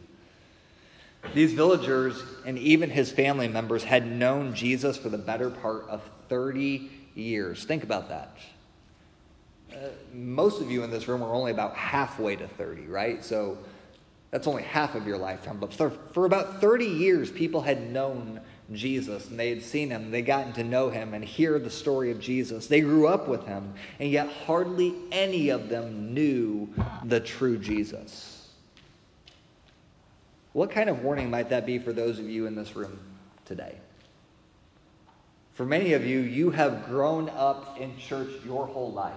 These 1.34 1.54
villagers 1.54 2.22
and 2.46 2.58
even 2.58 2.90
his 2.90 3.12
family 3.12 3.48
members 3.48 3.84
had 3.84 4.08
known 4.08 4.54
Jesus 4.54 4.98
for 4.98 5.10
the 5.10 5.18
better 5.18 5.50
part 5.50 5.88
of 5.90 6.10
30 6.30 6.90
years. 7.16 7.66
Think 7.66 7.84
about 7.84 8.10
that. 8.10 8.38
Uh, 9.74 9.90
most 10.14 10.62
of 10.62 10.72
you 10.72 10.84
in 10.84 10.92
this 10.92 11.08
room 11.08 11.22
are 11.22 11.34
only 11.34 11.52
about 11.52 11.76
halfway 11.76 12.36
to 12.36 12.48
30, 12.48 12.84
right? 12.88 13.24
So 13.24 13.58
that's 14.32 14.48
only 14.48 14.64
half 14.64 14.96
of 14.96 15.06
your 15.06 15.18
lifetime. 15.18 15.58
But 15.58 15.74
for, 15.74 15.90
for 15.90 16.26
about 16.26 16.62
30 16.62 16.86
years, 16.86 17.32
people 17.32 17.62
had 17.62 17.92
known 17.92 18.40
Jesus 18.74 19.30
and 19.30 19.40
they 19.40 19.50
had 19.50 19.64
seen 19.64 19.90
him, 19.90 20.12
they 20.12 20.22
gotten 20.22 20.54
to 20.54 20.64
know 20.64 20.90
him 20.90 21.14
and 21.14 21.24
hear 21.24 21.58
the 21.58 21.70
story 21.70 22.12
of 22.12 22.20
Jesus. 22.20 22.68
They 22.68 22.82
grew 22.82 23.08
up 23.08 23.28
with 23.28 23.46
him, 23.46 23.74
and 24.00 24.10
yet 24.10 24.30
hardly 24.30 24.94
any 25.12 25.50
of 25.50 25.70
them 25.70 26.14
knew 26.14 26.70
the 27.04 27.20
true 27.20 27.58
Jesus. 27.58 28.50
What 30.54 30.72
kind 30.72 30.90
of 30.90 31.04
warning 31.04 31.30
might 31.30 31.50
that 31.50 31.66
be 31.66 31.80
for 31.80 31.94
those 31.94 32.20
of 32.20 32.30
you 32.30 32.46
in 32.48 32.56
this 32.56 32.76
room 32.76 33.00
today? 33.46 33.76
For 35.54 35.66
many 35.66 35.94
of 35.94 36.06
you, 36.06 36.20
you 36.20 36.52
have 36.52 36.86
grown 36.88 37.30
up 37.30 37.80
in 37.80 37.98
church 37.98 38.30
your 38.46 38.68
whole 38.68 38.92
life. 38.92 39.14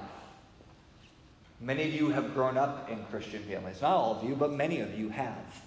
Many 1.60 1.88
of 1.88 1.94
you 1.94 2.08
have 2.10 2.32
grown 2.32 2.56
up 2.56 2.88
in 2.90 3.04
Christian 3.10 3.42
families. 3.42 3.82
Not 3.82 3.90
all 3.90 4.16
of 4.16 4.24
you, 4.24 4.34
but 4.34 4.52
many 4.52 4.80
of 4.80 4.98
you 4.98 5.10
have. 5.10 5.62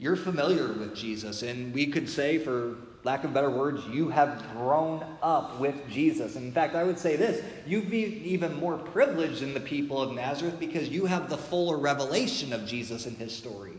You're 0.00 0.16
familiar 0.16 0.72
with 0.72 0.96
Jesus, 0.96 1.42
and 1.42 1.74
we 1.74 1.86
could 1.86 2.08
say, 2.08 2.38
for 2.38 2.78
lack 3.04 3.22
of 3.24 3.34
better 3.34 3.50
words, 3.50 3.86
you 3.86 4.08
have 4.08 4.42
grown 4.52 5.04
up 5.22 5.60
with 5.60 5.76
Jesus. 5.90 6.36
in 6.36 6.50
fact, 6.52 6.74
I 6.74 6.84
would 6.84 6.98
say 6.98 7.16
this 7.16 7.44
you've 7.66 7.90
been 7.90 8.14
even 8.24 8.54
more 8.54 8.78
privileged 8.78 9.42
than 9.42 9.52
the 9.52 9.60
people 9.60 10.00
of 10.00 10.12
Nazareth 10.12 10.58
because 10.58 10.88
you 10.88 11.04
have 11.04 11.28
the 11.28 11.36
fuller 11.36 11.76
revelation 11.76 12.54
of 12.54 12.64
Jesus 12.64 13.04
and 13.04 13.14
his 13.18 13.36
story 13.36 13.76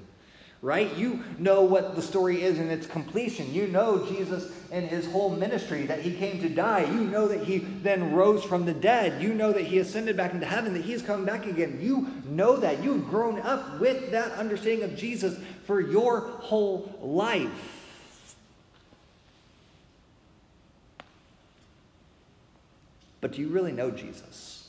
right? 0.62 0.96
You 0.96 1.24
know 1.40 1.64
what 1.64 1.96
the 1.96 2.02
story 2.02 2.44
is 2.44 2.60
in 2.60 2.70
its 2.70 2.86
completion. 2.86 3.52
You 3.52 3.68
know 3.68 4.06
Jesus 4.06 4.52
and 4.72 4.86
his 4.86 5.10
whole 5.12 5.32
ministry, 5.32 5.86
that 5.88 6.02
he 6.02 6.14
came 6.14 6.40
to 6.42 6.50
die. 6.50 6.84
You 6.84 7.04
know 7.04 7.28
that 7.28 7.44
he 7.44 7.58
then 7.58 8.14
rose 8.14 8.44
from 8.44 8.66
the 8.66 8.74
dead. 8.74 9.22
You 9.22 9.34
know 9.34 9.52
that 9.52 9.64
he 9.64 9.80
ascended 9.80 10.16
back 10.16 10.34
into 10.34 10.46
heaven, 10.46 10.74
that 10.74 10.84
he 10.84 10.94
is 10.94 11.02
coming 11.02 11.26
back 11.26 11.48
again. 11.48 11.80
You 11.82 12.08
know 12.26 12.58
that. 12.58 12.84
You've 12.84 13.10
grown 13.10 13.40
up 13.42 13.80
with 13.80 14.12
that 14.12 14.34
understanding 14.34 14.84
of 14.84 14.96
Jesus 14.96 15.38
for 15.66 15.82
your 15.82 16.22
whole 16.22 16.96
life. 17.02 17.50
But 23.20 23.34
do 23.34 23.42
you 23.42 23.50
really 23.50 23.72
know 23.72 23.92
Jesus? 23.92 24.61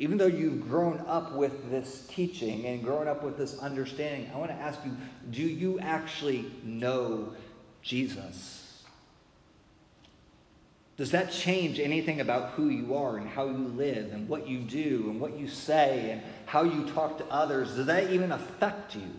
Even 0.00 0.16
though 0.16 0.26
you've 0.26 0.66
grown 0.66 1.04
up 1.06 1.34
with 1.34 1.70
this 1.70 2.06
teaching 2.08 2.64
and 2.64 2.82
grown 2.82 3.06
up 3.06 3.22
with 3.22 3.36
this 3.36 3.58
understanding, 3.58 4.30
I 4.34 4.38
want 4.38 4.50
to 4.50 4.56
ask 4.56 4.80
you 4.82 4.96
do 5.30 5.42
you 5.42 5.78
actually 5.78 6.50
know 6.64 7.34
Jesus? 7.82 8.82
Does 10.96 11.10
that 11.10 11.30
change 11.30 11.78
anything 11.78 12.18
about 12.18 12.52
who 12.52 12.70
you 12.70 12.94
are 12.96 13.18
and 13.18 13.28
how 13.28 13.44
you 13.44 13.68
live 13.76 14.14
and 14.14 14.26
what 14.26 14.48
you 14.48 14.60
do 14.60 15.08
and 15.10 15.20
what 15.20 15.38
you 15.38 15.46
say 15.46 16.12
and 16.12 16.22
how 16.46 16.62
you 16.62 16.88
talk 16.92 17.18
to 17.18 17.26
others? 17.26 17.74
Does 17.74 17.86
that 17.86 18.10
even 18.10 18.32
affect 18.32 18.94
you? 18.94 19.10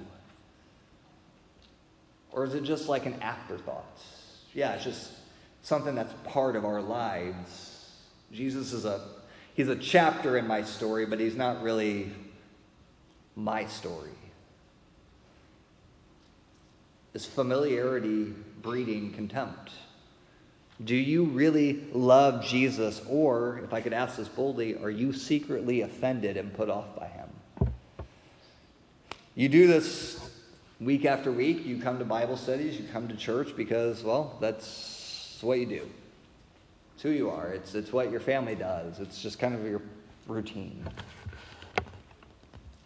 Or 2.32 2.44
is 2.44 2.56
it 2.56 2.64
just 2.64 2.90
like 2.90 3.06
an 3.06 3.22
afterthought? 3.22 4.02
Yeah, 4.56 4.74
it's 4.74 4.84
just 4.84 5.12
something 5.62 5.94
that's 5.94 6.14
part 6.24 6.56
of 6.56 6.66
our 6.66 6.82
lives. 6.82 7.92
Jesus 8.32 8.74
is 8.74 8.86
a 8.86 9.21
he's 9.62 9.70
a 9.70 9.76
chapter 9.76 10.40
in 10.40 10.48
my 10.48 10.64
story, 10.64 11.06
but 11.06 11.20
he's 11.20 11.36
not 11.36 11.62
really 11.62 12.12
my 13.36 13.64
story. 13.66 14.10
Is 17.14 17.28
familiarity 17.28 18.34
breeding 18.64 19.14
contempt? 19.14 19.70
Do 20.84 20.96
you 20.96 21.26
really 21.26 21.84
love 21.94 22.44
Jesus? 22.44 23.04
Or, 23.08 23.62
if 23.64 23.72
I 23.72 23.82
could 23.82 23.94
ask 23.94 24.18
this 24.18 24.28
boldly, 24.28 24.78
are 24.78 24.90
you 24.90 25.14
secretly 25.14 25.82
offended 25.82 26.38
and 26.38 26.52
put 26.52 26.72
off 26.72 26.96
by 26.96 27.06
him? 27.06 27.72
You 29.36 29.48
do 29.48 29.68
this 29.68 30.28
week 30.80 31.06
after 31.06 31.32
week. 31.32 31.68
You 31.68 31.78
come 31.78 32.00
to 32.00 32.06
Bible 32.06 32.36
studies, 32.36 32.80
you 32.80 32.88
come 32.92 33.08
to 33.10 33.16
church 33.16 33.56
because, 33.56 34.04
well, 34.04 34.38
that's 34.42 35.38
what 35.44 35.60
you 35.60 35.68
do. 35.68 35.88
It's 36.94 37.04
who 37.04 37.10
you 37.10 37.30
are. 37.30 37.50
It's, 37.50 37.74
it's 37.76 37.92
what 37.92 38.12
your 38.12 38.20
family 38.20 38.56
does. 38.56 39.00
It's 39.00 39.22
just 39.22 39.40
kind 39.40 39.56
of 39.56 39.66
your 39.66 39.82
routine. 40.28 40.84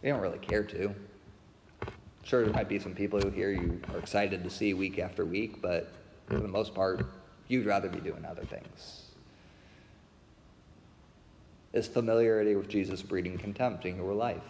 You 0.02 0.12
don't 0.12 0.22
really 0.22 0.40
care 0.40 0.64
to. 0.64 0.94
Sure, 2.24 2.44
there 2.44 2.54
might 2.54 2.70
be 2.70 2.80
some 2.80 2.96
people 2.96 3.20
who 3.20 3.30
here 3.30 3.52
you 3.52 3.80
are 3.92 4.00
excited 4.00 4.44
to 4.44 4.50
see 4.50 4.74
week 4.74 5.00
after 5.00 5.26
week, 5.26 5.62
but 5.62 5.92
for 6.28 6.40
the 6.40 6.48
most 6.48 6.74
part, 6.74 7.06
you'd 7.48 7.66
rather 7.66 7.90
be 7.90 8.00
doing 8.00 8.26
other 8.26 8.44
things. 8.46 9.04
Is 11.74 11.88
familiarity 11.88 12.56
with 12.56 12.70
Jesus 12.70 13.02
breeding 13.02 13.38
contempt 13.38 13.86
in 13.86 13.98
your 13.98 14.14
life? 14.14 14.42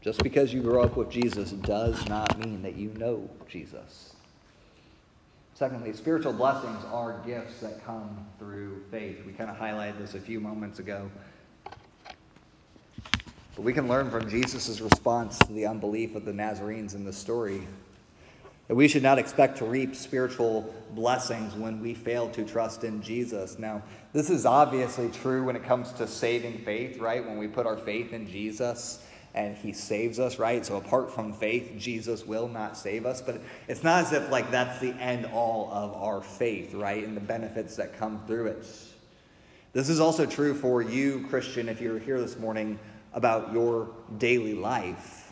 Just 0.00 0.22
because 0.22 0.52
you 0.52 0.62
grow 0.62 0.82
up 0.82 0.96
with 0.96 1.10
Jesus 1.10 1.52
does 1.52 2.08
not 2.08 2.38
mean 2.38 2.62
that 2.62 2.74
you 2.74 2.90
know 2.94 3.30
Jesus. 3.48 4.15
Secondly, 5.56 5.94
spiritual 5.94 6.34
blessings 6.34 6.84
are 6.92 7.18
gifts 7.24 7.60
that 7.60 7.82
come 7.82 8.26
through 8.38 8.84
faith. 8.90 9.24
We 9.24 9.32
kind 9.32 9.48
of 9.48 9.56
highlighted 9.56 9.96
this 9.96 10.12
a 10.12 10.20
few 10.20 10.38
moments 10.38 10.80
ago. 10.80 11.10
But 11.64 13.62
we 13.62 13.72
can 13.72 13.88
learn 13.88 14.10
from 14.10 14.28
Jesus' 14.28 14.82
response 14.82 15.38
to 15.38 15.52
the 15.54 15.64
unbelief 15.64 16.14
of 16.14 16.26
the 16.26 16.32
Nazarenes 16.34 16.92
in 16.94 17.06
the 17.06 17.12
story. 17.12 17.66
That 18.68 18.74
we 18.74 18.86
should 18.86 19.02
not 19.02 19.18
expect 19.18 19.56
to 19.56 19.64
reap 19.64 19.96
spiritual 19.96 20.74
blessings 20.90 21.54
when 21.54 21.80
we 21.80 21.94
fail 21.94 22.28
to 22.32 22.44
trust 22.44 22.84
in 22.84 23.00
Jesus. 23.00 23.58
Now, 23.58 23.82
this 24.12 24.28
is 24.28 24.44
obviously 24.44 25.08
true 25.08 25.42
when 25.42 25.56
it 25.56 25.64
comes 25.64 25.90
to 25.92 26.06
saving 26.06 26.64
faith, 26.66 26.98
right? 26.98 27.26
When 27.26 27.38
we 27.38 27.48
put 27.48 27.64
our 27.64 27.78
faith 27.78 28.12
in 28.12 28.26
Jesus 28.26 29.02
and 29.36 29.56
he 29.56 29.72
saves 29.72 30.18
us, 30.18 30.38
right? 30.38 30.64
So 30.64 30.76
apart 30.76 31.12
from 31.12 31.32
faith, 31.32 31.74
Jesus 31.78 32.26
will 32.26 32.48
not 32.48 32.76
save 32.76 33.04
us. 33.06 33.20
But 33.20 33.40
it's 33.68 33.84
not 33.84 34.06
as 34.06 34.12
if 34.12 34.30
like 34.30 34.50
that's 34.50 34.80
the 34.80 34.92
end 34.94 35.26
all 35.26 35.70
of 35.70 35.92
our 35.94 36.22
faith, 36.22 36.74
right? 36.74 37.04
And 37.04 37.16
the 37.16 37.20
benefits 37.20 37.76
that 37.76 37.98
come 37.98 38.20
through 38.26 38.46
it. 38.46 38.66
This 39.74 39.90
is 39.90 40.00
also 40.00 40.24
true 40.24 40.54
for 40.54 40.80
you, 40.80 41.26
Christian, 41.28 41.68
if 41.68 41.82
you're 41.82 41.98
here 41.98 42.18
this 42.18 42.38
morning 42.38 42.78
about 43.12 43.52
your 43.52 43.90
daily 44.18 44.54
life 44.54 45.25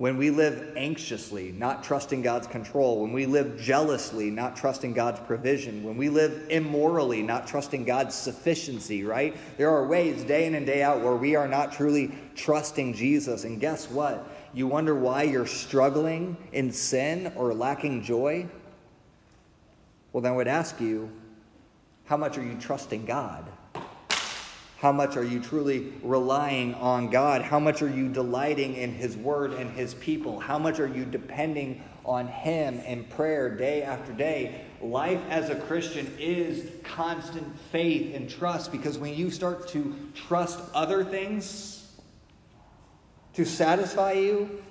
when 0.00 0.16
we 0.16 0.30
live 0.30 0.72
anxiously, 0.78 1.52
not 1.52 1.84
trusting 1.84 2.22
God's 2.22 2.46
control, 2.46 3.02
when 3.02 3.12
we 3.12 3.26
live 3.26 3.60
jealously, 3.60 4.30
not 4.30 4.56
trusting 4.56 4.94
God's 4.94 5.20
provision, 5.20 5.82
when 5.82 5.98
we 5.98 6.08
live 6.08 6.46
immorally, 6.48 7.20
not 7.20 7.46
trusting 7.46 7.84
God's 7.84 8.14
sufficiency, 8.14 9.04
right? 9.04 9.36
There 9.58 9.68
are 9.68 9.86
ways 9.86 10.24
day 10.24 10.46
in 10.46 10.54
and 10.54 10.64
day 10.64 10.82
out 10.82 11.02
where 11.02 11.16
we 11.16 11.36
are 11.36 11.46
not 11.46 11.72
truly 11.72 12.12
trusting 12.34 12.94
Jesus. 12.94 13.44
And 13.44 13.60
guess 13.60 13.90
what? 13.90 14.26
You 14.54 14.66
wonder 14.68 14.94
why 14.94 15.24
you're 15.24 15.46
struggling 15.46 16.38
in 16.50 16.72
sin 16.72 17.34
or 17.36 17.52
lacking 17.52 18.02
joy? 18.02 18.46
Well, 20.14 20.22
then 20.22 20.32
I 20.32 20.36
would 20.36 20.48
ask 20.48 20.80
you, 20.80 21.12
how 22.06 22.16
much 22.16 22.38
are 22.38 22.42
you 22.42 22.54
trusting 22.58 23.04
God? 23.04 23.44
How 24.80 24.92
much 24.92 25.18
are 25.18 25.24
you 25.24 25.40
truly 25.40 25.92
relying 26.02 26.72
on 26.76 27.10
God? 27.10 27.42
How 27.42 27.60
much 27.60 27.82
are 27.82 27.90
you 27.90 28.08
delighting 28.08 28.76
in 28.76 28.94
His 28.94 29.14
Word 29.14 29.52
and 29.52 29.70
His 29.70 29.92
people? 29.92 30.40
How 30.40 30.58
much 30.58 30.80
are 30.80 30.86
you 30.86 31.04
depending 31.04 31.82
on 32.02 32.26
Him 32.28 32.80
in 32.80 33.04
prayer 33.04 33.54
day 33.54 33.82
after 33.82 34.10
day? 34.14 34.64
Life 34.80 35.20
as 35.28 35.50
a 35.50 35.54
Christian 35.54 36.10
is 36.18 36.70
constant 36.82 37.60
faith 37.70 38.14
and 38.14 38.30
trust 38.30 38.72
because 38.72 38.96
when 38.96 39.12
you 39.12 39.30
start 39.30 39.68
to 39.68 39.94
trust 40.14 40.58
other 40.72 41.04
things 41.04 41.92
to 43.34 43.44
satisfy 43.44 44.12
you 44.12 44.62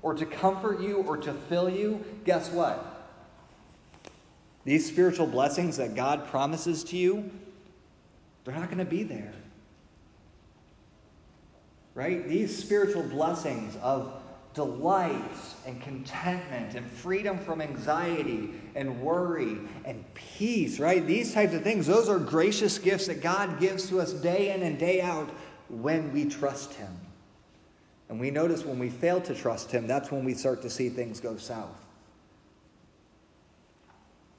or 0.00 0.14
to 0.14 0.24
comfort 0.24 0.80
you 0.80 1.02
or 1.06 1.18
to 1.18 1.34
fill 1.34 1.68
you, 1.68 2.02
guess 2.24 2.50
what? 2.50 3.12
These 4.64 4.88
spiritual 4.88 5.26
blessings 5.26 5.76
that 5.76 5.94
God 5.94 6.26
promises 6.28 6.82
to 6.84 6.96
you, 6.96 7.30
they're 8.44 8.54
not 8.54 8.68
going 8.68 8.78
to 8.78 8.86
be 8.86 9.02
there 9.02 9.34
right? 11.98 12.28
These 12.28 12.56
spiritual 12.56 13.02
blessings 13.02 13.76
of 13.82 14.22
delight 14.54 15.20
and 15.66 15.82
contentment 15.82 16.76
and 16.76 16.88
freedom 16.88 17.36
from 17.40 17.60
anxiety 17.60 18.50
and 18.76 19.00
worry 19.00 19.58
and 19.84 20.04
peace, 20.14 20.78
right? 20.78 21.04
These 21.04 21.34
types 21.34 21.54
of 21.54 21.62
things, 21.62 21.88
those 21.88 22.08
are 22.08 22.20
gracious 22.20 22.78
gifts 22.78 23.08
that 23.08 23.20
God 23.20 23.58
gives 23.58 23.88
to 23.88 24.00
us 24.00 24.12
day 24.12 24.54
in 24.54 24.62
and 24.62 24.78
day 24.78 25.00
out 25.00 25.28
when 25.68 26.12
we 26.12 26.26
trust 26.26 26.74
Him. 26.74 27.00
And 28.08 28.20
we 28.20 28.30
notice 28.30 28.64
when 28.64 28.78
we 28.78 28.90
fail 28.90 29.20
to 29.22 29.34
trust 29.34 29.72
Him, 29.72 29.88
that's 29.88 30.12
when 30.12 30.24
we 30.24 30.34
start 30.34 30.62
to 30.62 30.70
see 30.70 30.90
things 30.90 31.18
go 31.18 31.36
south. 31.36 31.84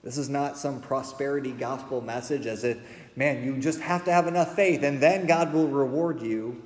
This 0.02 0.18
is 0.18 0.30
not 0.30 0.58
some 0.58 0.80
prosperity 0.80 1.52
gospel 1.52 2.00
message 2.00 2.46
as 2.46 2.64
if, 2.64 2.78
man, 3.18 3.44
you 3.44 3.58
just 3.58 3.82
have 3.82 4.06
to 4.06 4.14
have 4.14 4.28
enough 4.28 4.56
faith 4.56 4.82
and 4.82 5.02
then 5.02 5.28
God 5.28 5.52
will 5.52 5.68
reward 5.68 6.22
you. 6.22 6.64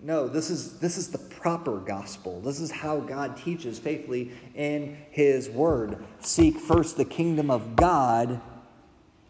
No, 0.00 0.28
this 0.28 0.48
is, 0.48 0.78
this 0.78 0.96
is 0.96 1.08
the 1.08 1.18
proper 1.18 1.78
gospel. 1.78 2.40
This 2.40 2.60
is 2.60 2.70
how 2.70 3.00
God 3.00 3.36
teaches 3.36 3.78
faithfully 3.78 4.30
in 4.54 4.96
His 5.10 5.48
Word. 5.48 6.04
Seek 6.20 6.58
first 6.58 6.96
the 6.96 7.04
kingdom 7.04 7.50
of 7.50 7.74
God, 7.74 8.40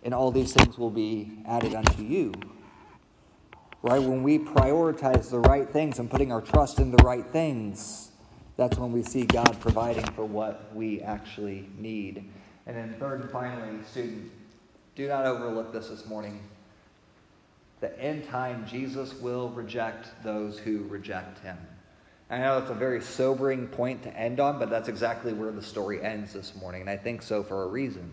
and 0.02 0.12
all 0.12 0.30
these 0.30 0.52
things 0.52 0.76
will 0.76 0.90
be 0.90 1.38
added 1.46 1.74
unto 1.74 2.02
you. 2.02 2.34
Right? 3.80 4.02
When 4.02 4.22
we 4.22 4.38
prioritize 4.38 5.30
the 5.30 5.40
right 5.40 5.68
things 5.68 5.98
and 5.98 6.10
putting 6.10 6.32
our 6.32 6.42
trust 6.42 6.80
in 6.80 6.90
the 6.90 7.02
right 7.02 7.26
things, 7.26 8.10
that's 8.56 8.76
when 8.76 8.92
we 8.92 9.02
see 9.02 9.24
God 9.24 9.56
providing 9.60 10.04
for 10.12 10.24
what 10.24 10.74
we 10.74 11.00
actually 11.00 11.68
need. 11.78 12.28
And 12.66 12.76
then, 12.76 12.96
third 12.98 13.22
and 13.22 13.30
finally, 13.30 13.82
student, 13.84 14.30
do 14.96 15.08
not 15.08 15.24
overlook 15.24 15.72
this 15.72 15.88
this 15.88 16.06
morning 16.06 16.40
that 17.80 17.98
in 17.98 18.22
time 18.26 18.66
Jesus 18.66 19.14
will 19.14 19.50
reject 19.50 20.08
those 20.22 20.58
who 20.58 20.84
reject 20.84 21.38
him. 21.40 21.56
I 22.30 22.38
know 22.38 22.58
it's 22.58 22.70
a 22.70 22.74
very 22.74 23.00
sobering 23.00 23.68
point 23.68 24.02
to 24.02 24.14
end 24.14 24.38
on, 24.38 24.58
but 24.58 24.68
that's 24.68 24.88
exactly 24.88 25.32
where 25.32 25.50
the 25.50 25.62
story 25.62 26.02
ends 26.02 26.34
this 26.34 26.54
morning, 26.56 26.82
and 26.82 26.90
I 26.90 26.96
think 26.96 27.22
so 27.22 27.42
for 27.42 27.62
a 27.62 27.66
reason. 27.66 28.10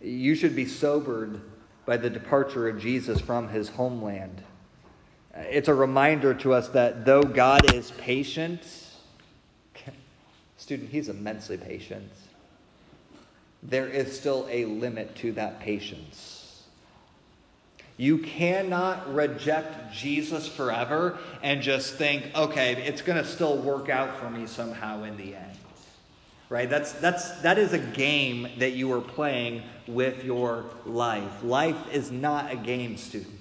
You 0.00 0.34
should 0.34 0.56
be 0.56 0.66
sobered 0.66 1.40
by 1.86 1.96
the 1.98 2.10
departure 2.10 2.68
of 2.68 2.80
Jesus 2.80 3.20
from 3.20 3.48
his 3.48 3.68
homeland. 3.68 4.42
It's 5.34 5.68
a 5.68 5.74
reminder 5.74 6.34
to 6.34 6.52
us 6.52 6.68
that 6.70 7.04
though 7.04 7.22
God 7.22 7.74
is 7.74 7.90
patient, 7.92 8.62
student, 10.56 10.90
he's 10.90 11.08
immensely 11.08 11.56
patient, 11.56 12.10
there 13.62 13.86
is 13.86 14.18
still 14.18 14.46
a 14.50 14.64
limit 14.64 15.14
to 15.16 15.32
that 15.32 15.60
patience. 15.60 16.33
You 17.96 18.18
cannot 18.18 19.14
reject 19.14 19.94
Jesus 19.94 20.48
forever 20.48 21.18
and 21.42 21.62
just 21.62 21.94
think, 21.94 22.24
okay, 22.34 22.72
it's 22.72 23.02
going 23.02 23.22
to 23.22 23.28
still 23.28 23.56
work 23.56 23.88
out 23.88 24.16
for 24.16 24.28
me 24.28 24.46
somehow 24.46 25.04
in 25.04 25.16
the 25.16 25.36
end. 25.36 25.58
Right? 26.48 26.68
That's, 26.68 26.92
that's, 26.92 27.30
that 27.42 27.56
is 27.56 27.72
a 27.72 27.78
game 27.78 28.48
that 28.58 28.72
you 28.72 28.92
are 28.92 29.00
playing 29.00 29.62
with 29.86 30.24
your 30.24 30.64
life. 30.84 31.42
Life 31.42 31.92
is 31.92 32.10
not 32.10 32.52
a 32.52 32.56
game, 32.56 32.96
student. 32.96 33.40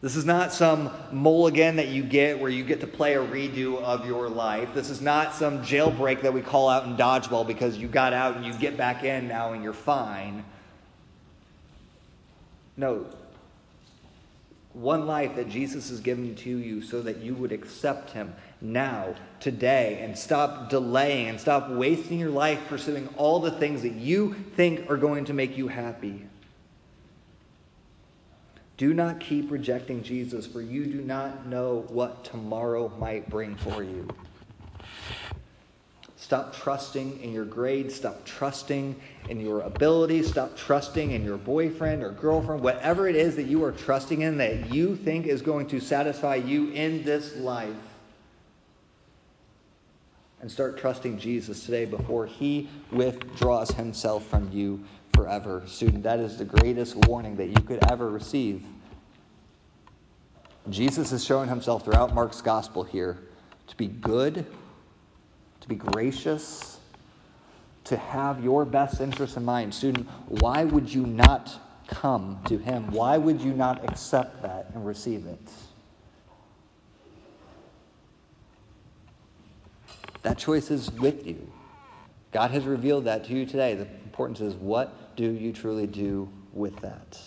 This 0.00 0.14
is 0.14 0.24
not 0.24 0.52
some 0.52 0.90
mulligan 1.10 1.76
that 1.76 1.88
you 1.88 2.04
get 2.04 2.38
where 2.38 2.50
you 2.50 2.64
get 2.64 2.80
to 2.80 2.86
play 2.86 3.14
a 3.14 3.18
redo 3.18 3.82
of 3.82 4.06
your 4.06 4.28
life. 4.28 4.74
This 4.74 4.90
is 4.90 5.00
not 5.00 5.34
some 5.34 5.62
jailbreak 5.62 6.22
that 6.22 6.32
we 6.32 6.42
call 6.42 6.68
out 6.68 6.84
in 6.84 6.96
dodgeball 6.96 7.46
because 7.46 7.78
you 7.78 7.88
got 7.88 8.12
out 8.12 8.36
and 8.36 8.44
you 8.44 8.52
get 8.54 8.76
back 8.76 9.04
in 9.04 9.26
now 9.26 9.52
and 9.52 9.64
you're 9.64 9.72
fine. 9.72 10.44
No. 12.76 13.06
One 14.72 15.06
life 15.06 15.36
that 15.36 15.48
Jesus 15.48 15.88
has 15.88 16.00
given 16.00 16.34
to 16.36 16.50
you 16.50 16.82
so 16.82 17.00
that 17.00 17.18
you 17.18 17.34
would 17.34 17.52
accept 17.52 18.10
him 18.10 18.34
now, 18.60 19.14
today, 19.40 20.00
and 20.02 20.16
stop 20.16 20.68
delaying 20.68 21.28
and 21.28 21.40
stop 21.40 21.70
wasting 21.70 22.18
your 22.18 22.30
life 22.30 22.60
pursuing 22.68 23.08
all 23.16 23.40
the 23.40 23.50
things 23.50 23.82
that 23.82 23.94
you 23.94 24.34
think 24.54 24.90
are 24.90 24.98
going 24.98 25.24
to 25.26 25.32
make 25.32 25.56
you 25.56 25.68
happy. 25.68 26.26
Do 28.76 28.92
not 28.92 29.20
keep 29.20 29.50
rejecting 29.50 30.02
Jesus, 30.02 30.46
for 30.46 30.60
you 30.60 30.84
do 30.84 31.00
not 31.00 31.46
know 31.46 31.86
what 31.88 32.24
tomorrow 32.24 32.92
might 32.98 33.30
bring 33.30 33.56
for 33.56 33.82
you. 33.82 34.06
Stop 36.26 36.56
trusting 36.56 37.22
in 37.22 37.30
your 37.30 37.44
grades. 37.44 37.94
Stop 37.94 38.24
trusting 38.24 38.96
in 39.28 39.38
your 39.38 39.60
ability. 39.60 40.24
Stop 40.24 40.56
trusting 40.56 41.12
in 41.12 41.24
your 41.24 41.36
boyfriend 41.36 42.02
or 42.02 42.10
girlfriend, 42.10 42.62
whatever 42.62 43.06
it 43.06 43.14
is 43.14 43.36
that 43.36 43.44
you 43.44 43.62
are 43.62 43.70
trusting 43.70 44.22
in 44.22 44.36
that 44.38 44.74
you 44.74 44.96
think 44.96 45.26
is 45.26 45.40
going 45.40 45.68
to 45.68 45.78
satisfy 45.78 46.34
you 46.34 46.70
in 46.70 47.04
this 47.04 47.36
life. 47.36 47.76
And 50.40 50.50
start 50.50 50.76
trusting 50.78 51.20
Jesus 51.20 51.64
today 51.64 51.84
before 51.84 52.26
he 52.26 52.68
withdraws 52.90 53.70
himself 53.70 54.26
from 54.26 54.50
you 54.50 54.82
forever. 55.14 55.62
Student, 55.66 56.02
that 56.02 56.18
is 56.18 56.38
the 56.38 56.44
greatest 56.44 56.96
warning 57.06 57.36
that 57.36 57.50
you 57.50 57.62
could 57.64 57.88
ever 57.88 58.10
receive. 58.10 58.64
Jesus 60.70 61.12
is 61.12 61.24
showing 61.24 61.48
himself 61.48 61.84
throughout 61.84 62.16
Mark's 62.16 62.40
gospel 62.40 62.82
here 62.82 63.16
to 63.68 63.76
be 63.76 63.86
good 63.86 64.44
to 65.66 65.74
be 65.74 65.76
gracious, 65.76 66.78
to 67.84 67.96
have 67.96 68.42
your 68.42 68.64
best 68.64 69.00
interests 69.00 69.36
in 69.36 69.44
mind. 69.44 69.74
Student, 69.74 70.08
why 70.28 70.64
would 70.64 70.92
you 70.92 71.06
not 71.06 71.60
come 71.88 72.40
to 72.46 72.58
Him? 72.58 72.90
Why 72.90 73.16
would 73.16 73.40
you 73.40 73.52
not 73.52 73.84
accept 73.88 74.42
that 74.42 74.70
and 74.74 74.86
receive 74.86 75.26
it? 75.26 75.38
That 80.22 80.38
choice 80.38 80.70
is 80.70 80.90
with 80.92 81.26
you. 81.26 81.50
God 82.32 82.50
has 82.50 82.64
revealed 82.64 83.04
that 83.04 83.24
to 83.26 83.32
you 83.32 83.46
today. 83.46 83.74
The 83.74 83.86
importance 84.04 84.40
is 84.40 84.54
what 84.54 85.16
do 85.16 85.30
you 85.30 85.52
truly 85.52 85.86
do 85.86 86.28
with 86.52 86.76
that? 86.80 87.20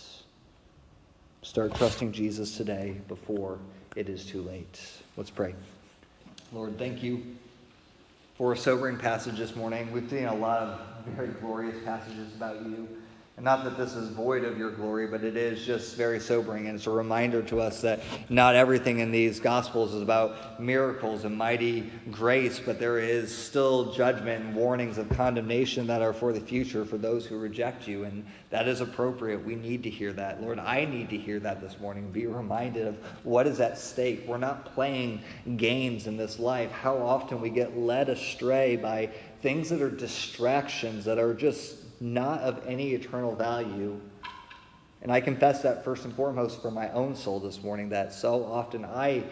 Start 1.42 1.74
trusting 1.76 2.12
Jesus 2.12 2.58
today 2.58 3.00
before 3.08 3.58
it 3.96 4.10
is 4.10 4.26
too 4.26 4.42
late. 4.42 4.80
Let's 5.16 5.30
pray. 5.30 5.56
Lord, 6.52 6.78
thank 6.78 7.02
you 7.02 7.24
for 8.40 8.54
a 8.54 8.58
sobering 8.58 8.98
passage 8.98 9.38
this 9.38 9.54
morning. 9.54 9.92
We've 9.92 10.10
seen 10.10 10.24
a 10.24 10.34
lot 10.34 10.62
of 10.62 10.80
very 11.08 11.28
glorious 11.28 11.76
passages 11.84 12.34
about 12.34 12.66
you. 12.66 12.88
And 13.40 13.46
not 13.46 13.64
that 13.64 13.78
this 13.78 13.96
is 13.96 14.10
void 14.10 14.44
of 14.44 14.58
your 14.58 14.70
glory, 14.70 15.08
but 15.08 15.24
it 15.24 15.38
is 15.38 15.66
just 15.66 15.96
very 15.96 16.20
sobering. 16.20 16.68
And 16.68 16.76
it's 16.76 16.88
a 16.88 16.92
reminder 16.92 17.42
to 17.44 17.62
us 17.62 17.80
that 17.84 18.02
not 18.28 18.54
everything 18.54 19.00
in 19.00 19.12
these 19.12 19.40
Gospels 19.40 19.94
is 19.94 20.02
about 20.02 20.62
miracles 20.62 21.24
and 21.24 21.38
mighty 21.38 21.90
grace, 22.12 22.60
but 22.60 22.82
there 22.82 23.00
is 23.00 23.34
still 23.34 23.94
judgment 23.94 24.44
and 24.44 24.54
warnings 24.54 24.98
of 24.98 25.08
condemnation 25.12 25.88
that 25.88 26.02
are 26.02 26.12
for 26.12 26.34
the 26.34 26.42
future 26.42 26.84
for 26.84 26.98
those 26.98 27.26
who 27.26 27.38
reject 27.38 27.88
you. 27.88 28.04
And 28.04 28.26
that 28.50 28.68
is 28.68 28.82
appropriate. 28.82 29.46
We 29.46 29.56
need 29.56 29.84
to 29.84 29.90
hear 29.90 30.12
that. 30.12 30.42
Lord, 30.42 30.60
I 30.60 30.84
need 30.84 31.10
to 31.12 31.18
hear 31.18 31.40
that 31.40 31.62
this 31.62 31.80
morning. 31.80 32.12
Be 32.12 32.28
reminded 32.28 32.88
of 32.88 32.98
what 33.24 33.48
is 33.48 33.62
at 33.62 33.78
stake. 33.78 34.26
We're 34.28 34.38
not 34.38 34.66
playing 34.74 35.22
games 35.56 36.08
in 36.08 36.18
this 36.18 36.40
life. 36.40 36.72
How 36.72 36.98
often 36.98 37.40
we 37.40 37.52
get 37.52 37.78
led 37.78 38.10
astray 38.10 38.76
by 38.76 39.12
things 39.42 39.70
that 39.70 39.82
are 39.82 39.90
distractions, 39.90 41.06
that 41.06 41.18
are 41.18 41.34
just 41.34 41.79
not 42.00 42.42
of 42.42 42.66
any 42.66 42.94
eternal 42.94 43.36
value. 43.36 44.00
And 45.02 45.12
I 45.12 45.22
confess 45.22 45.62
that 45.64 45.84
first 45.84 46.06
and 46.06 46.14
foremost 46.14 46.62
for 46.62 46.72
my 46.72 46.92
own 46.92 47.16
soul 47.16 47.40
this 47.40 47.64
morning, 47.64 47.90
that 47.90 48.14
so 48.14 48.46
often 48.46 48.84
I 48.84 49.24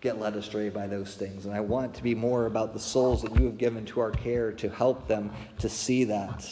get 0.00 0.18
led 0.18 0.34
astray 0.34 0.68
by 0.68 0.88
those 0.88 1.14
things. 1.14 1.46
And 1.46 1.54
I 1.54 1.60
want 1.60 1.94
to 1.94 2.02
be 2.02 2.14
more 2.14 2.46
about 2.46 2.74
the 2.74 2.80
souls 2.80 3.22
that 3.22 3.34
you 3.36 3.46
have 3.46 3.56
given 3.56 3.84
to 3.86 4.00
our 4.00 4.10
care 4.10 4.50
to 4.52 4.68
help 4.68 5.06
them 5.06 5.30
to 5.58 5.68
see 5.68 6.04
that. 6.04 6.48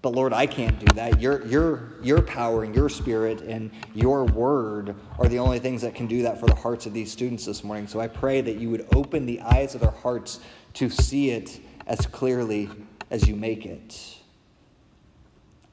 But 0.00 0.14
Lord, 0.14 0.32
I 0.32 0.46
can't 0.46 0.78
do 0.78 0.86
that. 0.94 1.20
Your, 1.20 1.44
your, 1.48 1.94
your 2.00 2.22
power 2.22 2.62
and 2.62 2.72
your 2.72 2.88
spirit 2.88 3.40
and 3.40 3.72
your 3.92 4.24
word 4.24 4.94
are 5.18 5.26
the 5.26 5.40
only 5.40 5.58
things 5.58 5.82
that 5.82 5.96
can 5.96 6.06
do 6.06 6.22
that 6.22 6.38
for 6.38 6.46
the 6.46 6.54
hearts 6.54 6.86
of 6.86 6.92
these 6.92 7.10
students 7.10 7.46
this 7.46 7.64
morning. 7.64 7.88
So 7.88 7.98
I 7.98 8.06
pray 8.06 8.40
that 8.40 8.58
you 8.58 8.70
would 8.70 8.86
open 8.94 9.26
the 9.26 9.40
eyes 9.40 9.74
of 9.74 9.80
their 9.80 9.90
hearts 9.90 10.38
to 10.74 10.88
see 10.88 11.30
it 11.30 11.58
as 11.88 12.06
clearly 12.06 12.70
as 13.10 13.26
you 13.26 13.34
make 13.34 13.66
it. 13.66 14.15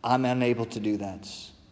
I'm 0.04 0.26
unable 0.26 0.66
to 0.66 0.80
do 0.80 0.98
that. 0.98 1.30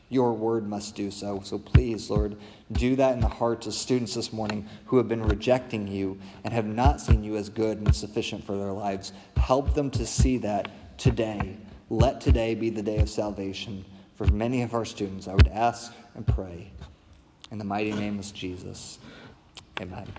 Your 0.10 0.34
word 0.34 0.68
must 0.68 0.96
do 0.96 1.10
so. 1.10 1.40
So 1.44 1.58
please, 1.58 2.10
Lord, 2.10 2.36
do 2.74 2.96
that 2.98 3.14
in 3.14 3.22
the 3.22 3.28
hearts 3.28 3.66
of 3.68 3.74
students 3.74 4.14
this 4.14 4.34
morning 4.34 4.68
who 4.86 4.98
have 4.98 5.08
been 5.08 5.24
rejecting 5.24 5.88
you 5.88 6.20
and 6.44 6.54
have 6.54 6.66
not 6.66 7.00
seen 7.00 7.24
you 7.24 7.38
as 7.38 7.48
good 7.50 7.78
and 7.78 7.96
sufficient 7.96 8.44
for 8.44 8.58
their 8.58 8.74
lives. 8.74 9.14
Help 9.38 9.74
them 9.74 9.90
to 9.92 10.06
see 10.06 10.38
that 10.40 10.70
today. 10.98 11.56
Let 11.90 12.20
today 12.20 12.56
be 12.56 12.70
the 12.70 12.84
day 12.84 12.98
of 12.98 13.10
salvation 13.10 13.86
for 14.16 14.28
many 14.28 14.64
of 14.64 14.74
our 14.74 14.86
students. 14.86 15.30
I 15.30 15.34
would 15.34 15.48
ask 15.48 15.94
and 16.16 16.28
pray. 16.28 16.72
In 17.50 17.58
the 17.58 17.66
mighty 17.66 17.92
name 17.92 18.20
of 18.20 18.34
Jesus. 18.34 19.00
Amen. 19.80 20.12